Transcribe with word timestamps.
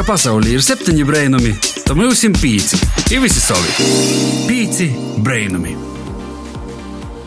ka 0.00 0.04
pasaulē 0.14 0.54
ir 0.56 0.62
septiņi 0.64 1.02
brainami, 1.04 1.50
tad 1.84 1.98
mums 1.98 2.22
ir 2.24 2.32
pieci. 2.32 2.78
Ir 3.12 3.20
visi 3.20 3.40
savi. 3.42 3.88
Pieci 4.48 4.86
brainami. 5.20 5.74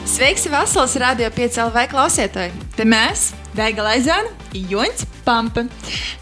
Sveiks, 0.10 0.48
Vasaras 0.50 0.96
radio 0.98 1.30
5 1.36 1.60
LV 1.68 1.84
klausītāji! 1.92 2.50
Te 2.74 2.88
mēs, 2.90 3.28
Daiga 3.54 3.84
Laizāna, 3.86 4.32
Joņš 4.54 5.04
Pampa. 5.24 5.64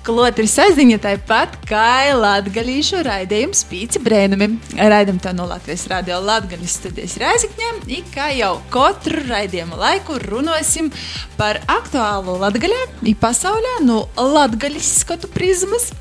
Klotri 0.05 0.47
saziņa 0.49 0.97
tāpat 1.01 1.55
kā 1.69 2.11
latgalīšu 2.17 3.03
raidījums 3.05 3.63
Pīci 3.69 4.01
brēnumi. 4.03 4.49
Raidam 4.75 5.19
to 5.21 5.31
no 5.37 5.45
Latvijas 5.49 5.85
radio 5.91 6.17
latgaļas 6.25 6.75
studijas 6.81 7.15
Rēzikņiem, 7.21 7.81
ik 7.99 8.09
kā 8.13 8.31
jau 8.35 8.55
katru 8.73 9.23
raidījumu 9.29 9.77
laiku 9.79 10.17
runāsim 10.25 10.89
par 11.37 11.61
aktuālu 11.69 12.35
latgaļā, 12.41 12.81
i 13.09 13.15
pasaulē 13.17 13.79
no 13.85 14.03
latgaļas 14.17 14.91
skatu 15.05 15.29
prizmas. 15.31 15.91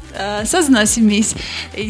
Sazināsimies, 0.51 1.37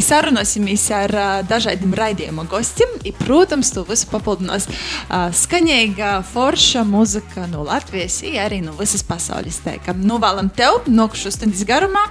sarunāsimies 0.05 0.83
ar 0.93 1.15
dažādiem 1.49 1.95
raidījuma 1.97 2.45
gostiem. 2.51 2.91
I, 3.09 3.15
protams, 3.17 3.71
to 3.73 3.87
visu 3.89 4.11
papildinās 4.11 4.69
skaņīga, 5.41 6.19
forša 6.29 6.85
muzika 6.85 7.47
no 7.49 7.65
Latvijas, 7.65 8.21
arī 8.45 8.61
no 8.67 8.77
visas 8.77 9.07
pasaules. 9.07 9.30
Teikam, 9.31 10.03
novēlam 10.07 10.51
tev 10.51 10.83
nokušu 10.91 11.31
stundas 11.35 11.63
garumā 11.69 12.03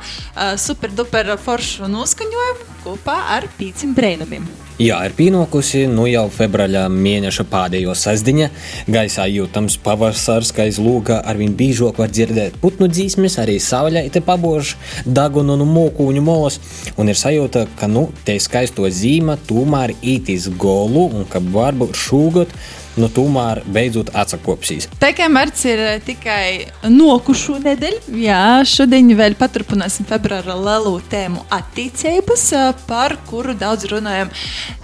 superduper 0.57 1.35
foršu 1.43 1.89
noskaņojumu 1.91 2.81
kopā 2.85 3.19
ar 3.35 3.47
pīcim 3.59 3.91
brēnumiem. 3.97 4.47
Jā, 4.79 4.95
ir 5.03 5.11
pienākusi 5.11 5.81
nu 5.91 6.05
jau 6.07 6.29
februāra 6.31 6.85
mēneša 6.87 7.43
pēdējo 7.51 7.91
sastāvdaļa. 7.99 8.45
Gaisā 8.87 9.25
jūtams 9.27 9.75
pavasars, 9.83 10.53
kā 10.55 10.69
izlūka 10.69 11.17
arvien 11.27 11.51
biežāk 11.59 11.99
var 11.99 12.13
dzirdēt 12.13 12.55
putnu 12.61 12.87
dzīsmes, 12.87 13.35
arī 13.43 13.57
saulē 13.59 14.05
te 14.07 14.23
pabož 14.23 14.77
dagunu 15.03 15.59
no 15.59 15.67
mūkuņu 15.67 16.23
molas. 16.23 16.61
Un 16.95 17.11
ir 17.11 17.19
sajūta, 17.19 17.65
ka 17.75 17.91
nu, 17.91 18.07
te 18.23 18.37
skaisto 18.39 18.87
zīme 18.87 19.35
tomēr 19.51 19.97
ītīs 19.99 20.47
golu 20.55 21.09
un 21.11 21.27
ka 21.27 21.43
varbūt 21.43 21.99
šūgot 21.99 22.55
nu, 22.99 23.07
tomēr 23.11 23.63
beidzot 23.69 24.11
atsakopsīs. 24.17 24.89
Tā 24.99 25.11
kā 25.15 25.29
marts 25.31 25.63
ir 25.69 25.81
tikai 26.05 26.67
nokušu 26.91 27.59
nedēļa, 27.63 28.01
jā, 28.19 28.41
šodien 28.67 29.09
vēl 29.17 29.37
paturpināsim 29.39 30.07
februāra 30.09 30.55
lielu 30.59 30.95
tēmu 31.11 31.45
attīstības, 31.55 32.45
par 32.89 33.15
kuru 33.29 33.55
daudz 33.57 33.87
runājam 33.91 34.31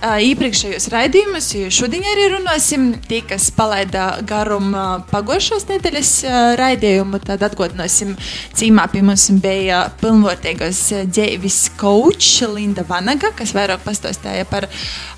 iepriekšējos 0.02 0.88
raidījumus. 0.94 1.52
Šodien 1.76 2.06
arī 2.14 2.30
runāsim 2.36 2.88
tie, 3.10 3.22
kas 3.28 3.50
palaida 3.56 4.08
garum 4.28 4.72
pagošās 5.12 5.68
nedēļas 5.70 6.14
raidījumu, 6.60 7.20
tad 7.26 7.44
atgādināsim, 7.50 8.16
cīmā 8.56 8.88
pie 8.94 9.04
mums 9.06 9.28
bija 9.44 9.86
pilnvērtīgos 10.02 10.82
dzīves 11.12 11.60
coach 11.80 12.46
Linda 12.54 12.86
Vanaga, 12.88 13.34
kas 13.36 13.54
vairāk 13.58 13.84
pastāstīja 13.86 14.46
par 14.50 14.70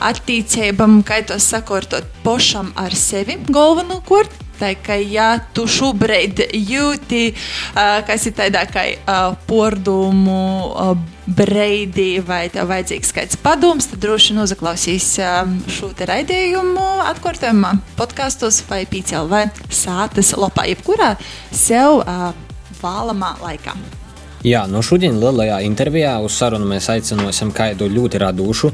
attīstībām, 0.08 1.02
kā 1.08 1.22
to 1.28 1.38
sakortot 1.42 2.08
pošam 2.24 2.72
ar 2.80 2.87
sevi 2.96 3.40
galvenokārt. 3.50 4.44
Tā 4.58 4.72
kā 4.82 4.96
ja 4.98 5.36
tu 5.54 5.68
šobrīd 5.70 6.40
jūti, 6.50 7.30
uh, 7.30 8.00
kas 8.08 8.26
ir 8.26 8.34
tādā 8.40 8.64
kā 8.72 8.88
uh, 8.90 9.36
pordumu 9.46 10.40
uh, 10.72 10.96
breidī, 11.28 12.18
vai 12.26 12.48
tev 12.50 12.72
vajadzīgs 12.72 13.14
kāds 13.14 13.38
padoms, 13.44 13.90
tad 13.92 14.02
droši 14.02 14.34
vien 14.34 14.42
uzaklausīs 14.46 15.12
šo 15.76 15.92
te 15.98 16.08
raidījumu 16.10 16.88
atkārtojumā 17.12 17.76
podkastos 18.00 18.64
vai 18.70 18.86
pīcēl 18.90 19.30
vai 19.30 19.44
sātas 19.70 20.34
lopā, 20.40 20.66
jebkurā 20.72 21.14
sev 21.52 22.02
vēlamā 22.82 23.36
laikā. 23.44 23.76
Jā, 24.46 24.62
no 24.70 24.84
šodienas 24.86 25.20
lielajā 25.20 25.58
intervijā 25.66 26.14
uz 26.24 26.36
sarunu 26.38 26.68
mēs 26.70 26.88
aicināsim 26.94 27.50
kādu 27.56 27.90
ļoti 27.90 28.22
radošu 28.22 28.70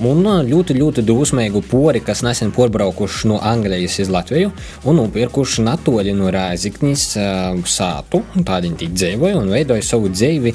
un 0.00 0.24
ļoti, 0.48 0.76
ļoti 0.78 1.04
dusmīgu 1.04 1.62
pori, 1.68 2.00
kas 2.00 2.22
nesen 2.24 2.52
porbraukuši 2.54 3.28
no 3.28 3.40
Anglijas 3.42 3.98
uz 4.02 4.10
Latviju 4.12 4.52
un 4.88 4.96
nopirkuši 4.98 5.66
natoļi 5.66 6.14
no 6.16 6.30
Rēziknis 6.32 7.10
uh, 7.20 7.58
sātu. 7.68 8.22
Tādi 8.46 8.72
viņi 8.72 8.88
dzīvoja 8.94 9.42
un 9.42 9.52
veidoja 9.52 9.84
savu 9.84 10.08
dzīvi. 10.12 10.54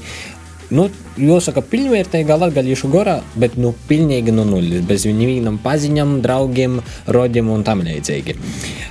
Nu, 0.68 0.90
jāsaka, 1.16 1.62
pilnvērtīgā 1.64 2.36
latgadījušu 2.42 2.90
gorā, 2.92 3.22
bet 3.40 3.56
nu, 3.56 3.72
pilnīgi 3.88 4.34
no 4.36 4.44
nulles, 4.44 4.81
bez 4.88 5.06
viņiem 5.08 5.62
paziņām, 5.64 6.18
draugiem, 6.26 6.81
rodiem 7.08 7.53
un 7.53 7.64
tam 7.64 7.86
līdzīgi. 7.88 8.36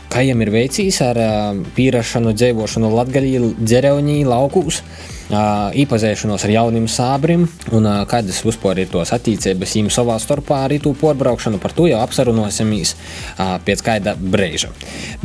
Kā 0.09 0.25
jiem 0.25 0.41
ir 0.47 0.55
veicis 0.55 1.03
ar 1.05 1.21
uh, 1.21 1.67
pīrašanu, 1.77 2.33
dzīvošanu 2.39 2.95
latgadī, 2.95 3.37
dzerevņī, 3.61 4.23
laukūs? 4.31 4.81
Iepazīšanos 5.31 6.45
ar 6.47 6.53
jauniem 6.55 6.87
sābriem 6.91 7.47
un 7.75 7.89
kādas 8.11 8.43
vispār 8.47 8.83
ir 8.85 8.91
tos 8.93 9.13
attīstības 9.17 9.75
viņiem 9.75 9.91
savā 9.95 10.19
starpā 10.23 10.63
arī 10.67 10.79
to 10.83 10.95
porbraukšanu. 10.99 11.59
Par 11.63 11.75
to 11.77 11.89
jau 11.91 11.99
apsarunāsimies 12.05 12.95
pēc 13.67 13.85
kāda 13.87 14.15
brīža. 14.21 14.71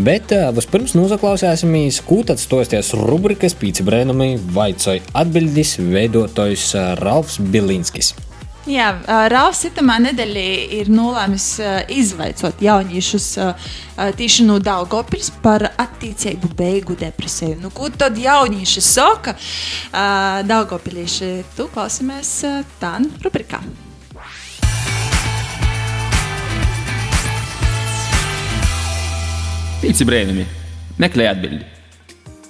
Bet 0.01 0.33
vispirms 0.57 0.95
noklausīsimies, 0.97 2.01
ko 2.07 2.23
tad 2.25 2.41
stosties 2.41 2.93
rubrikas 2.97 3.57
Pīci 3.57 3.85
brēnumi 3.85 4.33
vaicoja 4.55 5.05
atbildis 5.13 5.77
veidotājs 5.81 6.71
Ralfs 7.01 7.37
Bilinskis. 7.53 8.15
Jā, 8.69 8.91
Rāvs 9.33 9.63
Sitamā 9.63 9.95
nedēļā 10.03 10.41
ir 10.77 10.89
nolēmis 10.93 11.45
izvaicot 11.89 12.61
jauniešus 12.61 13.25
tīši 14.19 14.45
no 14.45 14.59
Daugopils 14.61 15.31
par 15.41 15.65
attīstību 15.65 16.51
beigu 16.59 16.93
depresiju. 16.93 17.57
Nu, 17.63 17.71
ko 17.73 17.89
tad 17.89 18.19
jaunieši 18.21 18.83
saka? 18.85 19.33
Daugopilīši, 20.45 21.31
tu 21.57 21.71
klausamies 21.73 22.35
tā 22.77 22.93
rubrikā. 23.25 23.63
Pīci 29.81 30.05
brēnumi, 30.05 30.45
meklē 31.01 31.31
atbildi. 31.33 31.80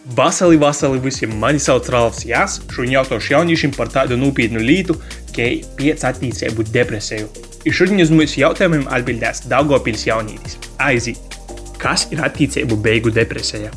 Vasarī, 0.02 0.58
vasarī 0.58 0.98
visiem 0.98 1.34
mani 1.38 1.62
sauc 1.62 1.86
Rāvs 1.94 2.24
Jās. 2.26 2.58
Šodien 2.74 2.96
jautāšu 2.98 3.36
jauniešiem 3.36 3.74
par 3.76 3.92
tādu 3.94 4.18
nopietnu 4.18 4.60
lietu, 4.60 4.96
kā 5.36 5.52
pieci 5.78 6.08
attīstību 6.10 6.66
depresiju. 6.74 7.30
Ir 7.70 7.76
šodien 7.78 8.02
uz 8.02 8.10
mūsu 8.10 8.42
jautājumiem 8.42 8.88
atbildēs 8.90 9.46
Daugopils 9.52 10.08
jaunītis. 10.10 10.58
Aiziet! 10.82 11.22
Kas 11.82 12.08
ir 12.14 12.22
attīstību 12.26 12.78
beigu 12.82 13.14
depresija? 13.14 13.70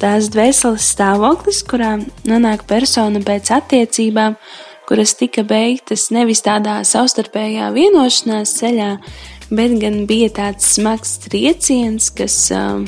Tās 0.00 0.30
dvēseles 0.32 0.90
stāvoklis, 0.94 1.62
kurā 1.66 1.96
nonāk 2.26 2.64
persona 2.66 3.22
pēc 3.22 3.52
attiecībām, 3.54 4.34
kuras 4.88 5.14
tika 5.18 5.44
beigtas 5.46 6.08
nevis 6.10 6.42
tādā 6.46 6.80
savstarpējā 6.86 7.70
vienošanās 7.74 8.56
ceļā, 8.58 8.90
bet 9.54 9.76
gan 9.82 10.02
bija 10.10 10.30
tāds 10.40 10.72
smags 10.74 11.18
trieciens, 11.26 12.10
kas 12.16 12.38
uh, 12.54 12.80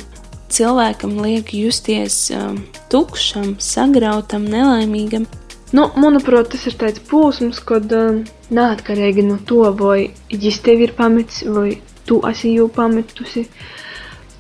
cilvēkam 0.53 1.17
liek 1.25 1.53
justies 1.57 2.27
uh, 2.35 2.53
tukšam, 2.93 3.57
sagrautam, 3.63 4.47
nelaimīgam. 4.51 5.27
Nu, 5.73 5.87
manuprāt, 5.97 6.51
tas 6.53 6.67
ir 6.69 6.77
tāds 6.81 7.01
posms, 7.09 7.63
kad 7.65 7.93
uh, 7.97 8.21
neatkarīgi 8.53 9.25
no 9.25 9.39
to, 9.49 9.65
vai 9.79 10.13
viņš 10.33 10.59
tev 10.67 10.85
ir 10.85 10.97
pametis, 10.99 11.45
vai 11.49 11.79
tu 12.09 12.21
esi 12.29 12.57
jau 12.57 12.69
pametusi, 12.73 13.47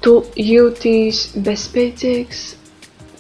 tu 0.04 0.18
jūties 0.36 1.30
bezspēcīgs, 1.46 2.42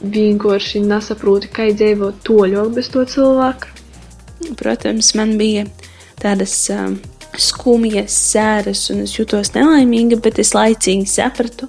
vienkārši 0.02 0.82
nesaproti, 0.82 1.48
kā 1.54 1.70
dzīvot 1.70 2.20
toļāk 2.26 2.74
bez 2.76 2.90
to 2.92 3.06
cilvēku. 3.06 3.70
Protams, 4.58 5.12
man 5.14 5.36
bija 5.38 5.64
tādas 6.20 6.56
uh, 6.74 6.90
skumjas, 7.38 8.14
sēras, 8.32 8.88
un 8.92 9.04
es 9.06 9.14
jutos 9.16 9.54
nelaimīga, 9.54 10.18
bet 10.22 10.40
es 10.42 10.52
laicīgi 10.56 11.08
sapratu, 11.08 11.68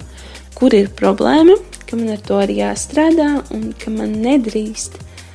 kur 0.63 0.71
ir 0.77 0.85
problēma, 0.95 1.57
ka 1.89 1.97
man 1.99 2.13
ar 2.13 2.21
to 2.23 2.37
ir 2.45 2.51
jāstrādā 2.55 3.25
un 3.51 3.73
ka 3.75 3.91
man 3.91 4.13
nedrīkst 4.23 4.93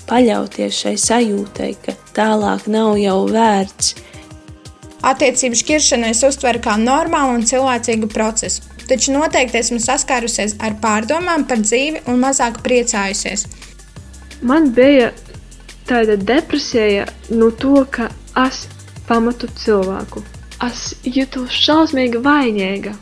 paļauties 0.09 0.77
šai 0.79 0.93
sajūtai, 1.03 1.67
ka 1.85 1.93
tālāk 2.17 2.63
nav 2.73 2.95
jau 2.97 3.27
vērts. 3.29 3.91
Attiecību 5.05 5.59
šķiršanu 5.61 6.09
es 6.09 6.23
uztveru 6.25 6.63
kā 6.65 6.79
normālu 6.81 7.35
un 7.37 7.45
cilvēcīgu 7.51 8.09
procesu, 8.15 8.65
taču 8.89 9.13
noteikti 9.13 9.61
esmu 9.61 9.77
saskārusies 9.85 10.55
ar 10.65 10.79
pārdomām 10.81 11.45
par 11.51 11.61
dzīvi 11.61 12.07
un 12.09 12.23
mazāk 12.25 12.63
priecājusies. 12.65 13.45
Man 14.41 14.71
bija 14.73 15.11
tāda 15.91 16.17
depresija 16.17 17.05
no 17.35 17.51
to, 17.53 17.83
ka 17.85 18.09
es 18.47 18.65
pamatu 19.11 19.53
cilvēku. 19.61 20.25
Es 20.65 20.95
jutos 21.05 21.53
šausmīgi 21.53 22.25
vainīga 22.25 22.97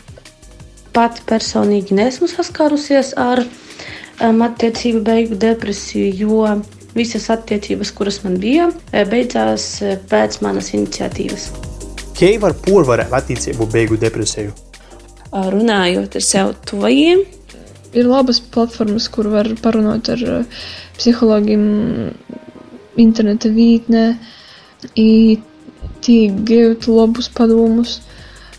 pati 0.97 1.25
personīgi 1.29 1.97
nesmu 1.97 2.29
saskārusies 2.31 3.13
ar 3.21 3.43
um, 3.45 4.41
attiecību 4.47 5.03
beigu 5.05 5.37
depresiju, 5.41 6.13
jo 6.17 6.57
visas 6.97 7.29
attiecības, 7.33 7.93
kuras 7.93 8.23
man 8.25 8.39
bija, 8.41 8.71
eh, 8.93 9.05
beidzās 9.09 9.67
eh, 9.85 9.99
pēc 10.11 10.41
manas 10.45 10.73
iniciatīvas. 10.73 11.51
Kā 12.17 12.31
var 12.41 12.57
porvarēt 12.65 13.13
attiecību 13.13 13.69
beigu 13.73 13.99
depresiju? 14.01 14.55
Runājot 15.37 16.17
ar 16.17 16.25
sev 16.25 16.55
tuvajiem. 16.65 17.27
Ir 17.97 18.09
labas 18.09 18.39
platformas, 18.41 19.09
kur 19.13 19.29
var 19.33 19.49
parunāt 19.61 20.09
ar 20.13 20.23
psihologiem, 20.97 21.67
interneta 23.01 23.51
vītnē, 23.53 24.05
gūt 26.49 26.89
labus 26.89 27.29
padomus, 27.37 27.99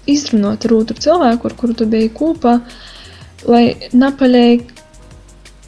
izrunāt 0.10 0.66
ar 0.68 0.76
otru 0.78 0.98
cilvēku, 1.04 1.50
ar 1.50 1.58
kuru 1.60 1.76
tu 1.78 1.88
biji 1.90 2.14
kopā, 2.16 2.60
lai 3.48 3.64
nepaliek 3.94 4.66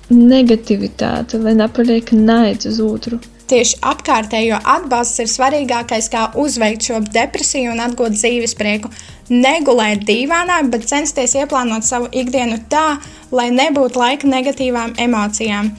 negativitāte, 0.09 1.38
lai 1.44 1.53
nepaliek 1.57 2.13
naids 2.15 2.69
uz 2.69 2.80
otru. 2.83 3.19
Tieši 3.50 3.80
apkārtējo 3.81 4.59
atbalsts 4.62 5.24
ir 5.24 5.30
svarīgākais, 5.30 6.09
kā 6.13 6.27
uzveikt 6.38 6.86
šo 6.86 7.00
depresiju 7.13 7.71
un 7.74 7.81
atgūt 7.81 8.13
dzīves 8.13 8.53
prieku. 8.57 8.91
Negulēt 9.30 10.03
dīvainā, 10.06 10.59
bet 10.69 10.85
censties 10.89 11.33
ieplānot 11.38 11.85
savu 11.85 12.09
ikdienu 12.13 12.59
tā, 12.69 13.00
lai 13.33 13.47
nebūtu 13.53 14.01
laika 14.01 14.30
negatīvām 14.30 14.94
emocijām. 15.01 15.71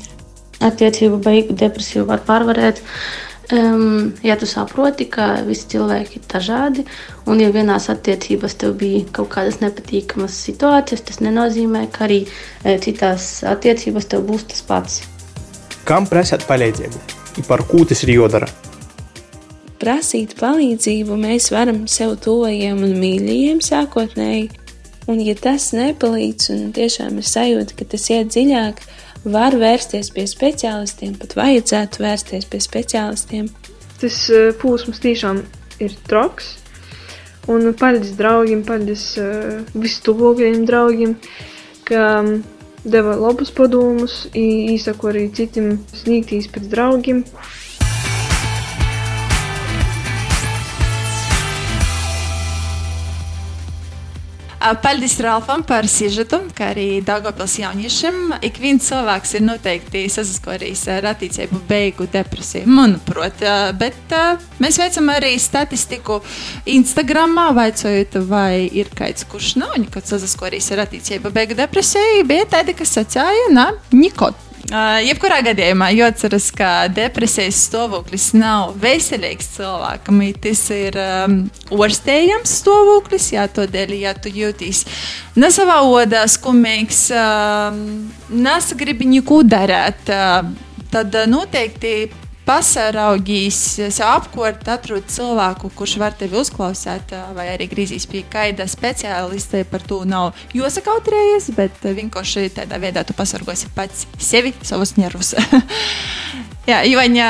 Attiecību 0.66 1.22
beigu 1.22 1.54
depresiju 1.58 2.08
var 2.10 2.24
pārvarēt. 2.26 2.82
Um, 3.50 4.12
ja 4.22 4.36
tu 4.38 4.46
saproti, 4.46 5.08
ka 5.10 5.40
visi 5.42 5.66
cilvēki 5.72 6.20
ir 6.20 6.26
dažādi, 6.30 6.84
un 7.26 7.40
ja 7.42 7.48
vienās 7.50 7.88
attiecībās 7.90 8.54
tev 8.60 8.76
bija 8.78 9.00
kaut 9.16 9.32
kādas 9.32 9.58
nepatīkamas 9.58 10.36
situācijas, 10.46 11.02
tas 11.08 11.18
nenozīmē, 11.24 11.88
ka 11.90 12.04
arī 12.06 12.20
e, 12.28 12.76
citās 12.84 13.40
attiecībās 13.50 14.06
tev 14.12 14.22
būs 14.28 14.46
tas 14.52 14.62
pats. 14.68 15.00
Kam 15.88 16.06
prasāt 16.06 16.46
palīdzību? 16.46 17.02
I 17.42 17.46
par 17.48 17.64
ko 17.66 17.82
tas 17.90 18.04
ir 18.06 18.14
jādara? 18.14 18.46
Prasīt 19.82 20.36
palīdzību 20.38 21.18
mēs 21.18 21.50
varam 21.50 21.86
sev 21.90 22.20
tuvajiem 22.22 22.84
un 22.86 22.94
mīļajiem 23.02 23.62
sākotnēji, 23.66 24.50
un 25.10 25.26
ja 25.26 25.34
tas 25.34 25.72
nepalīdz 25.74 26.52
un 26.54 26.66
tiešām 26.76 27.18
ir 27.18 27.26
sajūta, 27.26 27.74
ka 27.80 27.90
tas 27.96 28.06
iet 28.14 28.30
dziļāk, 28.30 28.84
var 29.24 29.56
vērsties 29.60 30.12
pie 30.14 30.24
speciālistiem, 30.28 31.16
pat 31.20 31.36
vajadzētu 31.38 32.04
vērsties 32.04 32.48
pie 32.50 32.60
speciālistiem. 32.64 33.50
Tas 34.00 34.22
uh, 34.32 34.50
posms 34.60 35.02
tiešām 35.02 35.42
ir 35.84 35.96
traks. 36.08 36.56
Un 37.50 37.72
paldies 37.74 38.14
draugiem, 38.18 38.62
paldies 38.64 39.04
uh, 39.20 39.60
vistuvākajiem 39.74 40.64
draugiem, 40.68 41.16
ka 41.88 42.04
um, 42.20 42.34
deva 42.84 43.16
labus 43.18 43.50
padomus, 43.52 44.22
īsaku 44.36 45.10
arī 45.10 45.26
citiem 45.36 45.78
sniegtīs 45.92 46.48
pēc 46.52 46.68
draugiem. 46.72 47.24
Paldies 54.60 55.14
Ralfam 55.24 55.62
par 55.64 55.86
sižetu, 55.88 56.42
kā 56.52 56.66
arī 56.74 57.00
Dāngopils 57.04 57.54
jauniešiem. 57.62 58.34
Ik 58.44 58.58
viens 58.60 58.84
cilvēks 58.90 59.32
ir 59.38 59.44
noteikti 59.46 60.02
saskarījis 60.12 60.82
ar 60.92 61.08
attīstību 61.14 61.62
beigu 61.70 62.04
depresiju, 62.12 62.68
manuprāt. 62.68 63.40
Bet 63.80 64.12
mēs 64.60 64.76
veicam 64.82 65.08
arī 65.14 65.32
statistiku 65.40 66.20
Instagramā, 66.68 67.48
vaicojot, 67.56 68.20
vai 68.28 68.68
ir 68.68 68.92
kāds, 68.92 69.24
kurš 69.32 69.54
nav 69.62 69.78
nekad 69.80 70.04
saskarījis 70.12 70.70
ar 70.76 70.84
attīstību 70.84 71.32
beigu 71.32 71.56
depresiju. 71.56 72.28
Bija 72.28 72.52
tādi, 72.58 72.76
kas 72.76 72.92
sacīja, 73.00 73.48
na, 73.56 73.70
nikot. 73.96 74.49
Uh, 74.68 75.00
jebkurā 75.02 75.40
gadījumā 75.42 75.88
jāatceras, 75.96 76.50
ka 76.54 76.86
depresijas 76.92 77.58
stāvoklis 77.66 78.28
nav 78.36 78.76
veselīgs 78.78 79.48
cilvēkam. 79.56 80.20
Tas 80.44 80.62
ir 80.76 80.98
um, 81.00 81.36
orstējams 81.74 82.52
stāvoklis, 82.60 83.30
jā, 83.34 83.48
tādēļ, 83.50 83.94
ja 84.02 84.12
tu 84.14 84.30
jūties 84.30 84.84
ne 85.40 85.50
savā 85.50 85.80
odā 85.88 86.22
skumīgs, 86.30 87.06
um, 87.16 87.80
nesagribi 88.30 89.08
neko 89.16 89.40
darīt, 89.48 90.12
uh, 90.14 90.44
tad 90.92 91.18
noteikti 91.30 91.94
pasaraugīs 92.50 93.58
sev 93.94 94.08
apkārt, 94.08 94.66
atrod 94.72 95.06
cilvēku, 95.10 95.70
kurš 95.78 95.96
var 96.02 96.16
tevi 96.18 96.40
uzklausīt, 96.40 97.12
vai 97.36 97.46
arī 97.52 97.68
grīzīs 97.70 98.08
pie 98.10 98.24
kaida 98.30 98.66
speciālista. 98.70 99.62
Par 99.70 99.84
to 99.86 100.00
nav 100.08 100.38
jāsakautrējies, 100.56 101.50
bet 101.54 101.84
vienkārši 101.84 102.48
tādā 102.56 102.80
veidā 102.82 103.04
tu 103.06 103.14
pasargosi 103.14 103.70
pats 103.76 104.08
sevi, 104.18 104.54
savus 104.66 104.96
nervus. 104.98 105.36
Jā, 106.70 106.82
Ivaņa, 106.90 107.28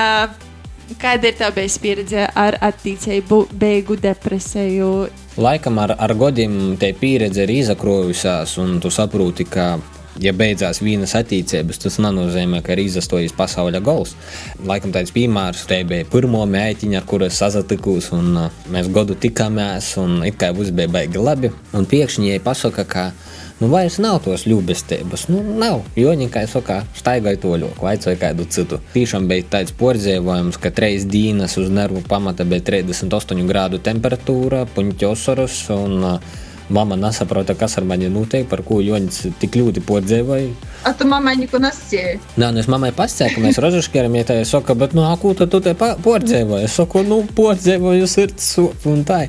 kāda 1.00 1.28
ir 1.28 1.36
tava 1.36 1.68
pieredze 1.82 2.24
ar 2.24 2.56
attīstību, 2.70 3.42
beigu 3.60 3.98
depresiju? 4.00 4.90
Laikam 5.40 5.82
ar, 5.84 5.98
ar 6.00 6.16
godiem 6.16 6.78
te 6.80 6.94
pieredze 6.96 7.44
ir 7.44 7.52
izakrojusies, 7.60 8.56
un 8.62 8.78
tu 8.80 8.92
saproti, 8.94 9.44
ka 9.44 9.74
ja 10.20 10.32
beidzās 10.36 10.80
vienas 10.84 11.14
attīstības, 11.18 11.80
tas 11.82 11.98
nenozīmē, 12.02 12.62
ka 12.64 12.74
ir 12.74 12.84
izastojis 12.84 13.34
pasaules 13.36 13.84
gols. 13.84 14.14
Laikam 14.66 14.94
tāds 14.94 15.12
piemērs, 15.14 15.66
te 15.68 15.82
bija 15.88 16.08
pirmo 16.10 16.42
mēķiņa, 16.48 17.00
ar 17.00 17.08
kuru 17.08 17.28
es 17.28 17.40
sazatikos, 17.40 18.10
un 18.16 18.32
uh, 18.46 18.64
mēs 18.72 18.90
godu 18.92 19.16
tikāmies, 19.18 19.92
un 20.02 20.20
it 20.28 20.40
kā 20.40 20.52
viss 20.56 20.74
bija 20.74 20.90
baigi 20.92 21.20
labi. 21.20 21.52
Un 21.76 21.88
pēkšņi 21.88 22.30
viņai 22.30 22.42
pasaka, 22.44 22.84
ka 22.84 23.06
nu 23.60 23.68
vairs 23.72 23.98
nav 24.02 24.20
tos 24.24 24.46
ļubestības. 24.48 25.26
Nu, 25.32 25.40
nav, 25.60 25.82
jo 25.98 26.12
viņa, 26.12 26.28
kā 26.32 26.44
saka, 26.50 26.80
staigāja 26.96 27.40
to 27.42 27.56
ļoku, 27.60 27.86
vaicoja 27.86 28.20
kādu 28.20 28.46
citu. 28.52 28.80
Tiešām 28.94 29.28
bija 29.30 29.48
tāds 29.56 29.74
pordzēvojums, 29.80 30.60
ka 30.60 30.72
treis 30.74 31.08
dienas 31.08 31.56
uz 31.60 31.72
nervu 31.72 32.04
pamata 32.08 32.46
bija 32.48 32.64
38 32.70 33.48
grādu 33.48 33.80
temperatūra, 33.84 34.66
puņķosorus 34.76 35.64
un 35.76 35.98
uh, 36.14 36.38
Mama 36.70 36.96
nesaprota, 36.96 37.56
kas 37.58 37.76
ar 37.80 37.84
mani 37.84 38.08
notiek, 38.12 38.46
par 38.46 38.62
ko 38.66 38.78
Joņš 38.84 39.16
tik 39.42 39.58
ļoti 39.58 39.82
podzēvoja. 39.82 40.52
A 40.86 40.92
tu 40.94 41.08
mammai 41.10 41.34
neko 41.40 41.58
nesacīji? 41.60 42.20
Nē, 42.38 42.52
nu 42.54 42.62
es 42.62 42.68
mammai 42.70 42.92
pasakīju, 42.94 43.34
ka 43.36 43.42
mēs 43.42 43.58
tā 44.28 44.38
ir 44.38 44.46
saka, 44.48 44.76
bet 44.78 44.94
nu, 44.94 45.02
akū 45.10 45.34
tad 45.36 45.50
tu 45.50 45.60
te 45.64 45.74
podzēvoji. 45.74 46.68
Es 46.68 46.78
saku, 46.78 47.02
nu, 47.02 47.24
podzēvoju 47.36 48.06
sirds 48.08 48.52
un 48.86 49.02
tā. 49.08 49.24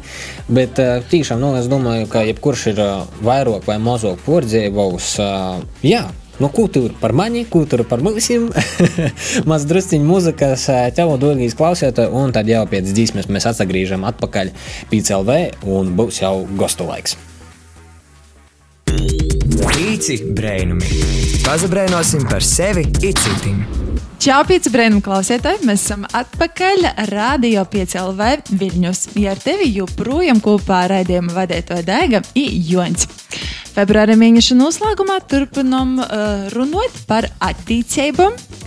Bet 0.48 0.78
tiešām, 1.12 1.42
nu, 1.42 1.56
es 1.58 1.68
domāju, 1.72 2.08
ka 2.14 2.24
jebkurš 2.30 2.68
ir 2.76 2.82
vairāk 3.26 3.66
vai 3.68 3.82
mazāk 3.82 4.22
podzēvojis, 4.28 5.14
jā. 5.90 6.06
Nu, 6.42 6.48
ko 6.50 6.66
tur 6.74 6.94
par 6.98 7.14
mani, 7.14 7.44
ko 7.46 7.66
tur 7.70 7.84
par 7.86 8.02
mums? 8.02 8.30
Maz 9.50 9.68
drusciņš 9.70 10.06
mūzikas, 10.08 10.70
tev 10.98 11.14
dārgīs 11.22 11.58
klausītāji, 11.58 12.10
un 12.18 12.34
tad 12.34 12.50
jau 12.50 12.64
pēc 12.70 12.94
dzīsmes 12.94 13.30
mēs 13.30 13.50
atgriežam 13.52 14.08
atpakaļ 14.10 14.54
PCLV 14.94 15.68
un 15.70 15.94
būs 16.00 16.24
jau 16.24 16.40
gostu 16.58 16.90
laiks. 16.90 17.20
Pīci 19.62 20.18
brēnumi. 20.36 20.88
Pazabrēnosim 21.46 22.28
par 22.30 22.44
sevi 22.46 22.84
itcitim. 23.02 23.64
Čau, 24.22 24.44
pieci 24.46 24.70
brīnumi 24.70 25.02
klausītāji! 25.02 25.64
Mēs 25.66 25.86
esam 25.88 26.04
atpakaļ 26.06 26.84
Radio 27.10 27.64
5LV 27.72 28.52
Viļņus. 28.60 29.00
Ja 29.18 29.32
ar 29.34 29.42
tevi 29.42 29.72
joprojām 29.74 30.44
kopā 30.46 30.84
raidījuma 30.92 31.34
vadītāja 31.40 31.88
Daiga 31.88 32.22
ir 32.38 32.54
Joņs. 32.70 33.08
Februāra 33.72 34.18
mēneša 34.20 34.56
noslēgumā 34.60 35.22
turpinām 35.32 35.94
uh, 36.04 36.50
runāt 36.52 36.98
par 37.08 37.30
attīstību. 37.40 38.26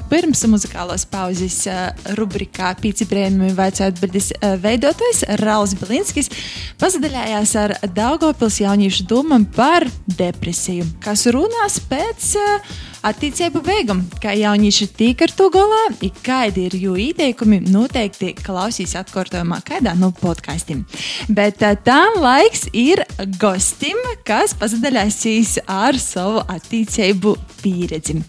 Pirms 0.08 0.44
muzikālās 0.48 1.04
pauzes 1.08 1.58
uh, 1.68 1.90
rubrikā 2.16 2.70
Pīci 2.80 3.04
brīnumi 3.10 3.52
vajadzēja 3.56 3.92
atbildes 3.92 4.30
uh, 4.36 4.54
veidotājs 4.62 5.24
Rauls 5.42 5.74
Bilinskis 5.80 6.32
pasadalījās 6.80 7.52
ar 7.60 7.76
Daugopils 7.96 8.62
jauniešu 8.62 9.04
domām 9.10 9.44
par 9.44 9.84
depresiju, 10.16 10.86
kas 11.04 11.26
runās 11.34 11.80
pēc 11.90 12.30
uh, 12.40 12.74
attīstību 13.04 13.60
beigām. 13.64 14.02
Kā 14.22 14.32
jaunieši 14.38 14.88
tīk 14.96 15.24
ar 15.26 15.32
to 15.36 15.50
galā, 15.52 15.82
ir 16.04 16.12
kādi 16.24 16.68
ir 16.68 16.76
jūsu 16.78 17.02
ieteikumi, 17.08 17.60
noteikti 17.72 18.32
klausīs 18.40 18.94
atkārtojumā 19.00 19.60
kādā 19.66 19.92
no 19.98 20.12
podkāstiem. 20.16 20.84
Bet 21.28 21.64
uh, 21.64 21.76
tam 21.84 22.20
laiks 22.24 22.68
ir 22.72 23.04
gostim, 23.40 24.00
kas 24.28 24.56
pasadalīsies 24.94 25.58
ar 25.66 25.96
savu 25.98 26.42
attīstību 26.48 27.34
pieredzi. 27.62 28.20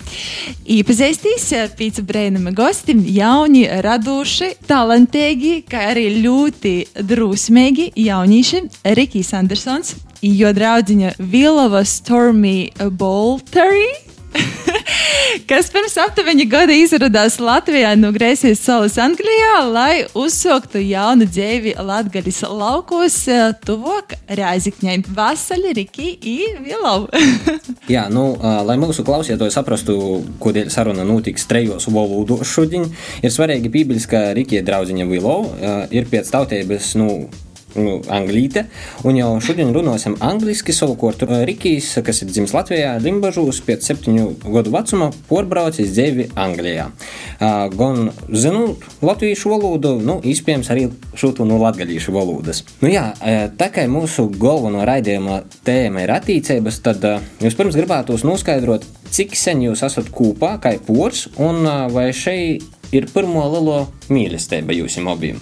Iepazīstīs 0.65 1.48
pīci 1.77 2.03
brēnuma 2.05 2.53
gosti, 2.55 2.95
jauni, 3.13 3.65
radoši, 3.86 4.55
talantīgi, 4.67 5.65
kā 5.69 5.91
arī 5.91 6.22
ļoti 6.24 7.03
drusmīgi 7.05 7.91
jaunieši 7.95 8.63
Rikijs 8.98 9.34
Andersons, 9.34 9.95
jo 10.22 10.51
draudziņa 10.53 11.15
Vilova 11.19 11.84
Stormy 11.86 12.72
Bolteri 12.91 14.05
kas 15.50 15.70
pirms 15.74 15.96
aptuveni 16.01 16.46
gada 16.50 16.75
izradās 16.75 17.38
Latvijā 17.42 17.94
no 18.00 18.12
Grēsijas 18.15 18.62
salas 18.65 18.98
Anglijā, 19.01 19.60
lai 19.70 20.06
uzsāktu 20.18 20.82
jaunu 20.84 21.27
dzīvi 21.30 21.75
Latgaļas 21.80 22.42
laukos, 22.50 23.18
eh, 23.32 23.48
tuvāk 23.65 24.18
Rēzikņai. 24.39 24.98
Vasaļi, 25.15 25.74
Riki, 25.80 26.10
I, 26.22 26.38
Vilau. 26.65 27.08
Jā, 27.96 28.08
nu, 28.13 28.27
lai 28.42 28.77
mūsu 28.82 29.06
klausītāji 29.08 29.54
saprastu, 29.54 29.98
kodēļ 30.44 30.72
saruna 30.74 31.06
notiks 31.08 31.48
trejos 31.50 31.89
valodos 31.94 32.50
šodien, 32.50 32.88
ir 33.22 33.34
svarīgi 33.34 33.72
bībeliskā 33.74 34.27
Rikija 34.38 34.65
draudziņa 34.65 35.10
Vilau 35.10 35.39
ir 35.94 36.08
pēc 36.12 36.32
tautības, 36.34 36.94
nu, 37.00 37.10
nu, 37.79 38.00
anglīte. 38.12 38.65
Un 39.08 39.17
jau 39.20 39.29
šodien 39.44 39.74
runāsim 39.75 40.17
angliski. 40.24 40.74
Savukārt 40.75 41.24
Rikijs, 41.48 41.94
kas 42.05 42.22
ir 42.24 42.32
dzimis 42.32 42.53
Latvijā, 42.55 42.96
Limbažūs, 43.03 43.62
pēc 43.65 43.86
septiņu 43.88 44.27
gadu 44.44 44.74
vecuma 44.74 45.12
porbraucis 45.29 45.94
dzīvi 45.94 46.29
Anglijā. 46.39 46.89
Gan 47.75 48.12
zinot 48.32 48.84
latviešu 49.05 49.53
valodu, 49.53 49.96
nu, 50.03 50.17
iespējams 50.25 50.72
arī 50.74 50.88
šūtu 51.17 51.48
no 51.48 51.60
latgaļīšu 51.63 52.15
valodas. 52.15 52.63
Nu, 52.84 52.91
jā, 52.91 53.08
tā 53.60 53.72
kā 53.74 53.88
mūsu 53.91 54.27
galveno 54.39 54.86
raidījuma 54.88 55.41
tēma 55.67 56.05
ir 56.05 56.15
attīcības, 56.15 56.82
tad 56.86 57.10
jūs 57.44 57.58
pirms 57.58 57.77
gribētu 57.77 58.20
noskaidrot, 58.25 58.88
cik 59.15 59.36
sen 59.39 59.63
jūs 59.63 59.84
esat 59.86 60.10
kopā, 60.13 60.55
kā 60.63 60.75
pors, 60.86 61.27
un 61.39 61.67
vai 61.94 62.10
šeit 62.15 62.63
ir 62.96 63.10
pirmo 63.12 63.46
lielo 63.51 63.82
mīlestību 64.12 64.79
jums 64.82 65.00
abiem. 65.12 65.39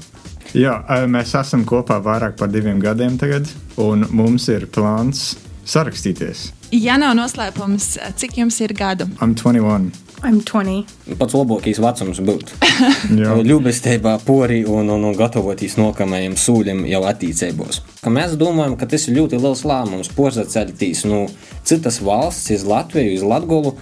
Jā, 0.54 0.76
mēs 1.10 1.32
esam 1.34 1.64
kopā 1.66 1.98
vairāk 2.06 2.36
par 2.38 2.52
diviem 2.54 2.78
gadiem 2.82 3.18
tagad, 3.18 3.50
un 3.82 4.06
mums 4.14 4.46
ir 4.54 4.68
plāns 4.70 5.34
sarakstīties. 5.66 6.52
Ja 6.78 7.00
nav 7.02 7.16
noslēpums, 7.18 7.96
cik 8.22 8.38
jums 8.38 8.60
ir 8.62 8.76
gadu? 8.78 9.08
I'm 9.18 9.34
21. 9.34 9.90
I'm 10.24 10.40
20. 10.46 11.18
Pats 11.18 11.34
labākais 11.36 11.82
vecums 11.82 12.22
būtu. 12.22 12.60
Ļubestībā, 13.50 14.14
porī 14.28 14.62
un, 14.70 14.94
un, 14.94 15.10
un 15.10 15.18
gatavoties 15.18 15.80
nākamajam 15.82 16.38
sūļam 16.38 16.86
jau 16.86 17.02
attīstībos. 17.10 17.82
Mēs 18.14 18.38
domājam, 18.38 18.78
ka 18.78 18.88
tas 18.94 19.10
ir 19.10 19.18
ļoti 19.18 19.42
liels 19.42 19.66
lēmums 19.68 20.14
porzaceļtīs 20.14 21.06
no 21.10 21.26
citas 21.66 21.98
valsts, 22.06 22.54
iz 22.54 22.66
Latviju, 22.70 23.18
iz 23.18 23.26
Latgolu. 23.26 23.74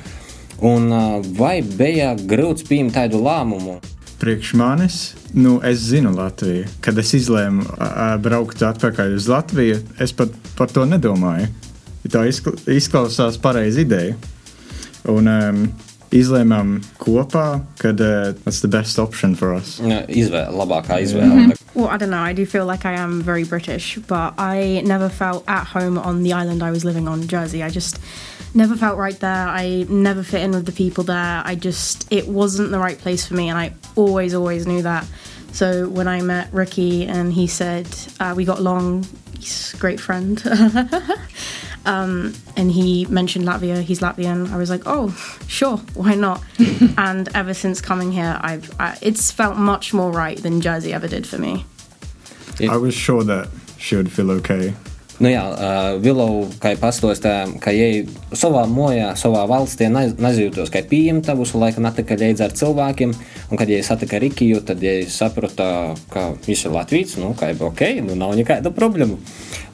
Un 0.64 0.88
vai 1.36 1.60
bija 1.66 2.14
grūts 2.16 2.64
pieņemt 2.70 2.96
tādu 2.96 3.20
lēmumu? 3.26 3.82
Priekš 4.22 4.54
manis, 4.54 4.96
nu, 5.34 5.56
es 5.66 5.80
zinu 5.90 6.12
Latviju. 6.14 6.68
Kad 6.86 7.00
es 7.02 7.16
izlēmu 7.18 7.64
braukt 8.22 8.62
atpakaļ 8.62 9.16
uz 9.18 9.26
Latviju, 9.32 9.80
es 9.98 10.14
pat 10.14 10.36
par 10.60 10.70
to 10.70 10.84
nedomāju. 10.86 11.48
Tā 12.06 12.28
izklausās 12.30 13.40
pareizi 13.42 13.82
ideja. 13.82 14.14
Un, 15.10 15.26
um, 15.26 15.64
izlēmām 16.12 16.82
kopā, 17.00 17.46
ka 17.80 17.90
uh, 17.90 18.34
that's 18.44 18.62
the 18.62 18.68
best 18.68 19.00
option 19.00 19.36
for 19.36 19.54
us. 19.54 19.80
Izvēle, 19.80 20.52
labākā 20.52 21.02
izvēle. 21.02 21.34
Mm 21.34 21.52
-hmm. 21.52 21.62
Well, 21.74 21.88
I 21.88 21.98
don't 21.98 22.10
know. 22.10 22.24
I 22.30 22.34
do 22.34 22.46
feel 22.46 22.66
like 22.66 22.86
I 22.86 22.96
am 22.96 23.22
very 23.22 23.44
British, 23.44 23.98
but 24.08 24.34
I 24.38 24.82
never 24.86 25.10
felt 25.10 25.44
at 25.48 25.68
home 25.68 25.98
on 25.98 26.24
the 26.24 26.34
island 26.34 26.62
I 26.64 26.72
was 26.72 26.84
living 26.84 27.08
on, 27.08 27.28
Jersey. 27.28 27.64
I 27.64 27.70
just 27.70 28.00
never 28.54 28.76
felt 28.76 28.98
right 28.98 29.20
there. 29.20 29.48
I 29.48 29.86
never 29.90 30.24
fit 30.24 30.42
in 30.42 30.52
with 30.52 30.66
the 30.66 30.72
people 30.72 31.04
there. 31.04 31.42
I 31.46 31.56
just, 31.56 32.08
it 32.12 32.28
wasn't 32.28 32.72
the 32.72 32.80
right 32.80 33.00
place 33.02 33.28
for 33.28 33.36
me, 33.36 33.50
and 33.50 33.58
I 33.58 33.72
always, 33.96 34.34
always 34.34 34.66
knew 34.66 34.82
that. 34.82 35.06
So 35.54 35.90
when 35.90 36.08
I 36.08 36.22
met 36.22 36.48
Ricky 36.54 37.06
and 37.08 37.34
he 37.34 37.48
said 37.48 37.88
uh, 38.20 38.34
we 38.36 38.46
got 38.46 38.60
along, 38.60 39.06
he's 39.38 39.74
a 39.74 39.78
great 39.78 40.00
friend. 40.00 40.42
um, 41.86 42.34
and 42.56 42.72
he 42.72 43.06
mentioned 43.06 43.46
Latvia. 43.46 43.82
He's 43.82 44.00
Latvian. 44.00 44.52
I 44.52 44.58
was 44.58 44.70
like, 44.70 44.84
oh, 44.86 45.10
sure, 45.48 45.78
why 45.94 46.16
not? 46.16 46.42
and 46.98 47.30
ever 47.36 47.54
since 47.54 47.82
coming 47.82 48.12
here, 48.12 48.38
I've 48.42 48.72
I, 48.80 48.98
it's 49.02 49.32
felt 49.32 49.58
much 49.58 49.94
more 49.94 50.12
right 50.12 50.38
than 50.42 50.62
Jersey 50.62 50.94
ever 50.94 51.08
did 51.08 51.28
for 51.28 51.38
me. 51.38 51.66
I 52.60 52.78
was 52.78 52.94
sure 52.94 53.24
that 53.24 53.50
she 53.78 53.96
would 53.96 54.12
feel 54.12 54.30
okay 54.32 54.74
Nu 55.22 55.30
jā, 55.30 55.42
uh, 55.54 56.00
Vilau, 56.02 56.48
kā 56.58 56.72
jau 56.74 56.80
pastāstīja, 56.82 57.52
ka 57.62 57.70
ej 57.70 58.08
savā 58.34 58.64
mojā, 58.66 59.12
savā 59.20 59.44
valstī 59.46 59.86
nejūtos 59.94 60.72
kā 60.74 60.82
pieņemta, 60.90 61.36
visu 61.38 61.62
laiku 61.62 61.84
netika 61.86 62.18
līdz 62.18 62.42
ar 62.48 62.56
cilvēkiem, 62.58 63.14
un 63.52 63.60
kad 63.60 63.70
ja 63.70 63.84
satika 63.86 64.18
Rikiju, 64.24 64.64
tad 64.66 64.82
ja 64.82 64.96
saprata, 65.14 65.68
ka 66.10 66.32
viņš 66.48 66.64
ir 66.66 66.74
Latvijas, 66.74 67.14
nu, 67.22 67.36
kā 67.38 67.52
jau 67.52 67.68
ok, 67.70 67.84
nu 68.08 68.18
nav 68.18 68.34
nekāda 68.40 68.74
problēma. 68.74 69.20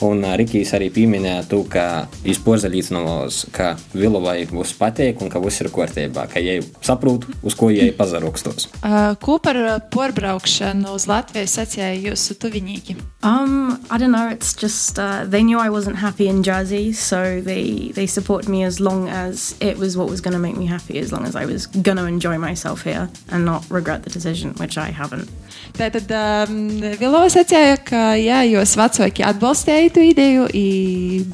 Un 0.06 0.24
uh, 0.24 0.36
Rikijs 0.38 0.74
arī 0.78 0.90
pieminēja 0.94 1.46
to, 1.50 1.64
ka 1.72 2.06
viņš 2.24 2.42
porzaļīcinos, 2.46 3.40
ka 3.56 3.74
Vilavai 3.96 4.44
būs 4.52 4.76
pateik 4.78 5.22
un 5.24 5.32
ka 5.34 5.42
viss 5.44 5.64
ir 5.64 5.72
kārtībā, 5.74 6.28
ka 6.32 6.44
jai 6.44 6.60
saprot, 6.86 7.26
uz 7.42 7.58
ko 7.58 7.72
jai 7.74 7.90
pazarakstos. 7.98 8.70
Uh, 8.82 9.16
ko 9.24 9.40
par 9.44 9.58
porbraukšanu 9.94 10.94
uz 10.94 11.08
Latviju 11.10 11.50
sacīja 11.50 11.94
jūsu 12.10 12.38
tuvinīgi? 12.42 12.98
Um, 13.24 13.80
I 13.90 13.98
don't 13.98 14.12
know, 14.12 14.30
it's 14.30 14.54
just, 14.54 15.00
uh, 15.00 15.26
they 15.26 15.44
knew 15.44 15.60
I 15.60 15.70
wasn't 15.70 15.98
happy 15.98 16.28
in 16.28 16.44
Jersey, 16.44 16.94
so 16.94 17.42
they 17.42 17.92
they 17.96 18.08
supported 18.08 18.50
me 18.50 18.64
as 18.64 18.80
long 18.80 19.10
as 19.10 19.56
it 19.60 19.78
was 19.78 19.98
what 19.98 20.10
was 20.10 20.22
going 20.22 20.34
to 20.34 20.40
make 20.40 20.56
me 20.56 20.66
happy, 20.66 21.00
as 21.00 21.12
long 21.12 21.26
as 21.26 21.36
I 21.36 21.46
was 21.46 21.66
going 21.66 21.98
to 21.98 22.06
enjoy 22.06 22.38
myself 22.38 22.84
here 22.84 23.10
and 23.30 23.46
not 23.46 23.66
regret 23.70 24.04
the 24.04 24.10
decision, 24.10 24.54
which 24.56 24.78
I 24.78 24.92
haven't. 24.92 25.30
Tātad 25.78 26.12
um, 26.18 26.60
Vilo 27.00 27.24
sacīja, 27.32 27.78
ka 27.88 28.04
jā, 28.20 28.42
jūs 28.50 28.76
vecāki 28.80 29.26
atbalstīja 29.28 29.94
tu 29.94 30.06
ideju, 30.06 30.48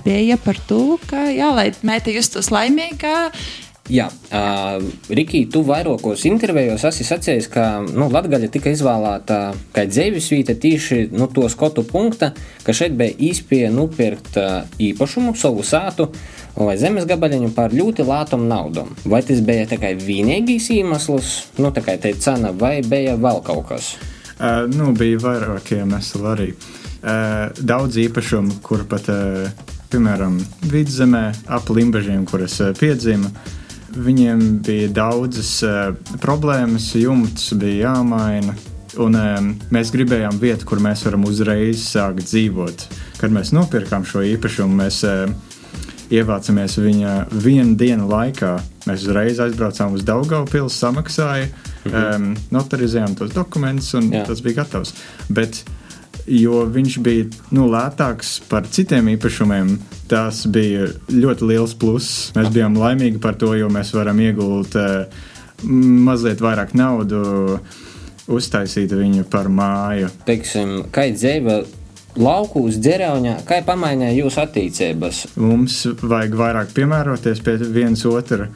bija 0.04 0.40
par 0.42 0.60
to, 0.70 0.98
ka 1.10 1.28
jā, 1.32 1.52
lai 1.56 1.70
meita 1.86 2.14
justos 2.14 2.52
laimīga, 2.54 3.32
Jā, 3.94 4.08
uh, 4.10 4.82
Riki, 5.14 5.44
tu 5.54 5.60
vairākos 5.68 6.24
intervijos 6.26 6.82
esi 6.88 7.06
sacījis, 7.06 7.48
ka 7.54 7.66
nu, 7.86 8.08
Latvija 8.10 8.50
tika 8.50 8.72
izvēlēta 8.74 9.38
kā 9.76 9.84
dzīvesvieta 9.86 10.56
tieši 10.58 10.98
no 11.12 11.28
nu, 11.28 11.28
to 11.30 11.46
skotu 11.52 11.84
punkta, 11.86 12.32
ka 12.66 12.74
šeit 12.74 12.98
bija 12.98 13.14
īspēja 13.30 13.70
nopirkt 13.76 14.42
īpašumu, 14.82 15.36
savu 15.38 15.62
sātu 15.68 16.10
vai 16.58 16.74
zemes 16.82 17.06
gabaliņu 17.06 17.52
par 17.54 17.76
ļoti 17.78 18.08
lētām 18.10 18.50
naudām. 18.50 18.90
Vai 19.06 19.22
tas 19.28 19.46
bija 19.46 19.70
tikai 19.70 19.94
vienīgais 20.02 20.74
iemesls, 20.74 21.38
nu, 21.62 21.70
tā 21.70 21.86
kā 21.86 22.00
te 22.02 22.18
cena, 22.18 22.50
vai 22.50 22.80
bija 22.82 23.14
vēl 23.22 23.46
kaut 23.46 23.68
kas? 23.76 23.94
Uh, 24.40 24.66
nu, 24.74 24.90
bija 24.98 25.22
vairāk 25.22 25.76
iemeslu 25.78 26.32
arī. 26.34 26.54
Uh, 27.04 27.52
daudz 27.62 28.02
īpašumu, 28.02 28.64
kur 28.66 28.88
pat, 28.90 29.14
uh, 29.14 29.68
piemēram, 29.94 30.42
vidzemē, 30.72 31.28
ap 31.54 31.70
limbažiem, 31.70 32.24
kuras 32.26 32.58
uh, 32.64 32.74
piedzima, 32.80 33.30
uh, 33.30 33.60
Viņiem 33.94 34.40
bija 34.66 34.90
daudzas 34.90 35.56
uh, 35.68 35.94
problēmas, 36.24 36.92
jumts 36.98 37.52
bija 37.60 37.90
jāmaina. 37.92 38.56
Un, 39.02 39.16
um, 39.18 39.48
mēs 39.74 39.90
gribējām 39.94 40.38
vietu, 40.42 40.68
kur 40.70 40.82
mēs 40.82 41.02
varam 41.08 41.26
uzreiz 41.26 41.82
sākt 41.88 42.28
dzīvot. 42.28 42.88
Kad 43.18 43.34
mēs 43.34 43.54
nopirkām 43.54 44.06
šo 44.06 44.22
īpašumu, 44.34 44.78
mēs 44.84 45.00
uh, 45.10 45.30
ievācāmies 46.14 46.78
viņa 46.82 47.14
vienu 47.44 47.78
dienu 47.80 48.08
laikā. 48.10 48.56
Mēs 48.90 49.06
uzreiz 49.08 49.40
aizbraucām 49.44 49.96
uz 49.98 50.04
Daugaupili, 50.08 50.70
samaksājām, 50.74 51.54
mhm. 51.86 51.96
um, 51.96 52.28
notarizējām 52.54 53.18
tos 53.20 53.34
dokumentus, 53.36 53.94
un 54.00 54.12
Jā. 54.14 54.26
tas 54.30 54.44
bija 54.46 54.62
gatavs. 54.64 54.94
Bet, 55.30 55.64
jo 56.28 56.64
viņš 56.72 56.98
bija 57.04 57.28
nu, 57.56 57.68
lētāks 57.72 58.38
par 58.50 58.68
citiem 58.72 59.12
īpašumiem, 59.16 59.76
tas 60.12 60.44
bija 60.48 60.88
ļoti 61.12 61.50
liels 61.52 61.76
pluss. 61.80 62.32
Mēs 62.38 62.52
bijām 62.54 62.78
laimīgi 62.80 63.22
par 63.24 63.38
to, 63.40 63.54
jo 63.58 63.70
mēs 63.74 63.94
varam 63.96 64.20
iegūt 64.24 64.78
uh, 64.80 65.24
mazliet 65.68 66.44
vairāk 66.44 66.74
naudu, 66.78 67.60
uztaisīt 68.32 68.94
viņu 68.96 69.28
par 69.32 69.50
māju. 69.52 70.12
Teiksim, 70.28 70.84
kā 70.94 71.08
dzīve 71.12 71.64
lauku 72.20 72.68
uz 72.68 72.78
dzērauņa, 72.82 73.40
kā 73.48 73.62
pamainīja 73.66 74.14
jūsu 74.20 74.44
attīstības? 74.44 75.24
Mums 75.42 75.80
vajag 76.02 76.38
vairāk 76.40 76.76
piemēroties 76.78 77.42
pie 77.46 77.58
viens 77.64 78.06
otra. 78.10 78.52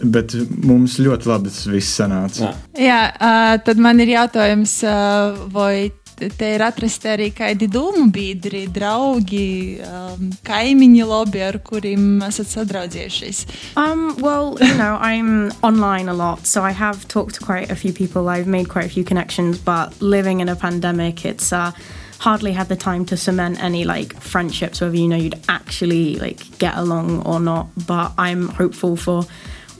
Bet 0.00 0.32
mums 0.64 0.94
ļoti 0.96 1.28
labi 1.28 1.50
tas 1.52 1.66
viss 1.68 1.98
sanāca. 1.98 2.54
Jā, 2.72 2.80
Jā 2.80 3.00
uh, 3.12 3.56
tad 3.60 3.80
man 3.84 4.00
ir 4.00 4.14
jautājums, 4.14 4.78
uh, 4.88 5.36
vai 5.52 5.90
te 6.28 6.50
ir 6.54 6.62
atrasti 6.64 7.08
arī 7.10 7.28
kādi 7.36 7.68
domu 7.70 8.10
biedri, 8.12 8.66
draugi, 8.72 9.80
um, 9.86 10.30
kaimiņi 10.46 11.06
lobi, 11.08 11.42
ar 11.44 11.60
kuriem 11.64 12.20
esat 12.26 12.50
sadraudzējušies? 12.52 13.44
Um, 13.80 14.16
well, 14.20 14.56
you 14.60 14.74
know, 14.74 14.98
I'm 15.00 15.52
online 15.62 16.08
a 16.08 16.14
lot, 16.14 16.46
so 16.46 16.62
I 16.62 16.72
have 16.72 17.08
talked 17.08 17.36
to 17.36 17.44
quite 17.44 17.70
a 17.70 17.76
few 17.76 17.92
people. 17.92 18.28
I've 18.28 18.46
made 18.46 18.68
quite 18.68 18.86
a 18.86 18.92
few 18.92 19.04
connections, 19.04 19.58
but 19.58 20.00
living 20.00 20.40
in 20.40 20.48
a 20.48 20.56
pandemic, 20.56 21.24
it's 21.24 21.52
uh, 21.52 21.72
hardly 22.18 22.52
had 22.52 22.68
the 22.68 22.76
time 22.76 23.04
to 23.06 23.16
cement 23.16 23.62
any 23.62 23.84
like 23.84 24.14
friendships, 24.20 24.80
whether 24.80 24.96
you 24.96 25.08
know 25.08 25.16
you'd 25.16 25.40
actually 25.48 26.16
like 26.16 26.58
get 26.58 26.76
along 26.76 27.22
or 27.26 27.40
not. 27.40 27.68
But 27.86 28.12
I'm 28.18 28.48
hopeful 28.48 28.96
for 28.96 29.24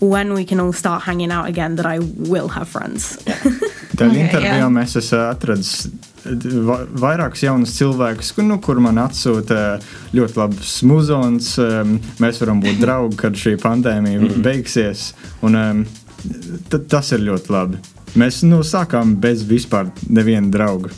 when 0.01 0.33
we 0.33 0.45
can 0.45 0.59
all 0.61 0.73
start 0.73 1.03
hanging 1.03 1.31
out 1.31 1.47
again 1.47 1.77
that 1.77 1.87
I 1.87 1.99
will 1.99 2.49
have 2.49 2.69
friends. 2.69 3.17
Tad 3.97 4.09
okay, 4.09 4.23
intervijā 4.25 4.57
yeah. 4.65 4.71
mēs 4.73 4.97
esam 4.97 5.27
atradis 5.29 5.91
vairākus 6.25 7.45
jaunus 7.47 7.75
cilvēkus, 7.79 8.33
nu, 8.45 8.59
kur 8.63 8.81
man 8.83 9.01
atsūta 9.03 9.79
ļoti 10.17 10.41
labs 10.41 10.75
muzons. 10.89 11.55
Mēs 12.23 12.41
varam 12.43 12.63
būt 12.65 12.81
draugi, 12.85 13.19
kad 13.21 13.39
šī 13.39 13.57
pandēmija 13.63 14.23
mm. 14.23 14.41
beigsies. 14.45 15.11
Un, 15.47 15.87
tas 16.71 17.15
ir 17.17 17.25
ļoti 17.29 17.55
labi. 17.55 17.81
Mēs 18.21 18.43
nu, 18.47 18.65
sākām 18.67 19.15
bez 19.23 19.45
vispār 19.47 19.93
neviena 20.11 20.51
drauga. 20.51 20.91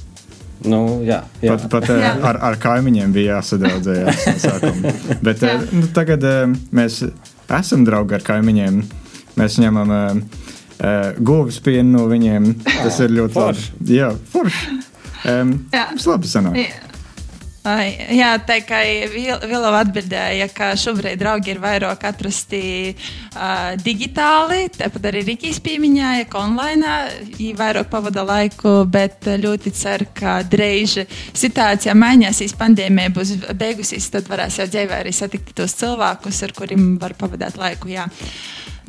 Nu, 0.63 1.03
jā, 1.03 1.23
jā. 1.43 1.57
Pat, 1.57 1.67
pat 1.73 1.91
jā. 1.91 2.13
Ar, 2.23 2.39
ar 2.51 2.57
kaimiņiem 2.63 3.15
bija 3.15 3.39
jāsadraudzējas. 3.39 4.47
Bet 5.27 5.43
jā. 5.43 5.57
nu, 5.75 5.89
tagad 5.95 6.23
mēs 6.75 7.01
esam 7.51 7.83
draugi 7.87 8.15
ar 8.19 8.23
kaimiņiem. 8.27 8.79
Mēs 9.41 9.59
ņemam 9.59 9.91
uh, 9.91 10.23
uh, 10.79 11.19
govs 11.19 11.59
pienu 11.65 11.97
no 11.97 12.07
viņiem. 12.11 12.53
Tas 12.69 13.01
ir 13.03 13.15
ļoti 13.19 13.35
forši. 13.35 13.69
Jā, 13.91 14.13
forši. 14.33 14.79
Um, 15.29 15.55
jā. 15.73 15.87
Tas 15.95 16.09
labi 16.11 16.31
sanāk. 16.31 16.59
Jā. 16.59 16.89
Jā, 17.63 18.33
tā 18.43 18.57
kā 18.67 18.81
Vilova 19.13 19.85
atbildēja, 19.85 20.49
ka 20.51 20.73
šobrīd 20.75 21.21
draugi 21.21 21.53
ir 21.53 21.61
vairāk 21.63 22.03
atrasti 22.09 22.63
uh, 22.91 23.77
digitāli, 23.79 24.65
tāpat 24.75 25.07
arī 25.13 25.23
Rīgas 25.29 25.61
pieminēja, 25.63 26.27
ka 26.27 26.41
online 26.43 26.97
viņi 27.29 27.53
vairāk 27.61 27.87
pavada 27.93 28.25
laiku, 28.27 28.81
bet 28.91 29.31
ļoti 29.45 29.71
ceru, 29.79 30.09
ka 30.11 30.41
drīz 30.43 30.97
situācija 31.39 31.95
mainīsies, 31.95 32.57
pandēmija 32.59 33.15
būs 33.15 33.37
beigusies, 33.55 34.11
tad 34.11 34.27
varēs 34.27 34.59
jau 34.59 34.67
dzīvē 34.67 34.99
arī 34.99 35.15
satikt 35.15 35.55
tos 35.63 35.79
cilvēkus, 35.79 36.43
ar 36.43 36.57
kuriem 36.59 36.97
var 36.99 37.15
pavadīt 37.15 37.63
laiku. 37.63 37.95
Jā. 37.95 38.09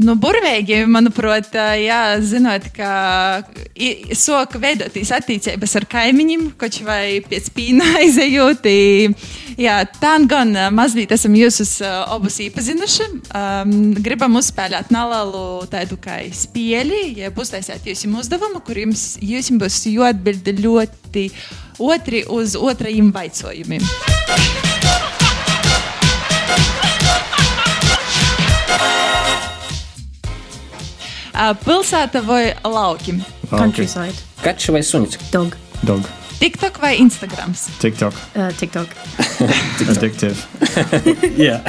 Nu, 0.01 0.15
burvīgi, 0.17 0.79
manuprāt, 0.89 1.53
jā, 1.77 1.99
zinot, 2.25 2.65
ka 2.73 3.43
soka 4.17 4.57
veidoties 4.61 5.11
attiecības 5.13 5.75
ar 5.77 5.85
kaimiņiem, 5.91 6.47
koč 6.57 6.79
vai 6.85 7.19
pēc 7.27 7.51
pīna 7.53 7.91
aizejot. 8.01 8.65
Jā, 9.61 9.77
tā 10.01 10.15
gan 10.29 10.55
mazliet 10.73 11.13
esam 11.13 11.37
jūs 11.37 11.77
abus 11.85 12.39
iepazinuši. 12.41 13.09
Um, 13.37 13.93
gribam 14.01 14.39
uzspēlēt 14.41 14.89
nalalu 14.93 15.67
tādu 15.69 15.99
kā 16.01 16.23
spēli, 16.33 17.19
ja 17.21 17.29
būs 17.33 17.53
taisēt 17.53 17.85
jūs 17.85 18.07
uzdevumu, 18.09 18.63
kur 18.65 18.81
jums, 18.81 19.19
jums 19.21 19.53
būs 19.61 19.83
jāatbild 19.93 20.49
ļoti 20.63 21.29
otri 21.83 22.25
uz 22.33 22.57
otrajiem 22.57 23.13
vaicojumiem. 23.13 23.85
Pilsēta 31.33 32.21
vai 32.25 32.53
lauki? 32.63 33.17
Countryside. 33.49 34.13
Kaķis 34.43 34.73
vai 34.73 34.83
sunis? 34.85 35.17
Dog. 35.33 35.55
Dog. 35.85 36.05
TikTok 36.39 36.77
vai 36.81 36.97
Instagrams? 36.99 37.67
TikTok. 37.79 38.13
Uh, 38.35 38.51
TikTok. 38.59 38.87
Addictive. 39.89 40.35
Jā. 41.39 41.61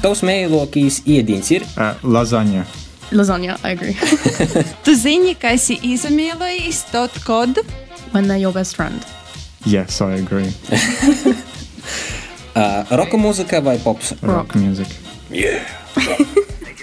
Tavs 0.00 0.22
mīļākais 0.24 1.00
ēdiens 1.10 1.50
ir? 1.56 1.66
Uh, 1.74 1.96
lasagna. 2.06 2.64
Lasagna, 3.12 3.56
I 3.64 3.74
agree. 3.74 3.96
tu 4.86 4.94
zini, 4.96 5.34
ka 5.38 5.52
esi 5.56 5.76
izmīlējis 5.82 6.84
tot 6.92 7.18
kodu? 7.26 7.64
When 8.12 8.28
they're 8.30 8.40
your 8.40 8.54
best 8.54 8.76
friend. 8.76 9.04
Yes, 9.66 10.00
I 10.00 10.20
agree. 10.20 10.52
uh, 12.54 12.86
roka 12.96 13.18
mūzika 13.18 13.60
vai 13.64 13.76
pops? 13.82 14.14
Rock 14.22 14.54
music. 14.54 14.88
Yeah. 15.30 15.66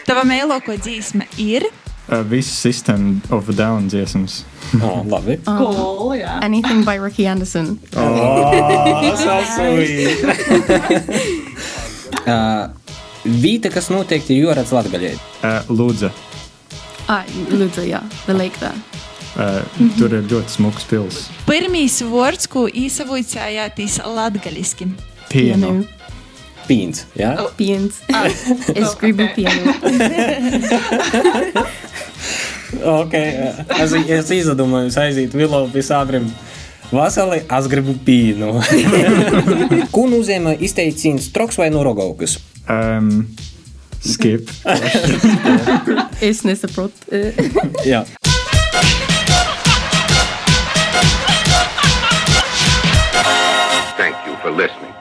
Tava 0.03 0.27
mīļākā 0.27 0.75
dziesma 0.83 1.29
ir? 1.39 1.69
Uh, 2.09 2.21
Viss 2.23 2.47
System 2.51 3.21
of 3.29 3.47
a 3.49 3.53
Down 3.53 3.87
dziesmas. 3.87 4.43
oh, 4.83 5.03
labi. 5.07 5.39
Cool, 5.45 6.17
jā. 6.19 6.39
Anything 6.43 6.83
by 6.83 6.99
Ricky 6.99 7.27
Anderson. 7.27 7.79
Oh, 7.95 9.43
sweet. 9.55 10.23
uh, 12.27 12.67
Vīta, 13.23 13.71
kas 13.71 13.87
noteikti 13.87 14.35
ir 14.35 14.49
jūras 14.49 14.73
latgaļē. 14.75 15.13
Uh, 15.39 15.71
Lūdza. 15.71 16.11
Ah, 17.07 17.23
Lūdza, 17.51 17.85
jā. 17.87 18.03
The 18.25 18.35
lake 18.35 18.59
there. 18.59 18.75
Uh, 19.33 19.63
tur 19.97 20.11
ir 20.13 20.27
ļoti 20.29 20.57
smuks 20.57 20.83
pils. 20.85 21.23
Pirmīs 21.47 22.01
vārds, 22.05 22.49
ko 22.51 22.67
īsavojājāties 22.67 24.01
latgaļiski. 24.03 24.91
Pienu. 25.31 25.87
Pīns, 26.67 27.05
jā? 27.19 27.33
Oh. 27.41 27.49
Pīns. 27.57 28.03
es 28.75 28.93
gribu 28.99 29.25
pienu. 29.35 29.73
Ok, 32.81 33.13
es, 33.83 33.93
es 33.93 34.33
izdomāju, 34.35 34.91
aiziet 35.01 35.35
Vilovu 35.37 35.71
pie 35.73 35.83
sābriem. 35.85 36.27
Vasarī 36.93 37.41
es 37.41 37.67
gribu 37.71 37.95
pīnu. 38.05 38.51
Ko 39.95 40.05
nozīmē 40.11 40.55
izteiciens 40.61 41.31
troks 41.33 41.57
vai 41.57 41.71
no 41.73 41.81
rogaukas? 41.85 42.37
Um, 42.69 43.25
skip. 44.03 44.49
es 46.29 46.43
nesaprotu. 46.45 46.93
Jā. 47.91 48.05
Thank 53.97 54.17
you 54.27 54.35
for 54.41 54.51
listening. 54.51 54.92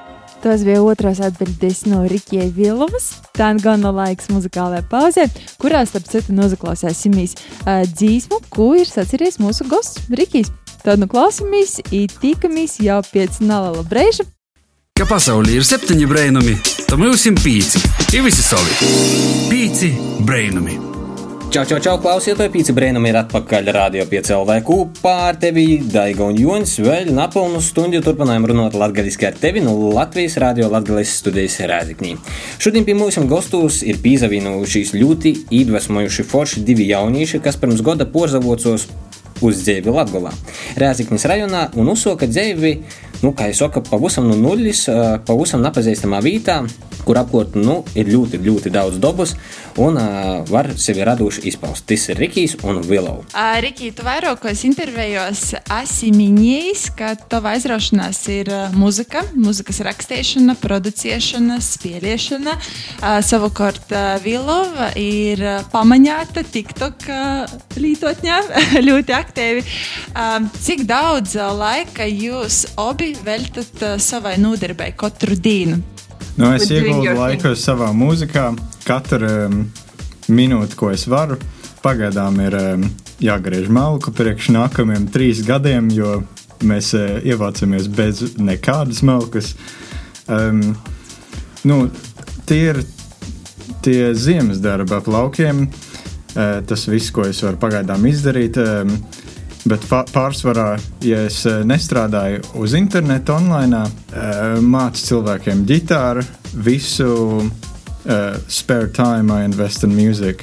Tas 0.42 0.64
bija 0.66 0.82
otrais 0.82 1.20
atbildis 1.22 1.84
no 1.86 2.02
Rikijas 2.10 2.50
Vilovas. 2.56 3.04
Tā 3.38 3.52
gan 3.62 3.84
no 3.84 3.92
laiks 3.94 4.26
muzikālajai 4.32 4.82
pauzē, 4.90 5.28
kurā 5.62 5.84
starp 5.86 6.10
citu 6.10 6.34
noklausīsimies 6.34 7.36
uh, 7.38 7.84
dzīsmu, 7.86 8.40
ko 8.50 8.72
ir 8.74 8.90
sacerējis 8.90 9.38
mūsu 9.38 9.68
gosts 9.70 10.10
Rikijs. 10.10 10.50
Tad 10.82 10.98
nu 10.98 11.06
klausāmies, 11.06 11.78
ītikamies 11.94 12.80
jau 12.82 12.98
pēc 13.06 13.38
nalala 13.46 13.86
brēža. 13.86 14.26
Ka 14.98 15.06
pasaulē 15.06 15.60
ir 15.60 15.66
septiņi 15.66 16.10
brainami, 16.10 16.58
tad 16.88 16.98
mums 16.98 17.22
ir 17.30 17.38
pīci, 17.38 17.86
ir 18.10 18.26
visi 18.26 18.42
savi. 18.42 18.94
Pīci 19.46 19.94
brainami. 20.26 20.91
Čau, 21.52 21.66
čau, 21.68 21.76
čau, 21.84 21.98
klausieties, 22.00 22.48
pīci 22.48 22.72
brēnam 22.72 23.04
ir 23.04 23.18
atpakaļ 23.20 23.66
radio 23.76 24.06
5 24.08 24.30
LV 24.38 24.54
kopā 24.64 25.10
ar 25.26 25.36
tevi, 25.36 25.82
Daiga 25.84 26.24
un 26.24 26.38
Jonis. 26.40 26.78
Vēl 26.80 27.10
napilnu 27.12 27.60
stundu 27.60 28.00
turpinājām 28.00 28.46
runāt 28.48 28.78
latgaliski 28.80 29.28
ar 29.28 29.36
tevi 29.36 29.60
no 29.60 29.74
Latvijas 29.92 30.38
radio 30.40 30.70
Latgales 30.72 31.12
studijas 31.20 31.58
Rēziknī. 31.68 32.14
Šodien 32.56 32.88
pie 32.88 32.96
mūsu 32.96 33.26
gostos 33.28 33.82
ir 33.84 34.00
pīzavīnušies 34.00 34.94
ļoti 34.96 35.34
iedvesmojuši 35.52 36.24
forši 36.32 36.64
divi 36.64 36.88
jaunieši, 36.88 37.42
kas 37.44 37.60
pirms 37.60 37.84
gada 37.84 38.08
porzavocos 38.08 38.88
uz 39.44 39.60
dzīvi 39.66 39.92
Latvijā, 39.92 40.32
Rēziknis 40.80 41.28
rajonā 41.28 41.66
un 41.76 41.92
uzsoka 41.92 42.32
dzīvi, 42.32 42.78
nu, 43.22 43.34
kā 43.36 43.50
jau 43.50 43.64
saka, 43.64 43.82
pavisam 43.86 44.26
no 44.30 44.38
nulles, 44.38 44.86
pavisam 45.26 45.62
nepazīstamā 45.64 46.22
vietā, 46.24 46.62
kur 47.06 47.18
apkārt 47.18 47.56
nu, 47.58 47.80
ir 47.98 48.10
ļoti, 48.10 48.40
ļoti 48.42 48.72
daudz 48.72 48.98
dabas 49.02 49.34
un 49.80 49.96
uh, 49.96 50.42
var 50.50 50.68
sevi 50.78 51.04
radoši 51.06 51.46
izpaust. 51.48 51.86
Tas 51.88 52.08
ir 52.12 52.20
Rikijs 52.20 52.58
un 52.68 52.82
Vilovs. 52.84 53.32
Uh, 53.32 53.56
Riki, 53.64 53.90
tu 53.96 54.04
vairākos 54.06 54.64
intervijos 54.68 55.52
esi 55.80 56.12
minējis, 56.14 56.84
ka 56.98 57.12
tava 57.16 57.54
aizraušanās 57.56 58.20
ir 58.34 58.50
muzika, 58.76 59.24
mūzikas 59.34 59.82
rakstīšana, 59.88 60.56
producēšana, 60.62 61.58
spēlēšana. 61.64 62.56
Uh, 62.58 63.18
savukārt 63.24 63.94
uh, 63.96 64.14
Vilova 64.24 64.92
ir 65.00 65.42
pamaņāta 65.72 66.44
TikTok 66.52 67.08
uh, 67.08 67.56
lietotņā 67.80 68.40
ļoti 68.88 69.16
aktīvi. 69.16 69.64
Uh, 70.12 70.38
cik 70.62 70.84
daudz 70.90 71.34
laika 71.58 72.06
jūs 72.08 72.64
abi 72.80 73.11
veltat 73.24 73.82
uh, 73.82 73.96
savai 74.00 74.36
nodarbei 74.40 74.92
katru 74.96 75.36
dienu? 75.36 75.80
Nu, 76.36 76.48
es 76.56 76.70
ieguldu 76.72 77.12
laiku 77.18 77.52
savā 77.58 77.90
mūzikā. 77.96 78.50
Katru 78.86 79.28
um, 79.46 79.58
minūti, 80.32 80.78
ko 80.78 80.90
es 80.94 81.04
varu, 81.10 81.36
pagaidām 81.84 82.40
ir 82.42 82.56
um, 82.58 82.86
jāgriež 83.22 83.68
malku 83.72 84.14
priekš 84.16 84.50
nākamajiem 84.56 85.06
trīs 85.12 85.42
gadiem, 85.46 85.90
jo 85.92 86.22
mēs 86.64 86.92
uh, 86.98 87.18
ievācamies 87.26 87.90
bez 87.92 88.24
nekādas 88.40 89.02
malkas. 89.06 89.52
Um, 90.30 90.72
nu, 91.68 91.84
tie 92.48 92.62
ir 92.72 92.82
tie 93.82 94.12
ziemas 94.14 94.62
darbi 94.62 94.94
ap 94.96 95.10
laukiem. 95.10 95.66
Uh, 96.32 96.62
tas 96.64 96.86
viss, 96.88 97.12
ko 97.12 97.26
es 97.28 97.42
varu 97.44 97.60
pagaidām 97.60 98.06
izdarīt. 98.08 98.56
Um, 98.62 98.96
Bet 99.68 99.84
pārsvarā, 99.86 100.72
ja 101.06 101.20
es 101.28 101.44
nestrādāju 101.46 102.40
uz 102.58 102.72
interneta, 102.74 103.36
online, 103.36 103.84
mācu 104.58 105.04
cilvēkiem 105.06 105.62
ģitāru, 105.68 106.24
visu 106.66 107.12
uh, 108.06 108.38
spare 108.48 108.88
time 108.88 109.30
I 109.30 109.44
invest 109.44 109.84
in 109.84 109.94
music. 109.94 110.42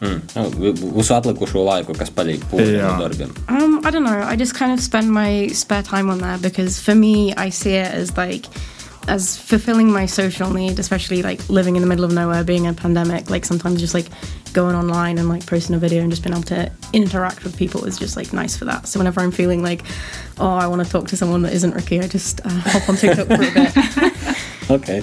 Mm. 0.00 0.20
Uz 0.96 1.10
atlikušo 1.12 1.62
laiku, 1.64 1.94
kas 1.94 2.10
paliek 2.10 2.40
Jā. 2.56 2.94
darbiem. 2.98 3.30
Um, 3.48 3.80
I 3.84 3.90
don't 3.90 4.04
know. 4.04 4.22
I 4.24 4.36
just 4.36 4.54
kind 4.54 4.72
of 4.72 4.80
spend 4.80 5.12
my 5.12 5.48
spare 5.48 5.82
time 5.82 6.08
on 6.08 6.18
that 6.20 6.40
because 6.40 6.80
for 6.80 6.94
me, 6.94 7.34
I 7.36 7.50
see 7.50 7.74
it 7.74 7.92
as 7.92 8.16
like 8.16 8.48
as 9.08 9.36
fulfilling 9.36 9.90
my 9.90 10.06
social 10.06 10.52
need, 10.52 10.78
especially 10.78 11.22
like 11.22 11.48
living 11.48 11.76
in 11.76 11.82
the 11.82 11.88
middle 11.88 12.04
of 12.04 12.12
nowhere, 12.12 12.44
being 12.44 12.66
a 12.66 12.72
pandemic. 12.72 13.30
Like 13.30 13.44
sometimes 13.44 13.80
just 13.80 13.94
like 13.94 14.06
going 14.52 14.74
online 14.74 15.18
and 15.18 15.28
like 15.28 15.46
posting 15.46 15.76
a 15.76 15.78
video 15.78 16.02
and 16.02 16.10
just 16.10 16.22
being 16.22 16.34
able 16.34 16.44
to 16.44 16.70
interact 16.92 17.44
with 17.44 17.56
people 17.56 17.84
is 17.84 17.98
just 17.98 18.16
like 18.16 18.32
nice 18.32 18.56
for 18.56 18.64
that. 18.66 18.86
So 18.86 19.00
whenever 19.00 19.20
I'm 19.20 19.30
feeling 19.30 19.62
like, 19.62 19.82
oh, 20.38 20.54
I 20.54 20.66
want 20.66 20.84
to 20.84 20.90
talk 20.90 21.08
to 21.08 21.16
someone 21.16 21.42
that 21.42 21.52
isn't 21.52 21.74
Ricky, 21.74 22.00
I 22.00 22.08
just 22.08 22.40
uh, 22.44 22.50
hop 22.50 22.88
on 22.88 22.96
TikTok 22.96 23.26
for 23.26 23.34
a 23.34 23.38
bit. 23.38 24.36
Okay, 24.80 25.02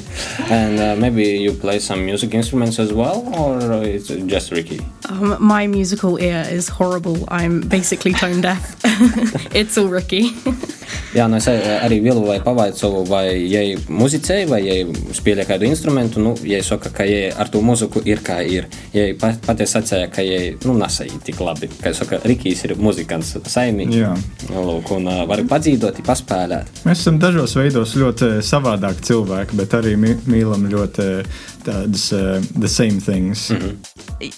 and 0.50 0.80
uh, 0.80 0.96
maybe 0.96 1.24
you 1.24 1.52
play 1.52 1.80
some 1.80 2.06
music 2.06 2.34
instruments 2.34 2.80
as 2.80 2.94
well, 2.94 3.28
or 3.38 3.84
it's 3.84 4.08
just 4.08 4.52
Ricky? 4.52 4.80
Um, 5.10 5.36
my 5.44 5.68
musical 5.68 6.18
ear 6.22 6.46
is 6.50 6.70
horrible. 6.70 7.26
I'm 7.28 7.60
basically 7.62 8.14
tone 8.14 8.40
deaf. 8.40 8.80
it's 9.54 9.78
all 9.78 9.90
Ricky. 9.90 10.32
Jā, 11.16 11.26
nu 11.32 11.38
es 11.40 11.48
arī 11.48 11.98
vielu 12.04 12.22
vai 12.22 12.38
pavaicoju, 12.44 13.04
vai 13.08 13.32
jai 13.48 13.78
muzicēju, 13.90 14.48
vai 14.52 14.60
jai 14.66 14.78
spēlē 15.16 15.46
kādu 15.48 15.68
instrumentu. 15.68 16.22
Nu, 16.24 16.34
jai 16.46 16.60
saka, 16.66 16.92
ka 16.94 17.08
jai 17.08 17.32
ar 17.32 17.50
to 17.52 17.62
muziku 17.64 18.04
ir 18.06 18.22
kā 18.26 18.38
ir. 18.44 18.68
Jai 18.94 19.08
patiesi 19.18 19.78
sacīja, 19.78 20.10
ka 20.14 20.26
jai 20.26 20.54
nu, 20.66 20.76
nesajūt 20.78 21.26
tik 21.30 21.42
labi. 21.44 21.70
Kā 21.82 21.94
saka, 21.98 22.20
Rikijs 22.28 22.66
ir 22.68 22.76
muzikants 22.80 23.34
saimī. 23.50 23.88
Jā. 23.96 24.14
Lūk, 24.52 24.92
un 24.98 25.10
uh, 25.10 25.24
var 25.30 25.44
padzīdot, 25.50 26.04
paspēlēt. 26.08 26.84
Mēs 26.88 27.02
esam 27.04 27.18
dažos 27.24 27.56
veidos 27.58 27.96
ļoti 27.98 28.38
savādāki 28.46 29.08
cilvēki, 29.10 29.57
bet 29.58 29.74
arī 29.78 29.96
mīlam 30.00 30.68
ļoti 30.72 31.08
tādas 31.66 32.12
uh, 32.16 32.40
the 32.60 32.68
same 32.68 33.00
things. 33.02 33.50
Mm 33.50 33.58
-hmm. 33.58 33.76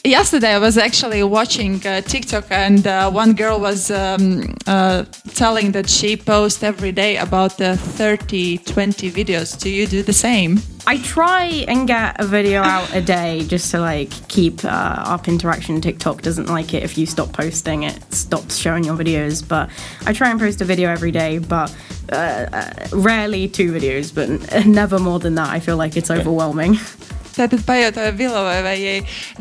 Yesterday 0.03 0.55
I 0.55 0.59
was 0.59 0.77
actually 0.77 1.23
watching 1.23 1.81
uh, 1.85 2.01
TikTok 2.01 2.45
and 2.51 2.85
uh, 2.87 3.15
one 3.15 3.33
girl 3.33 3.59
was 3.59 3.89
um, 3.89 4.55
uh, 4.67 5.05
telling 5.35 5.73
that 5.73 5.89
she 5.89 6.17
posts 6.17 6.63
every 6.63 6.91
day 6.91 7.17
about 7.17 7.57
the 7.57 7.77
30, 7.97 8.57
20 8.57 9.11
videos. 9.11 9.57
Do 9.63 9.69
you 9.69 9.87
do 9.87 10.03
the 10.03 10.13
same? 10.13 10.61
I 10.89 10.97
try 10.97 11.43
and 11.67 11.87
get 11.87 12.19
a 12.19 12.25
video 12.25 12.63
out 12.63 12.95
a 12.95 12.99
day 12.99 13.45
just 13.45 13.69
to 13.69 13.79
like 13.79 14.09
keep 14.27 14.65
uh, 14.65 15.03
up 15.05 15.27
interaction. 15.27 15.79
TikTok 15.81 16.23
doesn't 16.23 16.47
like 16.47 16.73
it 16.73 16.81
if 16.81 16.97
you 16.97 17.05
stop 17.05 17.31
posting; 17.31 17.83
it 17.83 18.11
stops 18.11 18.57
showing 18.57 18.85
your 18.85 18.95
videos. 18.95 19.47
But 19.47 19.69
I 20.07 20.13
try 20.13 20.31
and 20.31 20.39
post 20.39 20.61
a 20.61 20.65
video 20.65 20.89
every 20.89 21.11
day, 21.11 21.37
but 21.37 21.71
uh, 22.11 22.15
uh, 22.15 22.87
rarely 22.91 23.47
two 23.47 23.71
videos, 23.71 24.11
but 24.11 24.65
never 24.65 24.97
more 24.97 25.19
than 25.19 25.35
that. 25.35 25.49
I 25.49 25.59
feel 25.59 25.77
like 25.77 25.95
it's 25.95 26.09
overwhelming. 26.09 26.79
Tātad 27.39 27.61
pajautāju 27.63 28.15
Vilovai, 28.19 28.57
vai 28.65 28.75
jai, 28.81 28.97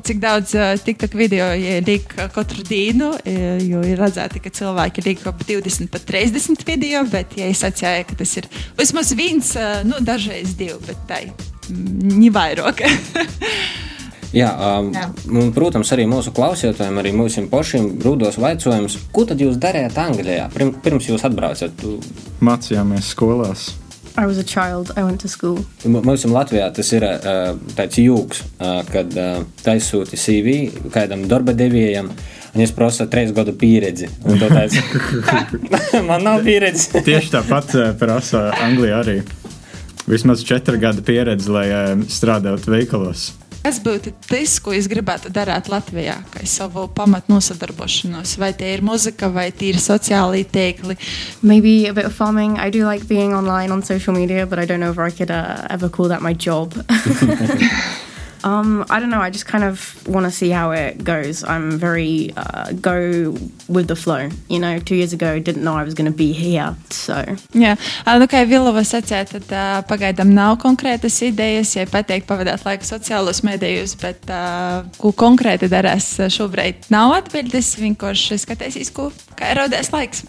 cik 0.07 0.21
daudz 0.23 0.55
TikTok 0.87 1.17
video 1.19 1.49
liek 1.83 2.13
katru 2.35 2.63
dienu, 2.69 3.11
jo 3.65 3.83
ir 3.83 3.99
redzēti, 3.99 4.43
ka 4.45 4.53
cilvēki 4.55 5.03
liek 5.09 5.25
ap 5.27 5.43
20, 5.43 5.91
pat 5.91 6.07
30 6.07 6.63
video, 6.69 7.03
bet 7.11 7.35
jai 7.41 7.51
sacīja, 7.59 8.07
ka 8.07 8.21
tas 8.21 8.37
ir 8.39 8.47
vismaz 8.79 9.11
viens, 9.19 9.51
nu, 9.89 9.99
dažreiz 10.05 10.55
divi, 10.59 10.79
bet 10.87 11.03
tai 11.11 11.25
nevairāk. 11.75 12.87
Jā, 14.37 14.51
um, 14.53 14.91
Jā. 14.93 15.07
Un, 15.33 15.51
protams, 15.57 15.89
arī 15.95 16.05
mūsu 16.09 16.35
klausītājiem, 16.37 17.01
arī 17.01 17.15
mūsu 17.17 17.47
pašiem 17.49 17.95
brūdos 17.99 18.37
jautājums, 18.37 18.99
ko 19.15 19.25
tad 19.29 19.41
jūs 19.41 19.57
darījāt 19.61 19.97
Anglijā 20.03 20.49
pirms 20.53 21.09
jūs 21.09 21.25
atbraucat? 21.25 21.85
Mācījāmies 22.45 23.15
skolās. 23.15 23.71
I 24.19 24.27
was 24.27 24.37
a 24.37 24.43
child, 24.43 24.91
I 24.97 25.05
went 25.05 25.21
to 25.21 25.29
school. 25.29 25.61
Mums 25.87 26.25
Latvijā 26.27 26.73
tas 26.75 26.89
ir 26.91 27.05
uh, 27.07 27.53
tāds 27.79 28.01
jūgs, 28.03 28.41
uh, 28.59 28.81
kad 28.91 29.15
uh, 29.15 29.45
taisūti 29.63 30.19
CV 30.19 30.57
kādam 30.91 31.23
darba 31.31 31.55
devējam. 31.55 32.11
Un 32.49 32.65
es 32.65 32.73
prasu 32.75 33.07
trīs 33.07 33.31
gadu 33.37 33.55
pieredzi. 33.55 34.09
Tāds, 34.27 34.75
man 36.09 36.27
nav 36.27 36.43
pieredzes. 36.43 36.91
Tieši 37.07 37.31
tāpat 37.37 37.77
prasa 38.01 38.49
Anglijā 38.67 39.05
arī. 39.05 39.21
Vismaz 40.09 40.43
četru 40.43 40.81
gadu 40.83 41.05
pieredzi, 41.07 41.53
lai 41.55 41.69
strādātu 42.11 42.75
veikalos. 42.75 43.29
Kas 43.63 43.81
būtu 43.85 44.13
tas, 44.25 44.55
ko 44.63 44.73
es 44.73 44.87
gribētu 44.89 45.33
darīt 45.35 45.69
Latvijā, 45.69 46.15
kā 46.33 46.45
savu 46.49 46.87
pamatu 46.95 47.35
nosadarbošanos? 47.35 48.37
Vai 48.41 48.53
tie 48.57 48.71
ir 48.77 48.85
muzika, 48.87 49.29
vai 49.29 49.51
tie 49.53 49.73
ir 49.75 49.81
sociālai 49.83 50.45
tīkli? 50.49 50.97
Maybe 51.43 51.87
a 51.89 51.93
bit 51.93 52.07
of 52.07 52.15
farming. 52.15 52.59
I 52.59 52.71
do 52.71 52.87
like 52.87 53.09
being 53.09 53.35
online 53.35 53.73
on 53.73 53.83
social 53.83 54.15
media, 54.15 54.47
but 54.47 54.59
I 54.59 54.65
don't 54.65 54.81
know 54.81 54.91
if 54.91 54.99
I 54.99 55.11
could 55.11 55.31
uh, 55.31 55.67
ever 55.71 55.89
call 55.89 56.09
that 56.09 56.23
my 56.23 56.33
job. 56.33 56.75
Um, 58.45 58.85
I 58.91 59.01
don't 59.01 59.11
know. 59.11 59.21
I 59.21 59.31
just 59.31 59.47
kind 59.47 59.65
of 59.65 60.07
want 60.07 60.27
to 60.27 60.31
see 60.31 60.51
how 60.51 60.71
it 60.71 61.05
goes. 61.05 61.45
I'm 61.45 61.79
very 61.79 62.33
uh, 62.37 62.73
go 62.73 63.35
with 63.69 63.89
the 63.89 63.97
flow. 63.97 64.29
You 64.49 64.59
know, 64.59 64.79
two 64.79 64.95
years 64.95 65.13
ago, 65.13 65.39
didn't 65.39 65.65
know 65.65 65.75
I 65.75 65.85
was 65.85 65.95
going 65.95 66.11
to 66.11 66.17
be 66.17 66.33
here. 66.33 66.77
So. 66.91 67.15
Jā, 67.53 67.77
nu, 68.19 68.29
kā 68.31 68.45
Vilova 68.49 68.85
sacīja, 68.87 69.25
tad 69.33 69.53
uh, 69.53 69.81
pagaidām 69.89 70.33
nav 70.35 70.59
konkrētas 70.63 71.21
idejas, 71.27 71.75
ja 71.77 71.87
pateikt, 71.91 72.29
pavadīt 72.29 72.67
laiku 72.67 72.87
sociālos 72.89 73.43
medijos, 73.47 73.97
bet 74.01 74.29
uh, 74.31 74.85
ko 74.99 75.13
konkrēti 75.13 75.71
darās 75.71 76.15
šobrīd 76.33 76.91
nav 76.95 77.17
atbildes. 77.19 77.75
Vienkārši 77.79 78.39
skatīsies, 78.45 78.93
ko 78.95 79.11
kā 79.39 79.55
rodēs 79.59 79.93
laiks. 79.95 80.25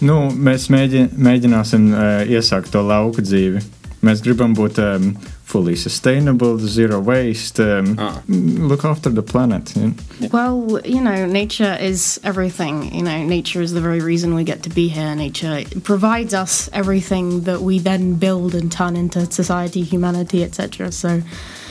Nu, 0.00 0.30
mēs 0.32 0.70
mēģin, 0.72 1.10
mēģināsim 1.20 1.90
uh, 1.92 2.22
iesākt 2.24 2.72
to 2.72 2.80
lauku 2.86 3.20
dzīvi. 3.24 3.60
Mēs 4.06 4.22
gribam 4.24 4.54
būt 4.56 4.78
um, 4.80 5.10
fully 5.50 5.74
sustainable, 5.74 6.58
zero 6.58 7.00
waste, 7.00 7.58
um, 7.58 7.96
ah. 7.98 8.22
look 8.28 8.84
after 8.84 9.10
the 9.10 9.22
planet. 9.22 9.74
You 9.76 9.82
know? 10.20 10.28
Well, 10.32 10.80
you 10.84 11.00
know, 11.00 11.26
nature 11.26 11.76
is 11.80 12.20
everything. 12.22 12.94
You 12.94 13.02
know, 13.02 13.24
nature 13.24 13.60
is 13.60 13.72
the 13.72 13.80
very 13.80 14.00
reason 14.00 14.34
we 14.34 14.44
get 14.44 14.62
to 14.62 14.70
be 14.70 14.86
here. 14.88 15.12
Nature 15.16 15.64
provides 15.82 16.34
us 16.34 16.70
everything 16.72 17.40
that 17.48 17.60
we 17.62 17.80
then 17.80 18.14
build 18.14 18.54
and 18.54 18.70
turn 18.70 18.94
into 18.94 19.30
society, 19.32 19.82
humanity, 19.82 20.44
etc. 20.44 20.92
So 20.92 21.20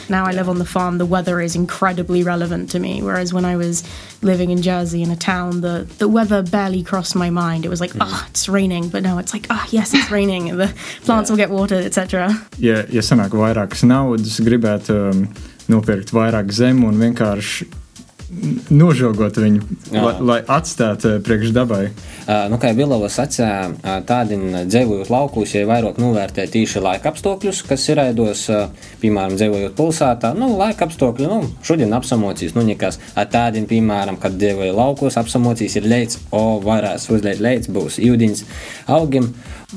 now 0.10 0.26
I 0.26 0.32
live 0.32 0.50
on 0.50 0.60
the 0.60 0.66
farm, 0.66 0.98
the 0.98 1.06
weather 1.06 1.42
is 1.42 1.56
incredibly 1.56 2.24
relevant 2.24 2.70
to 2.72 2.80
me. 2.80 3.02
Whereas 3.02 3.34
when 3.34 3.46
I 3.46 3.56
was 3.56 3.84
living 4.22 4.50
in 4.50 4.62
Jersey 4.62 5.02
in 5.04 5.12
a 5.12 5.16
town, 5.16 5.62
the, 5.62 5.88
the 5.98 6.08
weather 6.08 6.42
barely 6.42 6.84
crossed 6.84 7.16
my 7.16 7.30
mind. 7.30 7.66
It 7.66 7.70
was 7.70 7.82
like, 7.82 7.92
ah, 8.00 8.06
mm. 8.06 8.10
oh, 8.12 8.28
it's 8.30 8.50
raining. 8.50 8.90
But 8.90 9.04
now 9.04 9.18
it's 9.18 9.34
like, 9.34 9.48
ah, 9.50 9.64
oh, 9.64 9.70
yes, 9.72 9.94
it's 9.94 10.12
raining. 10.12 10.58
The 10.58 10.68
plants 11.04 11.30
yeah. 11.30 11.34
will 11.34 11.38
get 11.38 11.50
watered, 11.50 11.86
etc. 11.86 12.30
Ja, 12.58 12.84
ja 12.90 13.02
sanāk 13.02 13.34
vairākas 13.36 13.86
naudas, 13.88 14.40
gribētu 14.44 14.96
um, 15.10 15.28
nopirkt 15.70 16.14
vairāk 16.16 16.52
zemu 16.52 16.90
un 16.90 17.00
vienkārši 17.00 17.70
nožogot 18.70 19.38
viņu, 19.42 19.64
lai, 19.94 20.14
lai 20.22 20.38
atstātu 20.46 21.16
eh, 21.16 21.20
priekš 21.26 21.54
dabai. 21.56 21.90
Uh, 22.30 22.46
nu, 22.52 22.60
kā 22.62 22.72
Vilovs 22.78 23.18
sacīja, 23.18 23.70
uh, 23.72 23.96
tādiem 24.06 24.44
dzīvojot 24.70 25.10
laukos, 25.10 25.56
ja 25.56 25.66
vairāk 25.70 25.98
novērtē 26.02 26.46
tīši 26.52 26.84
laika 26.86 27.10
apstākļus, 27.10 27.64
kas 27.66 27.88
ir 27.90 27.98
raidos, 27.98 28.46
uh, 28.54 28.90
piemēram, 29.02 29.34
dzīvojot 29.40 29.76
pilsētā, 29.78 30.34
nu, 30.38 30.52
laika 30.60 30.86
apstākļi, 30.86 31.30
nu, 31.30 31.50
šodien 31.66 31.96
apsamocīs, 31.98 32.54
nu, 32.58 32.66
nekas, 32.70 33.00
tādiem, 33.34 33.66
piemēram, 33.70 34.20
kad 34.22 34.38
dzīvoja 34.38 34.76
laukos, 34.78 35.18
apsamocīs 35.20 35.80
ir 35.82 35.90
leids, 35.90 36.22
o, 36.30 36.60
varēs 36.64 37.10
uzliet 37.10 37.42
leids, 37.42 37.72
būs 37.74 37.98
jūdiņas 38.04 38.46
augiem. 38.94 39.32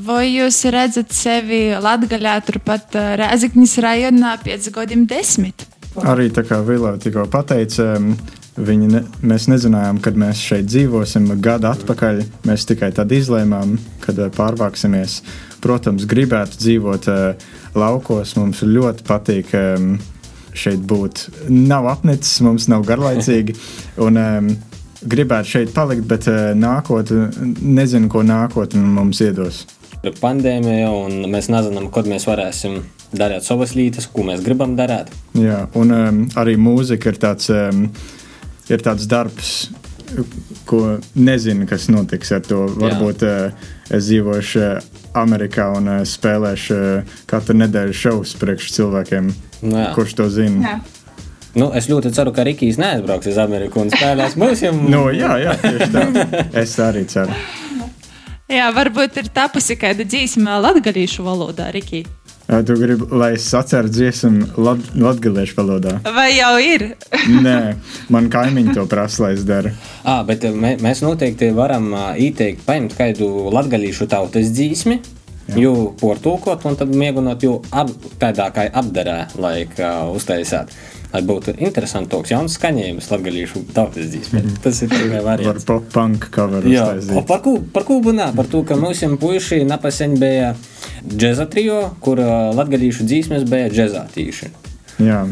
Vai 0.04 0.26
jūs 0.28 0.62
redzat 0.72 1.12
sevi 1.12 1.66
Latgaļā, 1.76 2.38
turpat 2.48 2.96
Rēzikņas 3.20 3.78
rajonā 3.84 4.36
pēc 4.44 4.70
gadiem 4.72 5.04
desmit? 5.08 5.66
Arī 6.00 6.30
tā 6.32 6.44
kā 6.48 6.62
Vilā 6.64 6.94
tikko 7.00 7.26
pateica, 7.28 7.98
Viņi 8.52 8.88
ne, 8.92 9.00
mēs 9.24 9.46
nezinājām, 9.48 9.96
kad 10.04 10.18
mēs 10.20 10.40
šeit 10.44 10.66
dzīvosim. 10.68 11.30
Gadu 11.40 11.70
atpakaļ 11.70 12.18
mēs 12.44 12.66
tikai 12.68 12.90
tad 12.92 13.12
izlēmām, 13.16 13.78
kad 14.04 14.18
eh, 14.20 14.28
pārvāksimies. 14.34 15.22
Protams, 15.62 16.04
gribētu 16.10 16.58
dzīvot 16.58 17.06
uh, 17.08 17.50
laukos. 17.78 18.34
Mums 18.34 18.64
ļoti 18.66 19.06
patīk 19.06 19.52
um, 19.54 19.92
šeit 20.58 20.82
būt. 20.90 21.28
Nav 21.54 21.86
apnicis, 21.94 22.40
mums 22.44 22.66
nav 22.68 22.82
garlaicīgi. 22.88 23.54
Un, 24.04 24.18
um, 24.18 24.48
gribētu 25.06 25.54
šeit 25.54 25.72
palikt, 25.72 26.04
bet 26.10 26.26
uh, 26.28 26.50
nākotnē 26.58 27.30
nezinu, 27.62 28.10
ko 28.10 28.26
nākotnē 28.26 28.82
mums 28.82 29.22
iedos. 29.22 29.64
Ir 30.02 30.18
pandēmija, 30.18 30.90
un 30.90 31.30
mēs 31.30 31.46
nezinām, 31.48 31.86
kad 31.94 32.10
mēs 32.10 32.26
varēsim 32.26 32.82
darīt 33.14 33.46
savas 33.46 33.76
lietas, 33.78 34.10
ko 34.10 34.26
mēs 34.26 34.42
gribam 34.42 34.74
darīt. 34.76 35.14
Jā, 35.38 35.68
un 35.78 35.94
um, 35.94 36.26
arī 36.42 36.58
mūzika 36.60 37.14
ir 37.14 37.22
tāds. 37.22 37.48
Um, 37.54 37.86
ir 38.70 38.84
tāds 38.84 39.08
darbs, 39.10 39.70
ko 40.68 40.98
nezinu, 41.14 41.66
kas 41.68 41.88
notiks 41.92 42.32
ar 42.36 42.42
to. 42.46 42.64
Varbūt 42.78 43.24
uh, 43.26 43.68
es 43.90 44.08
dzīvošu 44.10 44.62
uh, 44.62 44.90
Amerikā 45.18 45.70
un 45.76 45.88
uh, 45.88 46.00
spēlēšu 46.08 46.78
uh, 46.78 47.14
katru 47.30 47.56
nedēļu 47.62 47.96
šovus 47.96 48.34
priekš 48.40 48.72
cilvēkiem, 48.76 49.30
no 49.64 49.76
nu 49.76 49.86
kurš 49.96 50.18
to 50.20 50.28
zina. 50.32 50.66
Jā. 50.66 51.02
Nu, 51.52 51.68
es 51.76 51.84
ļoti 51.90 52.14
ceru, 52.16 52.32
ka 52.32 52.46
Rikijs 52.48 52.78
neaizbrauks 52.80 53.28
uz 53.28 53.38
Ameriku 53.40 53.82
un 53.82 53.90
spēlēs 53.92 54.38
mums. 54.40 54.62
Jau... 54.64 54.72
no, 54.72 55.04
jā, 55.12 55.34
jā, 55.42 55.56
tieši 55.60 55.90
tā. 55.92 56.06
Es 56.62 56.78
arī 56.80 57.04
ceru. 57.12 57.36
Jā, 58.52 58.70
varbūt 58.72 59.16
ir 59.20 59.28
tapusi 59.32 59.76
kāda 59.80 60.04
dzīsma 60.04 60.58
latgadījušu 60.60 61.24
valodā, 61.24 61.70
Rikija. 61.72 62.08
Tu 62.52 62.74
gribi, 62.76 63.06
lai 63.16 63.30
es 63.32 63.46
atceru 63.56 63.88
dziesmu 63.88 64.60
lat, 64.60 64.80
latviešu 65.00 65.56
valodā? 65.56 65.94
Vai 66.12 66.34
jau 66.34 66.52
ir? 66.60 66.84
Nē, 67.40 67.56
man 68.12 68.28
kaimiņi 68.32 68.74
to 68.76 68.84
prasa, 68.90 69.22
lai 69.24 69.30
es 69.38 69.46
daru. 69.48 69.72
À, 70.04 70.18
bet 70.28 70.44
mē, 70.44 70.74
mēs 70.84 71.00
noteikti 71.00 71.48
varam 71.56 71.88
ieteikt, 72.20 72.66
paņemt 72.66 72.96
kādu 72.98 73.30
latviešu 73.56 74.04
tautas 74.12 74.52
dzīsmi. 74.52 75.00
Jū 75.56 75.72
portūkot, 76.00 76.66
un 76.68 76.76
tad 76.78 76.92
mēģinot 76.92 77.46
jau 77.48 77.54
ap, 77.72 77.88
tādā 78.20 78.50
kā 78.52 78.68
apdarē, 78.68 79.16
lai 79.40 79.62
uh, 79.64 80.12
uztaisāt 80.12 80.76
lai 81.12 81.20
būtu 81.28 81.52
interesantāks, 81.60 82.32
jauns 82.32 82.54
skaņojums 82.56 83.08
latviešu 83.12 83.64
tautas 83.76 84.12
dzīsmē. 84.12 84.44
Mm. 84.44 84.60
Tas 84.64 84.78
ir 84.84 84.92
tikai 84.92 85.20
variants. 85.24 85.64
Par 85.66 85.80
pop-punk 85.80 86.28
coveru. 86.32 86.72
Jā, 86.72 86.86
par 87.28 87.42
ko, 87.44 87.58
par 87.74 87.84
ko 87.88 87.98
bunā? 88.04 88.30
Par 88.36 88.48
to, 88.48 88.62
ka 88.64 88.78
mums 88.80 89.02
puiši 89.20 89.60
napaseņ 89.68 90.16
bija 90.20 90.54
džeza 91.08 91.46
trio, 91.50 91.80
kur 92.00 92.20
latviešu 92.56 93.06
dzīsmes 93.08 93.48
bija 93.50 93.70
džezā 93.72 94.04
tīši. 94.14 94.52
Jā. 95.02 95.24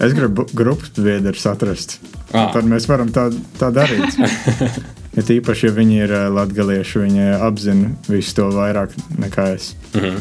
Es 0.00 0.14
gribu 0.16 0.46
grupas 0.56 0.94
biedrus 0.96 1.44
atrast. 1.50 1.98
Ah. 2.32 2.48
Tad 2.54 2.64
mēs 2.64 2.86
varam 2.88 3.10
tā, 3.12 3.26
tā 3.60 3.68
darīt. 3.74 4.16
ja 5.16 5.24
tīpaši, 5.28 5.66
ja 5.68 5.76
viņi 5.76 5.98
ir 6.06 6.14
latgalieši, 6.32 7.02
viņi 7.04 7.26
apzina 7.36 7.90
visu 8.08 8.38
to 8.38 8.48
vairāk 8.54 8.94
nekā 9.20 9.50
es. 9.56 9.74
Mm 9.92 10.00
-hmm. 10.00 10.20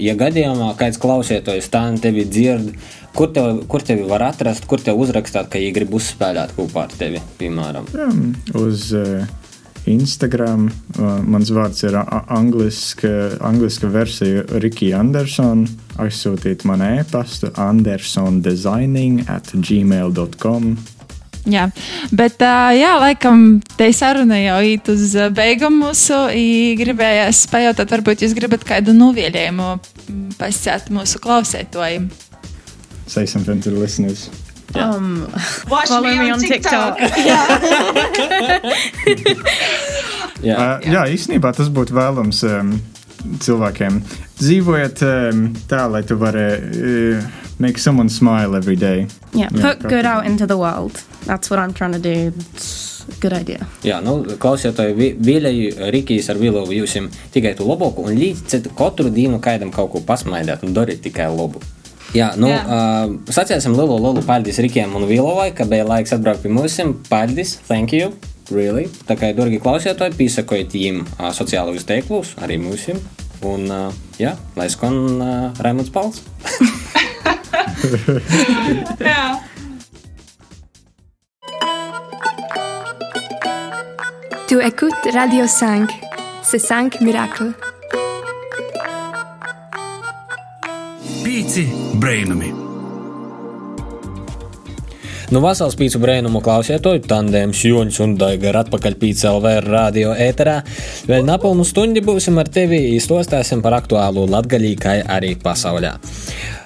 Ja 0.00 0.14
gadījumā 0.16 0.70
kāds 0.78 0.98
klausītājs 1.02 1.68
tā 1.68 1.82
tevi 2.00 2.24
dzird, 2.24 2.72
kur, 3.14 3.28
tev, 3.34 3.66
kur 3.68 3.82
tevi 3.82 4.06
var 4.08 4.22
atrast, 4.22 4.64
kur 4.66 4.80
tev 4.80 4.96
uzrakstīt, 4.96 5.48
ka 5.50 5.58
viņi 5.58 5.74
grib 5.74 5.94
uzspēlēt 5.94 6.54
kopā 6.56 6.86
ar 6.86 6.94
tevi, 6.98 7.20
piemēram? 7.38 7.86
Jā, 7.92 8.08
uz 8.54 8.92
uh, 8.92 9.26
Instagram. 9.88 10.68
Uh, 10.98 11.18
mans 11.24 11.50
vārds 11.54 11.84
ir 11.86 11.96
angliska, 12.00 13.12
angliska 13.46 13.90
versija 13.92 14.44
Rikija 14.62 15.00
Andersona. 15.00 15.68
Aizsūtīt 16.00 16.64
man 16.68 16.84
e-pastu 16.84 17.50
andersondesigning 17.60 19.26
at 19.28 19.52
gmail.com. 19.54 20.74
Jā, 21.48 21.70
bet 22.12 22.42
jā, 22.76 22.90
laikam 23.00 23.62
te 23.78 23.88
saruna 23.96 24.36
jau 24.42 24.58
īt 24.74 24.90
uz 24.92 25.14
beigām 25.36 25.78
mūsu. 25.80 26.18
Gribējās 26.80 27.46
pajautāt, 27.52 27.92
varbūt 27.96 28.26
jūs 28.26 28.36
gribat 28.36 28.66
kādu 28.68 28.92
novēlējumu 28.96 29.72
pasēt 30.40 30.92
mūsu 30.92 31.22
klausētojiem. 31.24 32.10
Say 33.06 33.26
something 33.26 33.60
to 33.62 33.70
the 33.70 33.80
listeners. 33.80 34.28
Yeah. 34.74 34.90
Um, 34.90 35.28
Watch 35.68 35.88
follow 35.88 36.08
me 36.08 36.18
on, 36.18 36.24
me 36.24 36.30
on 36.30 36.40
TikTok. 36.40 36.98
TikTok. 36.98 37.20
jā, 40.48 40.56
uh, 40.56 40.78
jā, 40.86 41.04
īstenībā 41.10 41.52
tas 41.56 41.70
būtu 41.74 41.96
vēlams 41.96 42.44
um, 42.48 42.74
cilvēkiem. 43.42 44.00
Dzīvojiet 44.40 45.02
um, 45.06 45.46
tā, 45.70 45.84
lai 45.90 46.02
tu 46.06 46.16
varētu 46.20 46.92
uh, 47.18 47.30
make 47.60 47.78
someone 47.78 48.08
smile 48.08 48.56
every 48.56 48.76
day. 48.76 49.06
Yeah, 49.34 49.48
put 49.50 49.82
good 49.82 50.06
out 50.06 50.26
into 50.26 50.46
the 50.46 50.56
world. 50.56 51.02
That's 51.26 51.50
what 51.50 51.58
I'm 51.58 51.74
trying 51.74 51.92
to 51.92 51.98
do. 51.98 52.32
It's 52.52 53.04
a 53.08 53.20
good 53.20 53.34
idea. 53.34 53.66
Jā, 53.84 54.00
nu, 54.04 54.22
klausieties, 54.40 55.18
vēlēju 55.20 55.90
Rikijas 55.92 56.30
ar 56.32 56.40
Vilovu 56.40 56.78
jums 56.78 56.96
tikai 57.34 57.56
to 57.58 57.66
labāko 57.68 58.06
un 58.08 58.16
līdz 58.16 58.70
katru 58.78 59.10
dienu 59.12 59.42
kādam 59.42 59.74
kaut 59.74 59.92
ko 59.92 60.00
pasmaidāt 60.06 60.64
un 60.64 60.74
darīt 60.76 61.02
tikai 61.04 61.28
labu. 61.34 61.60
Jā, 62.10 62.32
nu, 62.34 62.48
Jā. 62.50 62.58
Uh, 62.66 63.12
sacīsim 63.30 63.76
lielu, 63.78 63.94
lielu 64.02 64.22
paldies 64.26 64.58
Rikiem 64.64 64.96
un 64.98 65.06
Vilovai, 65.06 65.52
ka 65.54 65.62
bija 65.70 65.86
laiks 65.86 66.10
atbraukt 66.16 66.42
pie 66.42 66.50
mums. 66.50 66.74
Paldies, 67.06 67.58
thank 67.68 67.94
you! 67.94 68.10
Really. 68.50 68.88
Tā 69.06 69.14
kā 69.14 69.30
dārgi 69.30 69.60
klausītāji, 69.62 70.16
piesakojiet 70.18 70.74
viņiem 70.74 71.04
uh, 71.06 71.30
sociālajos 71.34 71.86
teiklus, 71.86 72.34
arī 72.42 72.58
mums. 72.58 72.88
Un, 73.46 73.70
uh, 73.70 73.94
jā, 74.18 74.34
lai 74.58 74.66
skan 74.72 75.22
uh, 75.22 75.62
Raimunds 75.62 75.94
Pals. 75.94 76.18
jā. 79.06 79.38
Tu 84.50 84.58
écoutes 84.58 85.14
Radio 85.14 85.46
5, 85.46 85.94
c'est 86.42 86.58
5 86.58 87.00
miracles. 87.02 87.69
Pīci 91.30 91.62
brainami! 91.94 92.69
Nu, 95.30 95.38
vasals 95.38 95.76
pīcu 95.78 96.00
brēnumu 96.02 96.40
klausētoju, 96.42 97.04
tandēms 97.06 97.60
Joņš 97.62 97.98
un 98.02 98.16
Daiga 98.18 98.48
ir 98.50 98.56
atpakaļ 98.64 98.96
pīca 98.98 99.30
LV 99.36 99.52
radio 99.62 100.10
ēterā. 100.18 100.56
Vēl 101.06 101.22
napilnu 101.28 101.62
stundi 101.62 102.02
būsim 102.02 102.40
ar 102.42 102.50
tevi 102.50 102.80
izstostāsim 102.96 103.62
par 103.62 103.76
aktuālu 103.78 104.24
latgaļīkai 104.26 104.96
arī 105.06 105.36
pasaulē. 105.38 105.94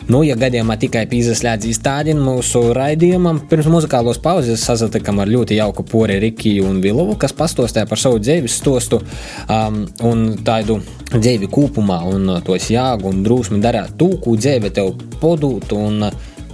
Nu, 0.08 0.22
ja 0.24 0.38
gadījumā 0.40 0.78
tikai 0.80 1.04
pīzeslēdzīs 1.12 1.82
tādien 1.84 2.24
mūsu 2.24 2.70
raidījumam, 2.76 3.42
pirms 3.52 3.68
muzikālos 3.68 4.22
pauzes 4.24 4.64
sazatikam 4.64 5.20
ar 5.20 5.28
ļoti 5.28 5.60
jauku 5.60 5.84
pori 5.84 6.16
Rikiju 6.24 6.64
un 6.64 6.80
Vilovu, 6.84 7.18
kas 7.20 7.36
pastostāja 7.36 7.84
par 7.88 8.00
savu 8.00 8.24
dzīves 8.24 8.60
stostu 8.64 9.02
um, 9.04 9.82
un 10.08 10.30
tādu 10.40 10.80
dzīvi 11.12 11.52
kopumā 11.52 12.00
un 12.16 12.38
tos 12.48 12.72
jāgu 12.72 13.12
un 13.12 13.20
drūsmi 13.28 13.60
darāt 13.64 13.98
tū, 14.00 14.14
ko 14.24 14.40
dzīve 14.40 14.72
tev 14.72 14.96
podūtu 15.20 15.84
un 15.84 16.08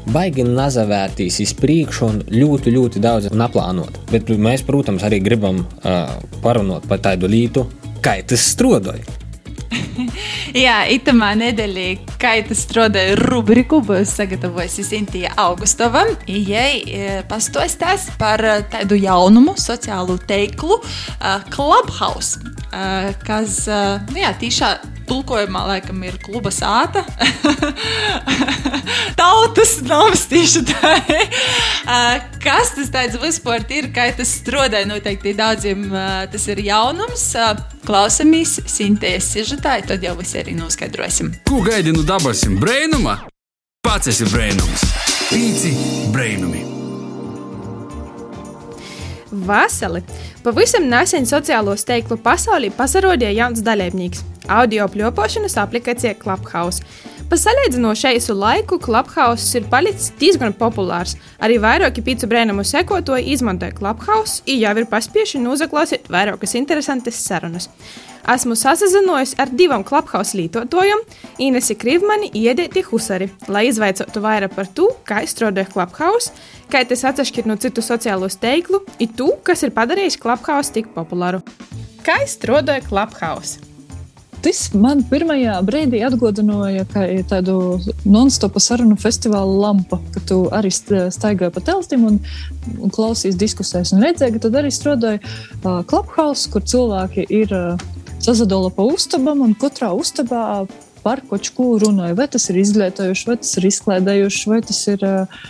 baigi 0.09 0.45
nazavērtīs 0.47 1.41
iz 1.45 1.55
priekšu 1.59 2.07
un 2.07 2.21
ļoti, 2.33 2.75
ļoti 2.75 3.03
daudz 3.03 3.31
naplānot. 3.37 4.03
Bet 4.11 4.31
mēs, 4.31 4.65
protams, 4.67 5.05
arī 5.07 5.21
gribam 5.25 5.65
uh, 5.65 6.15
parunot 6.45 6.89
par 6.91 7.03
tādu 7.05 7.31
lītu, 7.31 7.67
kā 8.05 8.19
tas 8.27 8.45
strodoja. 8.55 9.21
Jā, 10.65 10.83
itamā 10.91 11.31
nedēļā, 11.39 11.89
tas 12.49 12.63
strādāja 12.65 13.17
rubriku, 13.21 13.81
būs 13.87 14.15
sagatavojusi 14.19 14.85
Sintīja 14.87 15.33
Augustova. 15.41 16.05
Ijai 16.31 16.81
e, 16.81 17.11
pastostās 17.31 18.09
par 18.21 18.43
tādu 18.73 18.99
jaunumu 18.99 19.57
sociālu 19.61 20.19
teiklu 20.31 20.81
uh, 20.81 21.45
Clubhouse, 21.53 22.41
uh, 22.71 23.13
kas, 23.27 23.63
uh, 23.71 24.01
jā, 24.17 24.33
tīšā 24.41 24.75
tulkojumā 25.11 25.65
laikam 25.75 26.01
ir 26.07 26.17
kluba 26.23 26.53
sāta. 26.55 27.03
Tautas 29.21 29.77
nams 29.87 30.25
tieši 30.31 30.63
tā. 30.71 30.95
Kas 32.41 32.75
tas 32.77 32.93
tāds 32.95 33.19
vispār 33.21 33.67
ir, 33.75 33.91
kā 33.95 34.09
tas 34.17 34.33
strādāja? 34.41 34.89
Noteikti 34.91 35.35
daudziem 35.39 35.91
tas 36.33 36.47
ir 36.55 36.63
jaunums. 36.71 37.27
Klausamies 37.87 38.61
Sintējas 38.71 39.33
sižetā, 39.35 39.81
tad 39.91 40.05
jau 40.07 40.15
visi 40.21 40.41
arī 40.41 40.57
noskaidrosim. 40.59 41.35
Ko 41.49 41.61
gaidi 41.67 41.95
no 41.97 42.07
dabasim? 42.07 42.61
Brainuma? 42.63 43.19
Pats 43.85 44.11
esi 44.13 44.27
brainums. 44.29 44.85
Pīci 45.31 45.73
brainumi. 46.13 46.67
Vasali! 49.31 50.03
Pavisam 50.43 50.89
nesen 50.91 51.27
sociālo 51.29 51.77
steiglu 51.79 52.19
pasaulī 52.21 52.71
pasarodīja 52.75 53.31
jauns 53.37 53.63
dalībnieks- 53.63 54.25
audio 54.51 54.89
pļopošanas 54.91 55.57
aplikācija 55.63 56.17
Clubhouse. 56.21 56.83
Pa 57.31 57.39
salīdzinoši 57.39 58.17
īsu 58.19 58.35
laiku 58.35 58.81
Clubhouse 58.83 59.55
ir 59.55 59.69
palicis 59.71 60.11
diezgan 60.19 60.55
populārs. 60.59 61.15
Arī 61.39 61.61
vairāki 61.63 62.03
pīcu 62.03 62.27
brēnumu 62.31 62.65
sekotoji 62.67 63.31
izmantoja 63.37 63.77
Clubhouse, 63.77 64.43
un 64.47 64.59
jau 64.59 64.73
ir 64.83 64.89
paspieši 64.91 65.39
nozaklausīt 65.45 66.11
vairākas 66.11 66.57
interesantas 66.59 67.23
sarunas. 67.23 67.71
Esmu 68.31 68.57
sazinājies 68.59 69.37
ar 69.41 69.55
divām 69.55 69.87
Clubhouse 69.87 70.37
lietotājiem, 70.37 71.01
Inesu 71.47 71.79
Krivmani 71.79 72.29
un 72.29 72.43
Iedēti 72.43 72.83
Husari, 72.91 73.31
lai 73.49 73.69
izvaicotu 73.71 74.21
vairāk 74.27 74.59
par 74.59 74.69
to, 74.75 74.91
kā 75.07 75.23
strādāja 75.31 75.71
Clubhouse, 75.71 76.35
kā 76.71 76.83
tas 76.85 77.07
atšķiras 77.15 77.49
no 77.49 77.57
citu 77.63 77.87
sociālo 77.87 78.29
steiglu, 78.29 78.83
un 78.99 79.17
to, 79.17 79.33
kas 79.47 79.63
ir 79.63 79.75
padarījis 79.77 80.21
Clubhouse 80.21 80.75
tik 80.75 80.93
populāru. 80.99 81.41
Kā 82.05 82.21
strādāja 82.27 82.85
Clubhouse? 82.91 83.70
Tas 84.41 84.71
man 84.73 85.03
pirmajā 85.05 85.59
brīdī 85.69 85.99
atgādināja 86.07 86.87
tādu 87.29 87.55
non-stopa 88.09 88.63
sarunu 88.63 88.97
festivāla 89.01 89.59
lampu, 89.67 89.99
ka 90.15 90.23
tu 90.25 90.39
arī 90.57 90.71
staigāji 90.73 91.53
pa 91.53 91.63
teltīm 91.67 92.07
un, 92.09 92.17
un 92.81 92.95
klausījies 92.95 93.37
diskusijas. 93.41 93.93
Un 93.93 94.01
redzēji, 94.07 94.39
ka 94.39 94.45
tad 94.47 94.57
arī 94.63 94.73
strādāja 94.73 95.21
uh, 95.21 95.83
Clubhouse, 95.85 96.49
kur 96.53 96.65
cilvēki 96.65 97.27
ir 97.29 97.53
uh, 97.53 97.85
sazadola 98.25 98.73
pa 98.73 98.89
ustabam 98.89 99.45
un 99.45 99.53
katrā 99.61 99.93
ustabā 99.93 100.65
par 101.05 101.21
kaut 101.29 101.53
ko 101.57 101.75
runāja. 101.83 102.17
Vai 102.17 102.31
tas 102.33 102.49
ir 102.49 102.63
izglītojoši, 102.65 103.29
vai 103.29 103.41
tas 103.45 103.55
ir 103.61 103.69
izklaidējoši, 103.69 104.51
vai 104.55 104.65
tas 104.65 104.83
ir 104.89 105.05
uh, 105.05 105.41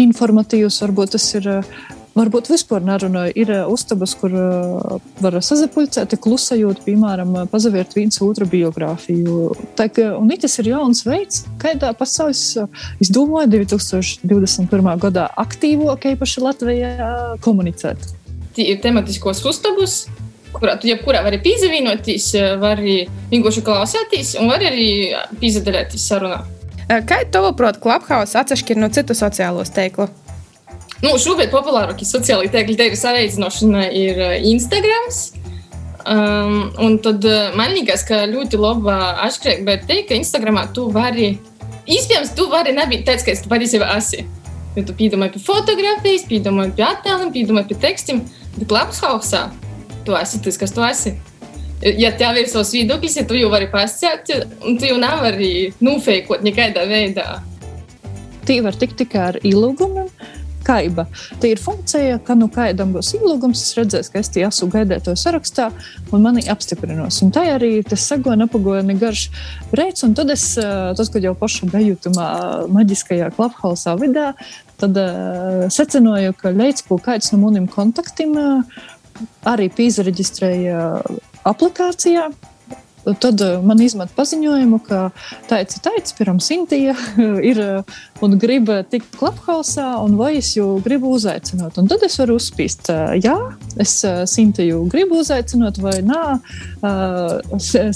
informatīvs, 0.00 0.80
varbūt 0.86 1.18
tas 1.18 1.32
ir. 1.36 1.56
Uh, 1.60 1.96
Varbūt 2.10 2.48
vispār 2.50 2.82
nerunāju. 2.82 3.34
Ir 3.38 3.52
uh, 3.54 3.68
uztabas, 3.70 4.16
kur 4.18 4.32
uh, 4.34 4.96
var 5.22 5.36
sazapuļcēt, 5.46 6.16
klusējot, 6.18 6.82
piemēram, 6.86 7.36
pazavirt 7.52 7.94
viens 7.94 8.18
otru 8.24 8.48
biogrāfiju. 8.50 9.36
Tā, 9.78 9.86
ka, 9.94 10.08
un 10.18 10.32
tas 10.42 10.58
ir 10.58 10.72
jauns 10.72 11.04
veids, 11.06 11.44
kādā 11.62 11.92
pasaules, 11.96 12.42
es 13.02 13.12
domāju, 13.14 13.62
2021. 13.62 14.90
gadā 15.06 15.28
aktīvāk, 15.38 16.08
īpaši 16.16 16.42
Latvijā, 16.42 16.94
komunicēt. 17.46 18.10
Tie 18.56 18.66
ir 18.72 18.80
tematiskos 18.82 19.44
uztabus, 19.46 20.00
kurā 20.56 20.74
tu 20.82 20.90
jebkurā 20.90 21.22
vari 21.22 21.38
pievienoties, 21.42 22.32
vari 22.58 23.04
vienkārši 23.30 23.62
klausīties 23.66 24.34
un 24.40 24.50
vari 24.50 24.66
arī 24.66 24.88
piedalīties 25.38 26.08
sarunā. 26.10 26.42
Kā 27.06 27.20
tavuprāt, 27.30 27.78
Clubhouse 27.78 28.34
atšķiras 28.34 28.82
no 28.82 28.90
citu 28.90 29.14
sociālo 29.14 29.62
teiklu? 29.62 30.08
Nu, 31.00 31.14
šobrīd 31.16 31.48
populārākie 31.48 32.04
sociālai 32.04 32.50
tīkli 32.52 32.76
tevi 32.76 32.96
saveicināšana 32.98 33.86
ir 33.96 34.18
uh, 34.20 34.34
Instagram. 34.50 35.06
Um, 36.00 36.58
un 36.80 36.98
tad 37.00 37.24
uh, 37.24 37.54
man 37.56 37.72
liekas, 37.72 38.02
ka 38.08 38.26
ļoti 38.28 38.60
laba 38.60 38.98
atšķirība, 39.24 39.64
bet 39.64 39.86
te, 39.88 39.96
ka 40.08 40.18
Instagramā 40.18 40.66
tu 40.76 40.86
vari, 40.92 41.30
iespējams, 41.88 42.34
tu 42.36 42.50
vari 42.52 42.74
nebūt 42.76 43.06
tāds, 43.08 43.24
kāds 43.24 43.40
tu 43.44 43.52
patiesībā 43.52 43.88
esi. 43.96 44.26
Jo 44.76 44.84
tu 44.86 44.94
piedomāji 44.96 45.38
pie 45.38 45.42
fotografijas, 45.46 46.26
piedomāji 46.28 46.76
pie 46.76 46.84
attēliem, 46.90 47.32
piedomāji 47.32 47.72
pie 47.72 47.78
tekstiem, 47.86 48.20
bet 48.58 48.68
Clubhouse 48.68 49.44
tu 50.04 50.16
esi 50.20 50.40
tas, 50.44 50.60
kas 50.60 50.76
tu 50.76 50.84
esi. 50.84 51.14
Ja 51.96 52.12
tev 52.12 52.36
ir 52.36 52.48
savs 52.52 52.74
viedoklis, 52.76 53.16
ja 53.16 53.24
tu 53.24 53.40
jau 53.40 53.48
vari 53.52 53.70
pasciet, 53.72 54.28
un 54.60 54.76
tu 54.76 54.88
jau 54.88 55.00
nevari 55.00 55.70
nufeikot 55.80 56.44
nekādā 56.44 56.84
veidā. 56.88 57.40
Tī 58.44 58.60
var 58.64 58.76
tikt 58.76 59.00
tikai 59.00 59.24
ar 59.30 59.40
ilūgumiem 59.46 60.12
kaiba. 60.66 61.06
Tā 61.40 61.50
ir 61.50 61.62
funkcija, 61.62 62.20
ka 62.26 62.36
nu 62.38 62.50
kādam 62.52 62.94
būs 62.94 63.14
ielūgums, 63.18 63.62
es 63.64 63.76
redzēšu, 63.78 64.12
ka 64.12 64.22
es 64.22 64.32
tie 64.34 64.44
esmu 64.48 64.70
gaidēto 64.74 65.14
sarakstā, 65.18 65.70
un 66.12 66.24
mani 66.24 66.44
apstiprinos. 66.52 67.20
Un 67.24 67.32
tā 67.34 67.46
arī 67.54 67.72
tas 67.86 68.06
sagoja, 68.10 68.38
nepagoja 68.40 68.84
ne 68.86 68.96
garš 69.00 69.28
reids, 69.76 70.04
un 70.06 70.14
tad 70.18 70.32
es, 70.34 70.52
tas, 70.56 71.12
kad 71.12 71.24
jau 71.24 71.34
pašu 71.38 71.70
bejūtumā 71.72 72.30
maģiskajā 72.72 73.32
klubhausā 73.36 73.96
vidā, 74.00 74.32
tad 74.80 74.96
uh, 74.96 75.66
secināju, 75.72 76.36
ka 76.40 76.54
kaut 76.88 77.04
kāds 77.04 77.32
no 77.34 77.42
maniem 77.42 77.66
kontaktiem 77.70 78.32
uh, 78.38 78.80
arī 79.48 79.68
pīzareģistrēja 79.72 80.86
aplikācijā. 81.48 82.30
Tad 83.00 83.40
man 83.64 83.80
izmet 83.80 84.10
paziņojumu, 84.12 84.78
ka 84.84 85.06
tāds 85.48 85.74
ir 85.78 85.84
tāds, 85.86 86.14
piemēram, 86.16 86.40
Sintīja 86.44 86.96
ir 87.50 87.62
un 88.24 88.36
grib 88.40 88.68
tikt 88.90 89.16
klubhausā, 89.18 89.86
un 90.04 90.16
vai 90.18 90.34
es 90.38 90.52
jau 90.56 90.78
gribu 90.84 91.12
uzaicināt. 91.16 91.78
Un 91.80 91.88
tad 91.90 92.04
es 92.06 92.16
varu 92.20 92.36
uzspīst, 92.40 92.90
jā, 93.22 93.36
es 93.80 93.94
Sintiju 94.32 94.82
gribu 94.92 95.20
uzaicināt, 95.22 95.80
vai 95.82 95.96
nē, 96.04 96.22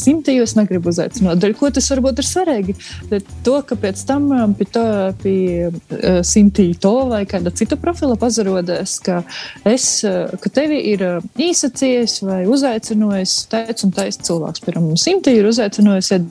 Sintiju 0.01 0.47
es 0.47 0.55
negribu 0.59 0.93
uzaicināt. 0.93 1.41
Daļ, 1.43 1.57
ko 1.59 1.71
tas 1.75 1.91
varbūt 1.93 2.23
ir 2.23 2.29
svarīgi? 2.29 2.77
To, 3.47 3.59
ka 3.67 3.79
pēc 3.81 4.05
tam 4.09 4.31
pie, 4.59 4.69
to, 4.75 4.87
pie 5.23 6.23
Sintija 6.27 6.81
to 6.85 6.95
vai 7.13 7.25
kāda 7.29 7.53
cita 7.55 7.79
profila 7.81 8.17
pazarodēs, 8.21 8.97
ka, 9.05 9.21
es, 9.69 9.89
ka 10.05 10.55
tevi 10.55 10.81
ir 10.95 11.05
īsacījis 11.41 12.21
vai 12.25 12.43
uzaicinājis 12.51 13.37
tāds 13.53 13.87
un 13.87 13.95
tāds 13.95 14.21
cilvēks. 14.25 14.65
Piemēram, 14.65 14.97
Sintija 15.01 15.43
ir 15.43 15.53
uzaicinājusi 15.53 16.23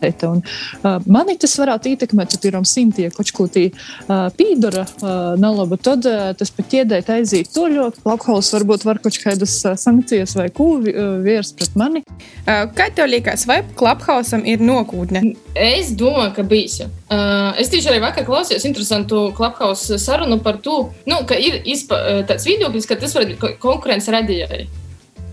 kvalitāte. 0.00 0.28
Un, 0.28 0.42
uh, 0.82 0.98
mani 1.06 1.36
tas 1.40 1.54
varētu 1.58 1.92
ietekmēt, 1.92 2.34
ja 2.34 2.40
piemēram 2.42 2.66
simtie 2.68 3.10
kaut 3.14 3.30
ko 3.36 3.46
tī 3.50 3.70
uh, 3.70 4.28
pīdara 4.36 4.86
uh, 4.86 5.36
nalaba, 5.40 5.76
tad 5.76 6.06
uh, 6.08 6.32
tas 6.36 6.50
pat 6.50 6.70
ķēdēt 6.72 7.10
aiziet 7.10 7.52
to 7.54 7.68
ļoti. 7.68 8.02
Alkohols 8.10 8.52
varbūt 8.54 8.86
var 8.88 9.00
kaut 9.02 9.18
kādas 9.20 9.58
uh, 9.64 9.76
sankcijas 9.78 10.36
vai 10.38 10.48
kūvi 10.50 10.94
uh, 10.94 11.12
vērst 11.24 11.56
pret 11.58 11.76
mani. 11.76 12.04
Uh, 12.46 12.66
kā 12.76 12.90
tev 12.94 13.10
liekas, 13.10 13.46
vai 13.48 13.62
klubhausam 13.76 14.44
ir 14.48 14.62
nokūtne? 14.64 15.24
Es 15.54 15.92
domāju, 15.98 16.34
ka 16.38 16.46
bijis. 16.46 16.80
Uh, 17.10 17.50
es 17.60 17.70
tieši 17.72 17.90
arī 17.92 18.02
vakar 18.04 18.26
klausījos 18.28 18.66
interesantu 18.68 19.28
klubhausa 19.36 19.98
sarunu 20.00 20.40
par 20.44 20.60
to, 20.64 20.90
nu, 21.10 21.22
ka 21.28 21.38
ir 21.38 21.60
izpa, 21.68 21.98
tāds 22.28 22.46
viedoklis, 22.48 22.86
ka 22.88 22.98
tas 23.00 23.14
var 23.16 23.26
būt 23.28 23.58
konkurence 23.62 24.12
radījai. 24.14 24.66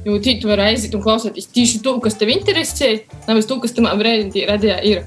Jo 0.08 0.22
tu 0.24 0.48
vari 0.48 0.70
aiziet 0.70 0.94
un 0.96 1.04
klausīties 1.04 1.50
tieši 1.52 1.82
to, 1.84 1.98
kas 2.00 2.16
tev 2.16 2.30
interesē, 2.32 2.94
nevis 3.28 3.48
to, 3.50 3.58
kas 3.60 3.74
tam 3.76 3.90
radījā 3.92 4.78
ir. 4.88 5.02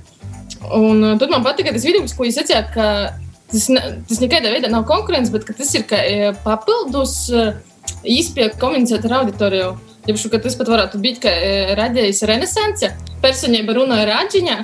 Un 0.77 1.01
uh, 1.01 1.15
tad 1.17 1.31
man 1.33 1.45
patika 1.47 1.73
tas 1.73 1.87
video, 1.87 2.05
ko 2.05 2.27
jūs 2.27 2.37
sacījāt, 2.37 2.69
ka 2.75 2.89
tas, 3.51 3.69
tas 4.11 4.21
nekādā 4.21 4.51
veidā 4.53 4.69
nav 4.69 4.85
konkurence, 4.89 5.33
bet 5.33 5.47
tas 5.49 5.71
ir 5.75 5.87
kā 5.89 6.01
e, 6.05 6.33
papildus 6.45 7.31
īstenībā 8.05 8.59
komunicēt 8.61 9.07
ar 9.09 9.23
auditoriju. 9.23 9.71
Jebšu, 10.09 10.31
tas 10.37 10.57
pat 10.57 10.69
varētu 10.73 11.01
būt 11.01 11.23
kā 11.25 11.33
e, 11.33 11.55
radījis 11.79 12.23
renesanse, 12.29 12.93
personība 13.25 13.77
runāja 13.77 14.09
rāģiņā. 14.11 14.59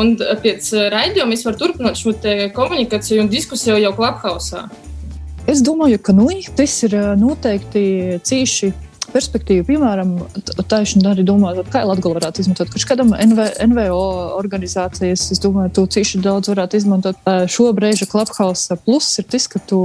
Un 0.00 0.14
pēc 0.16 0.70
raidījuma 0.92 1.36
es 1.36 1.44
varu 1.44 1.60
turpināt 1.60 2.00
šo 2.00 2.14
komunikāciju 2.56 3.26
un 3.26 3.28
diskusiju 3.32 3.76
jau 3.82 3.92
Clubhouse. 3.98 4.64
Es 5.50 5.60
domāju, 5.64 5.98
ka 6.00 6.14
nu, 6.16 6.30
tas 6.56 6.78
ir 6.86 6.96
noteikti 7.20 7.82
cīši 8.24 8.70
perspektīvu, 9.12 9.66
piemēram, 9.68 10.14
taisni 10.68 11.04
arī 11.08 11.24
domāt, 11.26 11.60
kā 11.72 11.84
Latvija 11.86 12.16
varētu 12.16 12.42
izmantot. 12.42 12.70
Kurš 12.72 12.86
kādam 12.88 13.12
NV, 13.16 13.44
NVO 13.68 14.02
organizācijas, 14.38 15.26
es 15.34 15.42
domāju, 15.42 15.72
tu 15.76 15.84
cīši 15.96 16.22
daudz 16.24 16.50
varētu 16.52 16.80
izmantot. 16.80 17.20
Šobrīd 17.52 18.02
Clubhouse 18.10 18.78
plus 18.84 19.10
ir 19.20 19.28
tas, 19.32 19.48
ka 19.52 19.60
tu 19.68 19.82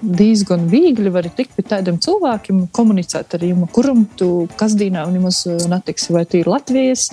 diezgan 0.00 0.68
viegli 0.70 1.12
vari 1.12 1.32
tikt 1.36 1.56
pie 1.56 1.64
tādiem 1.72 1.98
cilvēkiem, 2.02 2.66
komunicēt 2.76 3.36
ar 3.36 3.44
viņiem, 3.44 3.66
kuram 3.74 4.04
tu 4.20 4.46
kasdīnā 4.60 5.06
nemaz 5.10 5.42
netiksi. 5.48 6.12
Vai 6.14 6.26
tie 6.28 6.44
ir 6.44 6.52
Latvijas 6.52 7.08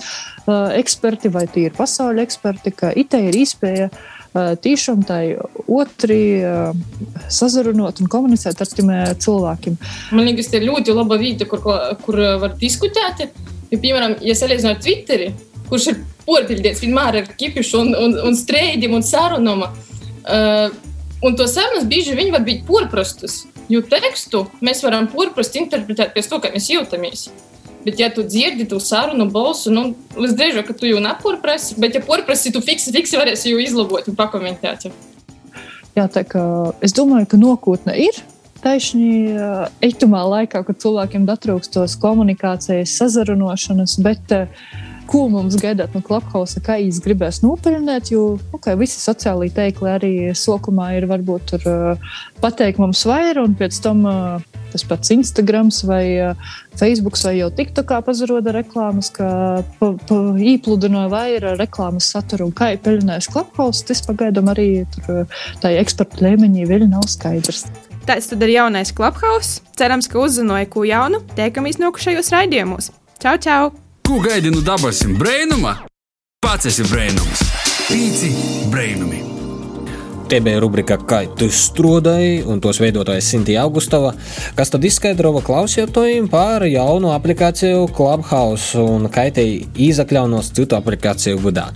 eksperti, 0.48 1.32
vai 1.32 1.46
tie 1.50 1.68
ir 1.68 1.76
pasaules 1.76 2.28
eksperti, 2.28 2.74
ka 2.76 2.92
itē 2.92 3.24
ir 3.28 3.42
iespēja 3.42 3.90
tiešām 4.34 5.02
tai 5.08 5.36
otri 5.66 6.20
sazarunot 7.32 8.02
un 8.02 8.10
komunicēt 8.12 8.60
ar 8.60 8.70
tiem 8.70 8.92
cilvēkiem. 9.24 9.78
Man 10.12 10.28
liekas, 10.28 10.50
tā 10.52 10.60
ir 10.60 10.68
ļoti 10.68 10.96
laba 10.96 11.18
vieta, 11.20 11.48
kur, 11.48 11.64
kur 12.04 12.20
var 12.42 12.56
diskutēt. 12.60 13.28
Jo, 13.68 13.80
piemēram, 13.80 14.18
ja 14.24 14.36
salīdzinām 14.36 14.76
ar 14.76 14.82
Twitteri, 14.84 15.32
kurš 15.68 15.90
ir 15.92 15.98
porpildīts 16.28 16.84
vienmēr 16.84 17.22
ar 17.22 17.30
kipišu 17.40 17.82
un, 17.82 17.94
un, 17.96 18.16
un 18.28 18.36
streidiem 18.36 18.96
un 18.98 19.04
sarunām. 19.04 19.66
Uh, 20.28 20.68
un 21.24 21.36
to 21.36 21.48
sarunas 21.48 21.88
bieži 21.88 22.16
vien 22.18 22.32
var 22.34 22.44
būt 22.46 22.64
porprastas, 22.68 23.42
jo 23.72 23.82
tekstu 23.84 24.44
mēs 24.64 24.82
varam 24.84 25.08
porprast 25.12 25.56
interpretēt 25.60 26.14
pēc 26.16 26.30
to, 26.30 26.40
kā 26.42 26.52
mēs 26.54 26.68
jūtamies. 26.72 27.28
Bet, 27.88 27.96
ja 27.96 28.10
tu 28.12 28.20
dzirdi 28.20 28.66
to 28.68 28.76
sarunu 28.84 29.24
balsu, 29.32 29.72
nu, 29.72 29.94
visdrīzāk, 30.12 30.66
ka 30.68 30.74
tu 30.76 30.84
jau 30.90 30.98
neporprasi, 31.00 31.78
bet, 31.80 31.94
ja 31.96 32.02
porprasi, 32.04 32.52
tu 32.52 32.60
fiksi, 32.60 32.92
fiksi 32.92 33.16
varēsi 33.16 33.54
jau 33.54 33.62
izlabot 33.64 34.10
un 34.10 34.18
pakomentēt. 34.18 34.90
Jā, 35.96 36.04
tā 36.12 36.20
kā 36.28 36.42
es 36.84 36.92
domāju, 36.92 37.30
ka 37.32 37.40
nākotne 37.40 37.94
ir. 37.96 38.18
Taisnī 38.60 39.32
eitumā 39.86 40.20
laikā, 40.34 40.60
kad 40.66 40.82
cilvēkiem 40.82 41.24
atrūkst 41.32 41.72
tos 41.78 41.94
komunikācijas, 42.02 42.92
sazarunošanas, 43.00 43.96
bet 44.04 44.36
uh, 44.36 44.68
ko 45.08 45.24
mums 45.32 45.56
gaidāt 45.62 45.96
no 45.96 46.02
Clubhouse, 46.04 46.60
kā 46.60 46.76
īsti 46.84 47.06
gribēs 47.06 47.40
nopelnīt. 47.40 48.12
Jo 48.12 48.34
okay, 48.52 48.76
visi 48.76 49.00
sociālai 49.00 49.48
teikli 49.54 49.92
arī 49.94 50.12
sokumā 50.36 50.90
ir 50.98 51.08
varbūt 51.08 51.52
tur 51.54 51.68
uh, 51.70 52.12
pateikt 52.42 52.82
mums 52.82 53.06
vairāk, 53.08 53.40
un 53.48 53.56
pēc 53.56 53.80
tam 53.84 54.04
tas 54.72 54.84
pats 54.88 55.12
Instagram 55.14 55.70
vai 55.88 56.04
uh, 56.30 56.48
Facebook 56.78 57.18
vai 57.24 57.34
jau 57.38 57.50
TikTokā 57.54 58.00
pazaroda 58.06 58.54
reklāmas, 58.56 59.10
ka 59.14 59.28
pa, 59.80 59.90
pa, 60.08 60.20
īpludināja 60.38 61.10
vairāk 61.12 61.58
reklāmas 61.60 62.10
saturu 62.12 62.48
un 62.48 62.54
kā 62.56 62.72
ir 62.74 62.82
peļņājis 62.84 63.30
Clubhouse. 63.32 63.84
Tas 63.88 64.04
pagaidām 64.06 64.50
arī 64.52 64.86
tur 64.94 65.24
uh, 65.24 65.42
tā 65.62 65.74
eksperta 65.80 66.22
līmenī 66.24 66.68
vēl 66.68 66.88
nav 66.88 67.08
skaidrs. 67.10 67.66
Tāds 68.08 68.30
tad 68.30 68.42
ir 68.46 68.54
jaunais 68.54 68.94
Clubhouse. 68.96 69.60
Cerams, 69.76 70.08
ka 70.08 70.22
uzzināja 70.22 70.70
ko 70.72 70.86
jaunu, 70.88 71.20
tiekamies 71.36 71.80
nokušajos 71.82 72.32
raidījumos. 72.36 72.92
Čau, 73.20 73.36
čau! 73.42 73.72
Ko 74.08 74.22
gaidi 74.24 74.52
no 74.54 74.62
dabasim 74.64 75.18
brainuma? 75.20 75.82
Pats 76.40 76.70
esi 76.70 76.86
brainums. 76.88 77.42
Pīci 77.88 78.30
brainumi. 78.72 79.37
Te 80.28 80.42
bija 80.44 80.58
rubrika, 80.60 80.98
kā 81.08 81.22
tu 81.40 81.46
strādāji, 81.48 82.42
un 82.52 82.58
tos 82.60 82.76
veidotājs 82.82 83.30
Sintīna 83.32 83.62
Augustova, 83.64 84.10
kas 84.58 84.68
tad 84.68 84.84
izskaidroja 84.84 85.40
klausītājiem 85.46 86.26
par 86.28 86.66
jaunu 86.68 87.14
aplikāciju 87.14 87.86
Clubhouse 87.96 88.76
un 88.76 89.08
te 89.08 89.46
izakļaunos 89.88 90.52
citu 90.52 90.76
aplikāciju 90.76 91.40
vidā. 91.46 91.70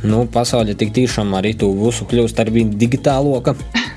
Nu, 0.00 0.24
pasaulē 0.32 0.78
tik 0.80 0.94
tiešām 0.96 1.36
arī 1.36 1.52
tu 1.60 1.68
visu 1.76 2.08
kļūst 2.08 2.40
ar 2.40 2.48
vien 2.48 2.72
digitāloka. 2.72 3.52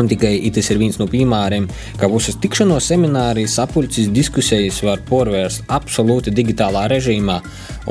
Un 0.00 0.08
tikai 0.08 0.32
tas 0.54 0.70
ir 0.72 0.78
viens 0.80 0.96
no 0.96 1.04
piemēriem, 1.10 1.66
ka 2.00 2.08
visas 2.08 2.38
tikšanos 2.40 2.86
seminārijas, 2.88 3.58
sapulces, 3.58 4.08
diskusijas 4.14 4.80
var 4.86 5.02
porvērst 5.08 5.66
absolūti 5.68 6.32
digitālā 6.32 6.86
režīmā. 6.88 7.40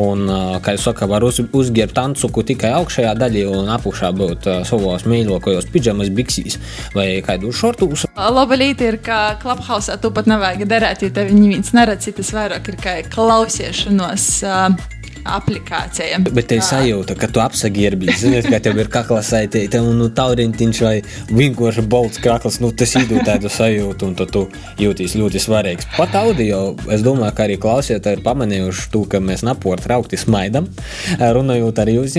Un, 0.01 0.25
kā 0.63 0.73
jau 0.73 0.81
saka, 0.89 1.05
var 1.09 1.25
uz, 1.27 1.41
uzģērbt 1.43 1.93
tancuku 1.97 2.45
tikai 2.49 2.73
augšējā 2.79 3.13
daļā 3.19 3.45
un 3.53 3.69
apakšā 3.75 4.11
būt 4.17 4.49
savos 4.65 5.05
mīļākajos 5.09 5.69
pidžamas, 5.73 6.09
biksīs 6.15 6.57
vai 6.97 7.07
kādu 7.25 7.53
šortus. 7.53 8.07
Laba 8.17 8.57
līnija 8.57 8.93
ir, 8.95 9.01
ka 9.05 9.19
Clubhouse 9.41 9.97
tu 10.01 10.13
pat 10.15 10.29
nevajag 10.29 10.65
derēt, 10.69 11.05
jo 11.05 11.13
tev 11.13 11.33
neviens 11.35 11.75
neredz, 11.77 12.09
tas 12.17 12.33
vairāk 12.33 12.73
ir 12.73 12.79
kā 12.81 12.95
klausiešanos. 13.13 14.31
Uh, 14.49 14.98
aplikācijām. 15.37 16.27
Bet 16.35 16.49
te 16.51 16.59
sajūta, 16.63 17.15
ka 17.19 17.29
tu 17.31 17.41
apsagierbi, 17.43 18.11
zini, 18.19 18.41
ka 18.45 18.59
tev 18.63 18.79
ir 18.81 18.91
kakla 18.91 19.21
saitēta 19.25 19.81
un 19.85 19.99
nu, 20.01 20.09
tauriņš 20.15 20.81
vai 20.85 20.95
vienkārši 21.29 21.85
bolts 21.89 22.21
kakls, 22.23 22.59
nu 22.63 22.71
tas 22.75 22.95
iedod 22.99 23.23
tādu 23.27 23.51
sajūtu 23.53 24.09
un 24.09 24.17
tu 24.19 24.45
jūties 24.81 25.17
ļoti 25.19 25.43
svarīgs. 25.43 25.89
Pat 25.97 26.15
audio, 26.19 26.61
es 26.91 27.03
domāju, 27.05 27.35
ka 27.37 27.47
arī 27.47 27.59
klausītāji 27.61 28.19
ir 28.19 28.25
pamanījuši 28.25 28.87
to, 28.93 29.05
ka 29.09 29.23
mēs 29.23 29.45
naport 29.47 29.83
traukti 29.85 30.19
smaidam, 30.19 30.69
runājot 31.19 31.83
ar 31.83 31.93
jums 31.95 32.17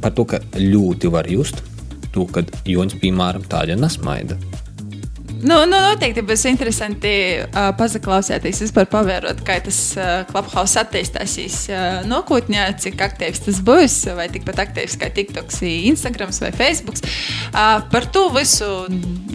par 0.00 0.12
to, 0.16 0.26
ka 0.28 0.42
ļoti 0.58 1.12
var 1.12 1.30
just 1.30 1.62
to, 2.14 2.26
kad 2.30 2.50
Jons, 2.68 2.94
piemēram, 3.00 3.44
tāda 3.50 3.76
nesmaida. 3.78 4.38
Nu, 5.44 5.58
nu, 5.68 5.76
noteikti 5.76 6.22
būs 6.24 6.46
interesanti 6.48 7.10
uh, 7.42 7.66
paklausīties, 7.76 8.62
vispār 8.64 8.86
pavērot, 8.88 9.42
kā 9.44 9.58
tas 9.64 9.78
uh, 9.98 10.22
Clubhouse 10.30 10.80
attīstīsies 10.80 11.58
uh, 11.68 11.98
nākotnē, 12.08 12.62
cik 12.80 13.02
aktīvs 13.04 13.42
tas 13.44 13.60
būs, 13.66 13.98
vai 14.16 14.30
tikpat 14.32 14.62
aktīvs 14.64 14.96
kā 15.00 15.10
TikToks, 15.12 15.60
Instagram 15.92 16.32
vai 16.40 16.52
Facebook. 16.56 16.96
Uh, 17.52 17.84
par 17.92 18.08
to 18.14 18.30
visu 18.32 18.70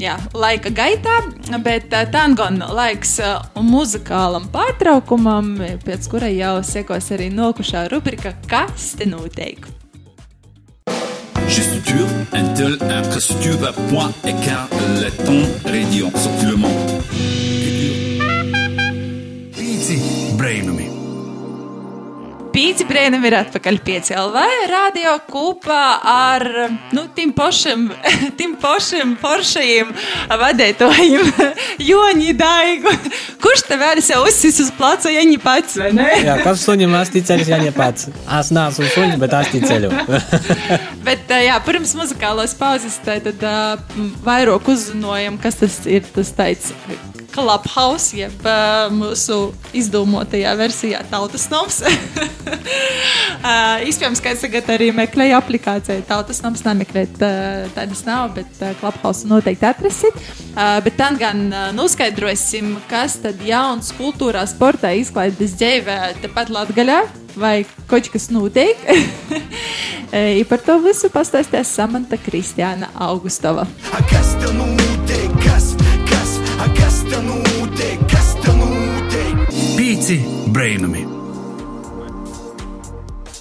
jā, 0.02 0.18
laika 0.34 0.74
gaitā, 0.74 1.20
bet 1.62 1.94
uh, 1.94 2.08
tā 2.10 2.26
gan 2.34 2.58
laiks 2.58 3.20
uh, 3.22 3.46
muzikālam 3.62 4.50
pārtraukumam, 4.54 5.60
pēc 5.86 6.10
kura 6.10 6.32
jau 6.34 6.56
sekos 6.66 7.14
arī 7.14 7.30
nokušā 7.34 7.86
rubrika 7.94 8.34
Kas 8.50 8.96
te 8.98 9.06
Je 11.50 11.62
suis 11.62 11.82
un 12.34 12.44
tel, 12.54 12.78
un 12.80 13.02
presture, 13.02 13.58
point, 13.90 14.14
écart, 14.24 14.70
le 15.02 15.10
temps, 15.10 15.50
radiant, 15.66 16.12
sorti 16.16 16.46
le 16.46 16.56
monde. 16.56 17.39
Pīci 22.60 22.84
brēnam 22.84 23.24
ir 23.24 23.38
atpakaļ 23.38 23.78
pie 23.88 24.02
CLV 24.04 24.42
radio 24.68 25.14
kopā 25.30 25.84
ar 26.12 26.44
nu, 26.92 27.06
tim 27.16 27.30
pašiem, 27.32 27.86
tim 28.40 28.58
pašiem 28.60 29.14
foršajiem 29.22 29.94
vadētojiem 30.42 31.30
Joni 31.90 32.34
Daigu. 32.36 32.92
Kurš 33.40 33.64
te 33.70 33.78
vēl 33.80 34.02
sev 34.04 34.28
uzsis 34.28 34.60
uz 34.66 34.74
placa, 34.76 35.08
ja 35.08 35.24
viņi 35.24 35.40
pats, 35.40 35.78
vai 35.80 35.94
ne? 35.96 36.10
Jā, 36.26 36.36
kas 36.44 36.66
suņam 36.68 36.98
ticēju, 37.14 37.48
ja 37.48 37.62
ne 37.64 37.72
pats. 37.78 38.10
Es 38.42 38.52
neesmu 38.52 38.92
suņš, 38.92 39.16
bet 39.24 39.38
es 39.40 39.54
ticēju. 39.56 39.94
Bet, 41.08 41.32
jā, 41.32 41.56
pirms 41.64 41.96
muzikālās 41.96 42.58
pauzes 42.60 43.00
tad, 43.06 43.32
uh, 43.40 44.04
vairāk 44.28 44.68
uzzinājām, 44.76 45.40
kas 45.40 45.62
tas 45.64 45.80
ir. 45.88 46.04
Tas 46.12 46.36
tāds 46.36 46.74
Clubhouse, 47.34 48.14
jeb 48.18 48.46
uh, 48.46 48.90
mūsu 48.94 49.52
izdomotajā 49.78 50.54
versijā 50.60 51.02
Tautas 51.12 51.46
Noms. 51.52 51.82
uh, 51.86 51.92
Iespējams, 53.86 54.22
ka 54.24 54.34
es 54.34 54.44
tagad 54.44 54.70
arī 54.74 54.88
meklēju 54.96 55.38
aplikāciju. 55.38 56.06
Tautas 56.10 56.42
Noms 56.46 56.64
nemeklēt, 56.66 57.16
uh, 57.22 57.70
tādas 57.76 58.02
nav, 58.08 58.34
bet 58.38 58.52
Clubhouse 58.82 59.30
noteikti 59.30 59.66
atrasit. 59.70 60.16
Bet 60.84 60.98
tad 61.00 61.20
gan 61.22 61.38
noskaidrosim, 61.78 62.74
kas 62.90 63.20
tad 63.24 63.40
jauns 63.46 63.94
kultūrā, 63.96 64.42
sportā, 64.50 64.92
izklaides 65.00 65.56
dzīvē 65.60 65.98
tepat 66.24 66.48
Latgaļā. 66.52 67.00
Vai 67.40 67.62
kaut 67.88 68.10
kas 68.12 68.28
notiek? 68.34 68.76
I 70.12 70.44
par 70.50 70.60
to 70.66 70.80
visu 70.84 71.08
pastāstīs 71.14 71.72
Samanta 71.78 72.18
Kristiāna 72.20 72.88
Augustova. 73.08 73.70
Kas 74.10 74.36
tev 74.42 74.58
notiek? 74.58 74.89
Pīci 80.10 80.26
brainami. 80.50 81.04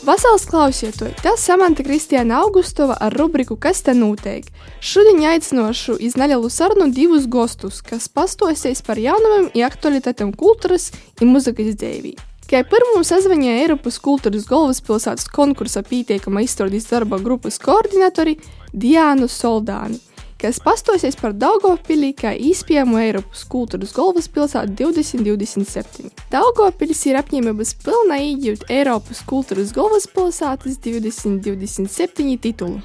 Vasaras 0.04 0.42
klausieties, 0.50 1.14
tas 1.24 1.40
Samanta 1.40 1.80
Kristiāna 1.80 2.42
Augustova 2.42 2.96
ar 3.00 3.14
rubriku 3.16 3.56
Kas 3.56 3.80
te 3.86 3.94
notiek? 3.96 4.44
Šodien 4.84 5.22
aicinošu 5.30 5.96
iz 5.96 6.18
nelielu 6.20 6.50
sarunu 6.52 6.90
divus 6.92 7.24
gostus, 7.24 7.80
kas 7.80 8.10
pastosties 8.12 8.84
par 8.84 9.00
jaunumiem 9.00 9.48
un 9.48 9.64
aktualitātēm 9.64 10.34
kultūras 10.36 10.90
un 11.22 11.32
muzikas 11.32 11.72
dzīvī. 11.80 12.12
Kā 12.52 12.60
pirmo 12.68 13.00
sazvanīja 13.00 13.62
Eiropas 13.62 13.96
kultūras 14.04 14.44
galvaspilsētas 14.52 15.32
konkursa 15.32 15.80
pieteikuma 15.88 16.44
izstrādes 16.44 16.90
darba 16.92 17.16
grupas 17.16 17.56
koordinatori 17.64 18.36
Diānu 18.76 19.32
Soldāni, 19.32 20.02
kas 20.38 20.60
pastosies 20.62 21.16
par 21.18 21.34
Daugopilī 21.34 22.12
kā 22.18 22.32
īspējamo 22.38 23.00
Eiropas 23.02 23.42
kultūras 23.50 23.94
galvaspilsētu 23.96 24.76
2027. 24.78 26.12
Daugopilis 26.32 27.02
ir 27.10 27.18
apņēmības 27.18 27.74
pilna 27.82 28.20
iegūt 28.22 28.68
Eiropas 28.70 29.24
kultūras 29.26 29.74
galvaspilsētas 29.76 30.78
2027 30.86 32.38
titulu. 32.44 32.78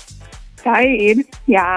Tā 0.64 0.80
ir, 0.88 1.26
jā. 1.50 1.70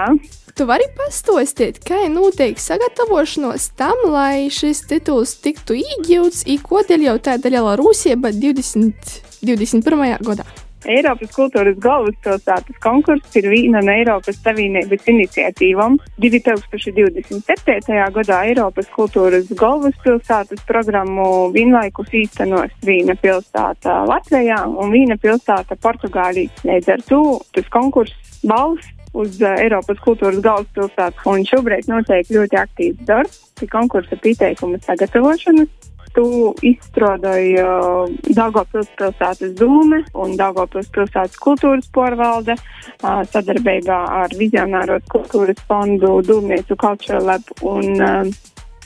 Tu 0.57 0.65
vari 0.65 0.87
pastāstīt, 0.97 1.83
kā 1.85 2.07
ir 2.07 2.13
noteikti 2.15 2.63
sagatavošanos 2.63 3.67
tam, 3.77 4.07
lai 4.09 4.47
šis 4.49 4.87
tituls 4.89 5.35
tiktu 5.43 5.77
iegūts, 5.77 6.47
un 6.49 6.63
kodēļ 6.65 7.09
jau 7.11 7.17
tāda 7.29 7.51
liela 7.53 7.75
rūsība 7.77 8.31
2021. 8.33 10.15
gadā. 10.25 10.47
Eiropas 10.87 11.31
kultūras 11.35 11.77
galvaspilsētas 11.83 12.79
konkurss 12.83 13.35
ir 13.39 13.49
viena 13.51 13.81
no 13.83 13.91
Eiropas 13.91 14.39
Savienības 14.39 15.07
iniciatīvām. 15.11 15.97
2027. 16.23 17.97
gadā 18.15 18.41
Eiropas 18.47 18.87
kultūras 18.95 19.49
galvaspilsētas 19.59 20.63
programmu 20.69 21.49
vienlaikus 21.55 22.13
īstenos 22.23 22.71
viena 22.87 23.17
pilsēta 23.19 24.03
Latvijā 24.07 24.61
un 24.67 24.93
viena 24.95 25.19
pilsēta 25.19 25.75
Portugālī. 25.83 26.47
Līdz 26.67 26.93
ar 26.95 27.03
to 27.09 27.23
tas 27.57 27.67
konkurss 27.73 28.39
balss 28.47 28.93
uz 29.17 29.41
uh, 29.41 29.55
Eiropas 29.59 29.99
kultūras 30.03 30.39
galvaspilsētu. 30.45 31.25
Un 31.31 31.43
šobrīd 31.47 31.91
notiek 31.91 32.31
ļoti 32.31 32.61
aktīvs 32.63 33.03
darbs 33.09 33.43
pie 33.57 33.69
konkursa 33.71 34.19
pieteikuma 34.23 34.79
sagatavošanas. 34.85 35.71
Tu 36.17 36.25
izstrādāji 36.65 37.59
uh, 37.61 38.09
Dāngopils 38.33 38.89
pilsētas 38.97 39.53
dūme 39.59 39.99
un 40.17 40.33
Dāngopils 40.39 40.89
pilsētas 40.95 41.37
kultūras 41.43 41.85
porvalde 41.93 42.55
sadarbībā 42.97 43.97
ar 44.23 44.33
Vizionāros 44.39 45.05
kultūras 45.13 45.61
fondu, 45.69 46.15
Dūmniecu 46.25 46.77
Culture 46.81 47.21
Lab 47.21 47.45
un 47.61 48.01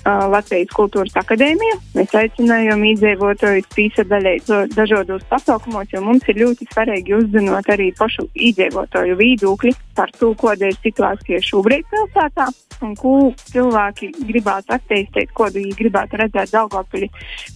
Latvijas 0.04 0.74
kultūras 0.74 1.14
akadēmija. 1.22 1.78
Mēs 1.94 2.16
aicinājām 2.18 2.84
iedzīvotājus 2.90 3.70
piesaistīt 3.76 4.50
dažādos 4.74 5.24
pasaukumos, 5.30 5.92
jo 5.94 6.02
mums 6.02 6.26
ir 6.32 6.42
ļoti 6.42 6.68
svarīgi 6.74 7.16
uzzināt 7.20 7.70
arī 7.70 7.92
pašu 8.00 8.26
iedzīvotāju 8.34 9.20
viedokli 9.22 9.76
par 9.96 10.12
to, 10.18 10.34
kāda 10.42 10.74
ir 10.74 10.80
situācija 10.82 11.44
šobrīd 11.46 11.86
pilsētā 11.94 12.50
un 12.86 12.96
ko 13.00 13.14
cilvēki 13.52 14.12
gribētu 14.30 14.76
attīstīt, 14.76 15.34
ko 15.38 15.50
viņi 15.54 15.76
gribētu 15.78 16.20
redzēt 16.22 16.54
Daugopili 16.54 17.10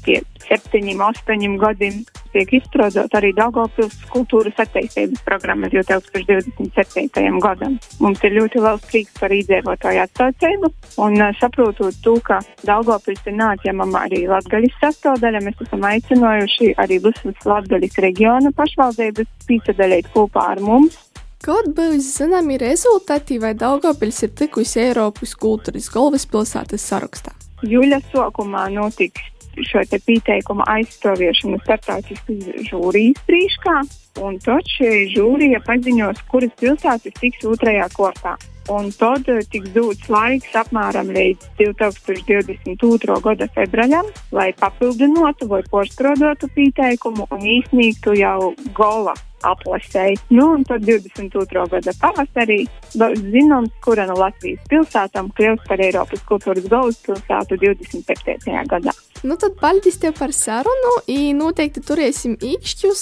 pie 0.05 0.21
septiņiem, 0.45 1.01
astoņiem 1.01 1.57
gadiem. 1.61 2.03
Tiek 2.35 2.51
izstrādāt 2.57 3.13
arī 3.15 3.31
Daugopils 3.35 3.95
kultūras 4.11 4.57
attīstības 4.59 5.23
programma 5.27 5.69
2027. 5.71 7.39
gadam. 7.43 7.77
Mums 8.03 8.23
ir 8.27 8.35
ļoti 8.35 8.63
liels 8.65 8.83
prieks 8.89 9.15
par 9.21 9.31
iedzīvotāju 9.35 10.03
atsaucību 10.03 10.71
un 11.05 11.23
saprotot 11.39 11.95
to, 12.03 12.17
ka 12.27 12.41
Daugopils 12.67 13.23
ir 13.29 13.39
neatņemama 13.39 14.05
arī 14.09 14.25
Latgaļas 14.31 14.77
sastāvdaļa, 14.83 15.45
mēs 15.47 15.65
esam 15.67 15.87
aicinājuši 15.87 16.73
arī 16.83 16.99
visas 17.07 17.47
Latgaļas 17.47 17.99
reģiona 18.09 18.51
pašvaldības 18.59 19.31
pīsadalīt 19.47 20.11
kopā 20.13 20.51
ar 20.55 20.63
mums. 20.63 20.99
Kaut 21.43 21.67
būs 21.75 22.05
zināmi 22.17 22.57
rezultāti, 22.61 23.37
vai 23.41 23.53
Daugopils 23.57 24.23
ir 24.25 24.31
tikusi 24.37 24.79
Eiropas 24.85 25.35
kultūras 25.37 25.89
galvaspilsētas 25.93 26.85
sarakstā? 26.91 27.35
Jūļa 27.65 27.99
sākumā 28.11 28.67
notiks 28.73 29.31
šo 29.69 29.83
te 29.89 29.99
pieteikumu 30.03 30.65
aizstāviešanu 30.67 31.59
starptautiskas 31.63 32.65
žūrijas 32.69 33.21
prīškā, 33.27 33.75
un 34.23 34.39
tad 34.43 34.67
šī 34.77 34.91
žūrija 35.13 35.61
paziņos, 35.65 36.25
kuras 36.31 36.53
pilsētas 36.61 37.21
tiks 37.21 37.47
otrajā 37.47 37.87
kortā. 37.95 38.35
Un 38.69 38.89
tad 38.97 39.27
eh, 39.29 39.43
tiks 39.45 39.69
dots 39.75 40.07
laiks 40.09 40.55
apmēram 40.57 41.11
līdz 41.13 41.51
2022. 41.59 43.19
gada 43.27 43.47
februārim, 43.53 44.09
lai 44.33 44.49
papildinātu 44.57 45.49
vai 45.51 45.61
porstrādātu 45.69 46.49
pieteikumu 46.55 47.27
un 47.29 47.45
īsnīgtu 47.59 48.17
jau 48.17 48.55
gola 48.73 49.13
aplasēji. 49.45 50.17
Nu, 50.33 50.47
un 50.55 50.63
tad 50.65 50.85
22. 50.87 51.65
gada 51.69 51.93
pavasarī 52.01 52.63
zināms, 52.95 53.73
kura 53.85 54.07
no 54.09 54.17
Latvijas 54.17 54.63
pilsētām 54.71 55.29
kļūs 55.37 55.65
par 55.69 55.83
Eiropas 55.85 56.23
kultūras 56.25 56.65
galvaspilsētu 56.71 57.59
27. 57.61 58.65
gadā. 58.71 58.95
Nu 59.25 59.37
tad 59.41 59.55
paldies 59.57 59.97
tev 60.01 60.17
par 60.19 60.33
sarunu, 60.35 60.91
un 61.09 61.39
noteikti 61.39 61.81
turēsim 61.85 62.35
īkšķus, 62.45 63.01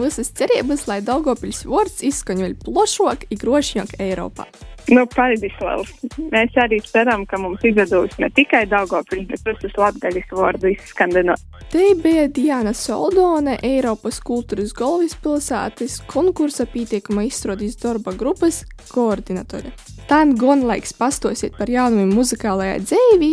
un 0.00 0.08
visas 0.08 0.32
cerības, 0.36 0.86
lai 0.88 1.00
Daugopils 1.04 1.64
vārds 1.68 2.00
izskaņo 2.08 2.46
vēl 2.46 2.58
plašāk 2.64 3.26
un 3.28 3.40
grošāk 3.40 3.98
Eiropā. 4.00 4.48
Nu, 4.90 5.04
paldies, 5.12 5.54
Lels. 5.60 5.92
Mēs 6.32 6.56
arī 6.58 6.80
ceram, 6.82 7.26
ka 7.28 7.38
mums 7.38 7.62
izdodas 7.66 8.16
ne 8.18 8.30
tikai 8.34 8.64
Daugopils, 8.70 9.28
bet 9.28 9.44
visas 9.52 9.76
latgaļas 9.78 10.32
vārdu 10.34 10.72
izskandinot. 10.72 11.44
Te 11.70 11.92
bija 12.02 12.26
Diana 12.32 12.72
Soldone, 12.74 13.58
Eiropas 13.62 14.18
kultūras 14.24 14.72
galvaspilsētas 14.74 16.00
konkursa 16.10 16.66
pieteikuma 16.66 17.28
izstrādes 17.28 17.78
darba 17.78 18.16
grupas 18.16 18.64
koordinatore. 18.90 19.70
Tā 20.10 20.24
gan 20.34 20.64
laiks 20.66 20.90
pastosiet 20.98 21.54
par 21.54 21.70
jaunumiem 21.70 22.10
muzikālajā 22.18 22.80
dzīvī, 22.82 23.28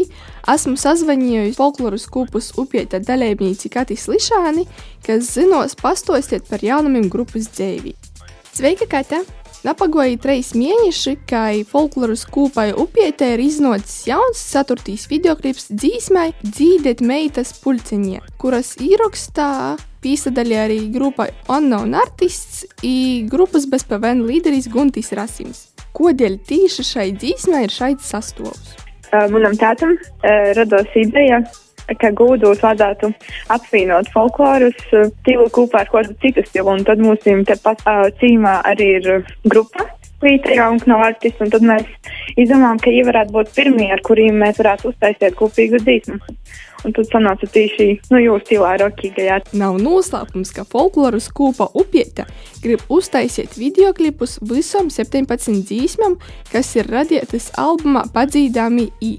esmu 0.54 0.76
sazvanījusi 0.78 1.56
folkloras 1.58 2.04
kūpus 2.14 2.52
upieta 2.62 3.00
dalībnieci 3.02 3.72
Katis 3.74 4.06
Lišāni, 4.12 4.68
kas 5.02 5.32
zinos 5.34 5.74
pastosiet 5.80 6.46
par 6.46 6.62
jaunumiem 6.62 7.08
grupas 7.10 7.50
dzīvī. 7.50 7.96
Sveika, 8.54 8.86
Kata! 8.92 9.24
Napagoja 9.66 10.20
trīs 10.22 10.52
mēneši, 10.54 11.16
kai 11.26 11.64
folkloras 11.66 12.28
kūpai 12.30 12.68
upietē 12.78 13.32
ir 13.34 13.42
iznācis 13.42 14.06
jauns 14.12 14.38
saturtīs 14.38 15.08
videoklips 15.10 15.72
dzīsmai 15.74 16.28
Dzīdēt 16.46 17.02
meitas 17.02 17.56
pulciņie, 17.64 18.22
kuras 18.38 18.76
ierakstā 18.78 19.50
piesaistīja 20.06 20.68
arī 20.68 20.78
grupai 20.94 21.32
Unknown 21.50 21.98
Artists 21.98 22.68
un 22.86 23.26
grupas 23.34 23.66
bezpavien 23.66 24.22
līderis 24.30 24.70
Guntis 24.70 25.10
Rasims. 25.18 25.66
Kodēļ 25.98 26.36
tieši 26.50 26.84
šai 26.86 27.08
dzīsmai 27.18 27.64
ir 27.66 27.74
šeit 27.74 28.04
sastāvs? 28.06 28.76
Manam 29.32 29.56
tētam 29.58 29.96
radās 30.58 30.94
ideja 31.00 31.42
ka 32.02 32.12
gūdos 32.12 32.60
vajadzētu 32.64 33.12
apvienot 33.56 34.10
folklorus 34.12 34.80
stilu 34.90 35.48
kopā 35.54 35.86
ar 35.86 35.92
kādu 35.94 36.16
citu 36.24 36.44
stilu. 36.48 36.74
Un 36.74 36.84
tad 36.88 37.00
mums 37.04 37.24
tepat 37.24 37.84
uh, 37.88 38.08
cīmā 38.20 38.60
arī 38.68 38.90
ir 39.00 39.10
grupa. 39.48 39.88
Līdzīgā 40.18 40.66
un 40.74 40.80
un 40.82 41.52
tad 41.54 41.62
mēs 41.62 41.90
izdomājām, 42.42 42.80
ka 42.82 42.90
viņi 42.90 43.04
varētu 43.06 43.36
būt 43.36 43.52
pirmie, 43.54 43.92
ar 43.94 44.02
kuriem 44.02 44.40
mēs 44.42 44.58
varētu 44.58 44.90
uztaisīt 44.90 45.36
kopīgu 45.38 45.78
dzīsmu. 45.84 46.18
Un 46.86 46.94
tad 46.94 47.10
sanāca 47.12 47.50
tieši 47.54 47.88
nu, 48.14 48.22
jūsu 48.22 48.46
stilā 48.46 48.72
rokīgajā. 48.82 49.40
Nav 49.58 49.78
noslēpums, 49.82 50.54
ka 50.56 50.66
folkloras 50.66 51.30
kūpa 51.38 51.70
upieta 51.78 52.26
grib 52.64 52.82
uztaisīt 52.90 53.58
videoklipus 53.62 54.38
visam 54.42 54.90
17 54.94 55.62
dzīsmam, 55.70 56.18
kas 56.52 56.74
ir 56.78 56.90
radītas 56.94 57.52
albumā 57.62 58.08
Padzīdāmi 58.14 58.90
I. 59.02 59.18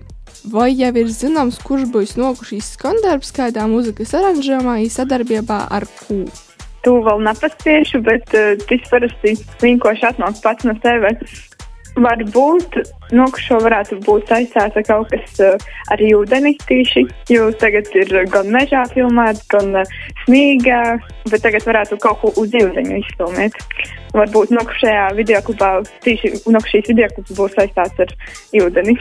Vai 0.51 0.71
jau 0.73 0.93
ir 0.99 1.15
zināms, 1.15 1.59
kurš 1.63 1.89
būs 1.95 2.19
nokušīs 2.19 2.75
skandarbs 2.79 3.35
kādā 3.39 3.71
mūzikas 3.71 4.15
aranžējumā 4.19 4.81
sadarbībā 4.91 5.65
ar 5.79 5.87
kūpu? 6.07 6.48
To 6.87 6.99
vēl 7.05 7.23
nepaspiešu, 7.27 8.03
bet 8.07 8.35
uh, 8.39 8.55
tas 8.69 8.91
parasti 8.93 9.35
vienkārši 9.63 10.11
atnāk 10.13 10.43
pats 10.45 10.69
no 10.69 10.77
sevis. 10.83 11.47
Varbūt 11.99 12.77
nu, 13.17 13.25
šo 13.41 13.59
varētu 13.65 13.99
būt 14.07 14.29
saistīts 14.31 14.77
ar 14.79 14.85
kaut 14.87 15.11
kas 15.11 15.41
uh, 15.43 15.65
ar 15.91 16.03
ūdeni 16.05 16.55
tīši, 16.69 17.03
jo 17.33 17.49
tagad 17.59 17.89
ir 17.99 18.13
gan 18.31 18.51
mežā 18.55 18.85
filmēts, 18.93 19.47
gan 19.51 19.81
uh, 19.81 19.97
smīgā, 20.25 20.83
bet 21.33 21.43
tagad 21.43 21.67
varētu 21.67 21.99
kaut 22.03 22.21
ko 22.23 22.33
uz 22.39 22.55
ūdeņu 22.55 23.01
izfilmēt. 23.01 23.59
Varbūt 24.15 24.55
no 24.55 24.63
šajā 24.79 25.09
video 25.19 25.43
klubā, 25.45 25.73
tieši 26.07 26.33
no 26.53 26.63
šīs 26.65 26.87
video 26.93 27.11
klubas 27.17 27.35
būs 27.41 27.59
saistīts 27.59 28.07
ar 28.07 28.15
ūdeni. 28.63 28.95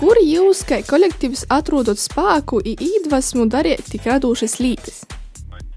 Kur 0.00 0.18
jūs, 0.22 0.64
kā 0.66 0.80
kolektīvs, 0.88 1.46
atrodat 1.52 2.00
spēku 2.00 2.62
iedvesmu 2.64 3.46
darīt 3.52 3.92
tik 3.92 4.08
radošas 4.08 4.58
lietas? 4.62 5.04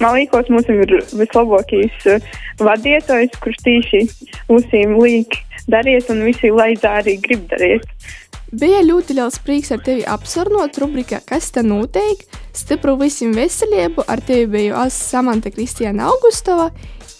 Man 0.01 0.17
liekas, 0.17 0.49
mums 0.49 0.69
ir 0.71 0.81
vislabākais 1.13 2.09
uh, 2.09 2.31
vadītājs, 2.61 3.37
kurš 3.43 3.61
tieši 3.67 4.01
mūsim 4.49 4.97
liek 4.97 5.37
darīt, 5.69 6.09
un 6.09 6.23
visi 6.25 6.49
laidā 6.53 6.97
arī 7.01 7.19
grib 7.21 7.45
darīt. 7.51 7.85
Bija 8.51 8.81
ļoti 8.83 9.15
liels 9.15 9.37
prieks 9.45 9.71
ar 9.71 9.79
tevi 9.85 10.01
apsarunot 10.03 10.75
rubrikā 10.81 11.21
Kas 11.23 11.53
te 11.55 11.63
notiek? 11.63 12.25
Stipru 12.51 12.97
visiem 12.99 13.31
veselību, 13.37 14.03
ar 14.11 14.19
tevi 14.27 14.49
biju 14.57 14.75
es 14.81 14.97
Samanta 15.13 15.53
Kristiāna 15.53 16.09
Augustova, 16.11 16.67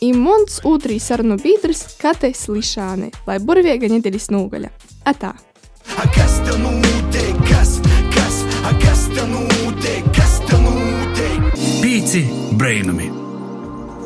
un 0.04 0.22
mans 0.26 0.60
otrs 0.68 1.08
sarunu 1.08 1.40
biedrs 1.40 1.86
Kates 2.02 2.50
Lišāne, 2.52 3.14
lai 3.30 3.40
burviega 3.40 3.94
nedēļas 3.94 4.32
nogaļa. 4.36 4.74
Atā! 5.08 5.38
A 5.96 6.10
kas 6.18 6.42
te 6.44 6.58
notiek? 6.60 6.91
Pīci 12.02 12.24
brainami! 12.58 13.12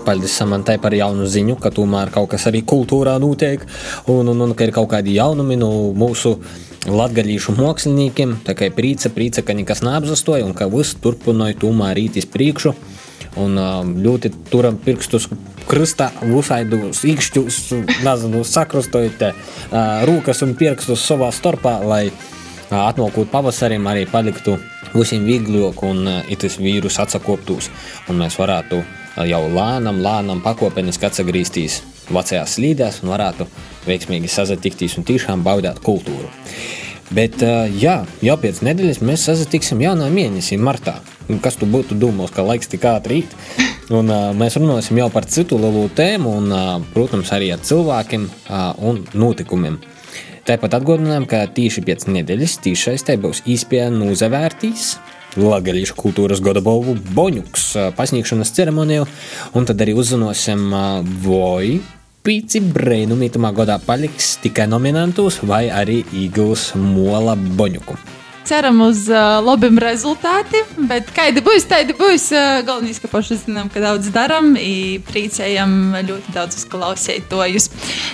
Paldies 0.04 0.34
Samantai 0.36 0.74
par 0.84 0.91
jaunu 0.91 1.24
ziņu, 1.32 1.54
ka 1.64 1.70
tomēr 1.72 2.10
kaut 2.12 2.28
kas 2.34 2.43
arī 2.50 2.60
kultūrā 2.68 3.14
notiek, 3.24 3.64
un, 4.12 4.28
un, 4.34 4.41
un 4.43 4.52
ka 4.52 4.68
ir 4.68 4.74
kaut 4.76 4.89
kādi 4.91 5.14
jaunumi 5.16 5.56
no 5.56 5.70
mūsu 5.96 6.34
latgaļīšu 6.91 7.56
māksliniekiem. 7.56 8.36
Tā 8.43 8.52
kā 8.60 8.68
ir 8.68 8.76
prīca, 8.76 9.14
prīca, 9.16 9.46
ka 9.48 9.56
nekas 9.56 9.80
neapzastoja 9.88 10.43
un 10.43 10.52
ka 10.60 10.68
viss 10.74 11.00
turpināja 11.00 11.56
tomēr 11.64 11.96
rīt 12.02 12.20
uz 12.20 12.28
priekšu. 12.36 12.76
Un 13.39 13.56
ļoti 14.04 14.34
turam 14.52 14.76
pirkstus 14.76 15.30
krustā, 15.64 16.12
visādus 16.20 17.00
īkšķus, 17.08 17.64
nezinu, 18.04 18.43
sakrustojot 18.43 19.24
rūkas 20.12 20.43
un 20.43 20.58
pirkstus 20.60 21.08
savā 21.08 21.32
starpā, 21.32 21.80
lai 21.88 22.10
atnākot 22.72 23.30
pavasarim 23.32 23.86
arī 23.88 24.05
paliktu 24.09 24.57
visiem 24.93 25.26
vieglāk 25.28 25.84
un 25.86 26.07
itis 26.32 26.57
vīrus 26.61 26.99
atsakoptos. 27.03 27.70
Un 28.09 28.22
mēs 28.22 28.38
varētu 28.39 28.82
jau 29.30 29.43
lēnām, 29.51 30.01
lēnām 30.03 30.41
pakāpeniski 30.45 31.07
atgriezties 31.07 31.82
vecajās 32.09 32.57
slīdēs 32.57 33.01
un 33.03 33.13
varētu 33.13 33.47
veiksmīgi 33.86 34.32
sazatikties 34.32 34.97
un 34.99 35.07
tiešām 35.07 35.45
baudīt 35.45 35.82
kultūru. 35.86 36.30
Bet, 37.13 37.38
jā, 37.78 37.99
jau 38.26 38.36
pēc 38.41 38.63
nedēļas 38.66 39.03
mēs 39.05 39.28
sazatiksim 39.28 39.84
jaunā 39.84 40.07
mēnesī, 40.09 40.57
martā. 40.57 40.97
Kas 41.41 41.57
tu 41.61 41.68
būtu 41.70 41.97
domājis, 42.01 42.34
ka 42.34 42.45
laiks 42.45 42.70
tik 42.72 42.86
ātri 42.89 43.20
rīt? 43.20 43.36
Un, 43.93 44.09
mēs 44.38 44.57
runāsim 44.57 44.97
jau 44.97 45.11
par 45.13 45.28
citu 45.30 45.59
lielu 45.61 45.86
tēmu, 45.93 46.32
un, 46.39 46.55
protams, 46.95 47.30
arī 47.36 47.51
ar 47.53 47.61
cilvēkiem 47.61 48.26
un 48.89 49.03
notikumiem. 49.13 49.78
Tāpat 50.46 50.76
atgādinām, 50.78 51.24
ka 51.26 51.39
tieši 51.50 51.82
pēc 51.82 52.04
nedēļas 52.06 52.60
tiešais 52.62 53.02
te 53.08 53.16
būs 53.18 53.39
īspēja 53.50 53.88
nozavērtīs 53.89 54.91
Latvijas 55.41 55.89
kultūras 55.98 56.39
gada 56.39 56.62
balvu 56.64 56.93
Boņuks 57.18 57.64
pasniegšanas 57.98 58.54
ceremoniju, 58.56 59.08
un 59.58 59.66
tad 59.66 59.82
arī 59.82 59.96
uzzināsim, 59.98 60.68
vai 61.26 61.80
pīci 62.26 62.62
brēnumi 62.62 63.32
tamā 63.34 63.52
gadā 63.58 63.80
paliks 63.88 64.36
tikai 64.43 64.70
nominantus 64.70 65.41
vai 65.41 65.66
arī 65.74 66.04
iegūs 66.14 66.76
mola 66.78 67.34
Boņuku. 67.36 67.98
Ceram 68.46 68.78
uz 68.86 69.08
uh, 69.10 69.39
labiem 69.41 69.80
rezultātiem, 69.82 70.86
bet 70.89 71.08
kādi 71.16 71.41
būs, 71.41 71.66
tādi 71.66 71.96
būs. 71.98 72.28
Uh, 72.30 72.60
galvenais, 72.68 73.00
ka 73.02 73.10
paši 73.10 73.39
zinām, 73.41 73.72
ka 73.74 73.82
daudz 73.82 74.12
darām, 74.14 74.52
priecējam 75.08 75.96
ļoti 76.06 76.36
daudz 76.36 76.62
klausītājus. 76.70 77.72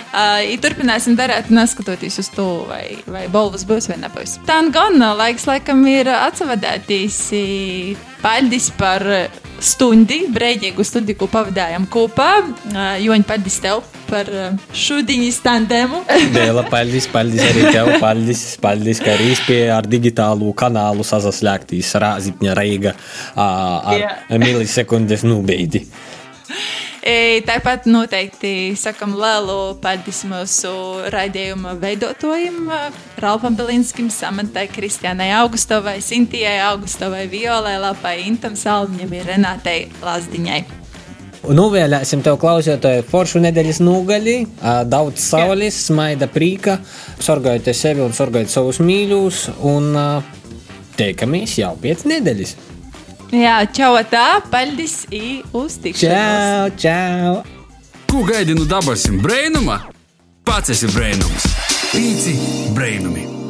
Uh, 0.08 0.40
turpināsim 0.62 1.18
darīt, 1.20 1.52
neskatoties 1.52 2.16
uz 2.22 2.32
to, 2.32 2.48
vai, 2.70 2.96
vai 3.04 3.26
balvas 3.32 3.66
būs 3.68 3.90
vai 3.92 4.00
nebūs. 4.06 4.38
Tā 4.48 4.62
gan 4.72 4.96
laiks 5.20 5.44
laikam 5.50 5.84
ir 5.90 6.08
atsavadētīs. 6.16 7.20
Paldies 8.22 8.72
par 8.78 9.04
stundi, 9.62 10.22
brīvīgu 10.32 10.84
studiju, 10.86 11.18
ko 11.22 11.28
pavadījām 11.32 11.86
kopā. 11.92 12.28
Joņa, 13.02 13.26
paldies 13.28 13.58
tev 13.62 13.82
par 14.10 14.28
šodienas 14.76 15.40
tandēmu. 15.44 16.02
Dēla, 16.36 16.66
paldies, 16.72 17.08
paldies 17.12 17.44
arī 17.46 17.66
tev. 17.70 17.92
Paldies, 18.02 18.44
paldies 18.62 19.02
ka 19.02 19.14
arī 19.16 19.32
spēja 19.38 19.78
ar 19.78 19.88
digitālu 19.88 20.52
kanālu 20.58 21.06
sasaslēgtīs 21.06 21.94
Rāzitņa 22.02 22.56
Reiga 22.58 22.96
ar 23.36 23.98
Jā. 24.02 24.14
milisekundes 24.42 25.26
nubeidi. 25.28 25.86
E, 27.02 27.42
Tāpat 27.42 27.88
noteikti 27.90 28.76
sakam 28.78 29.16
lielu 29.18 29.74
paldies 29.82 30.20
mūsu 30.30 30.70
raidījuma 31.10 31.72
veidotājiem, 31.82 32.68
Ralfam 33.18 33.56
Belinskim, 33.58 34.06
Samantai, 34.06 34.68
Kristiānai 34.70 35.32
Augustovai, 35.40 35.96
Sintijai 35.98 36.60
Augustovai, 36.68 37.24
Violai 37.32 37.74
Lapai, 37.82 38.20
Intam 38.28 38.54
Salmiņam, 38.54 39.16
Renātei 39.26 39.88
Lazdiņai. 39.98 40.60
Novēlēsim 41.42 42.22
tev, 42.22 42.36
klausītāji, 42.38 43.02
foršu 43.10 43.42
nedēļas 43.42 43.82
nogali, 43.82 44.36
daudz 44.86 45.24
saules, 45.26 45.80
smaida 45.88 46.30
prīka, 46.30 46.78
sorgājiet 47.18 47.74
sevi 47.74 48.06
un 48.06 48.14
sorgājiet 48.14 48.54
savus 48.54 48.78
mīļus, 48.78 49.48
un 49.66 49.90
teikamies 50.94 51.58
jau 51.58 51.74
pēc 51.82 52.06
nedēļas. 52.14 52.60
Jā, 53.32 53.62
čau, 53.72 53.96
tā, 54.04 54.42
paldies, 54.52 55.06
i 55.08 55.40
uz 55.56 55.78
tikšanos. 55.80 56.76
Čau, 56.76 56.76
čau! 56.84 57.34
Ko 58.12 58.26
gaidi 58.28 58.52
no 58.52 58.68
dabasim 58.68 59.22
brēnuma? 59.24 59.80
Pats 60.44 60.76
esi 60.76 60.92
brēnums! 60.92 61.48
Pīci 61.94 62.36
brēnumi! 62.76 63.41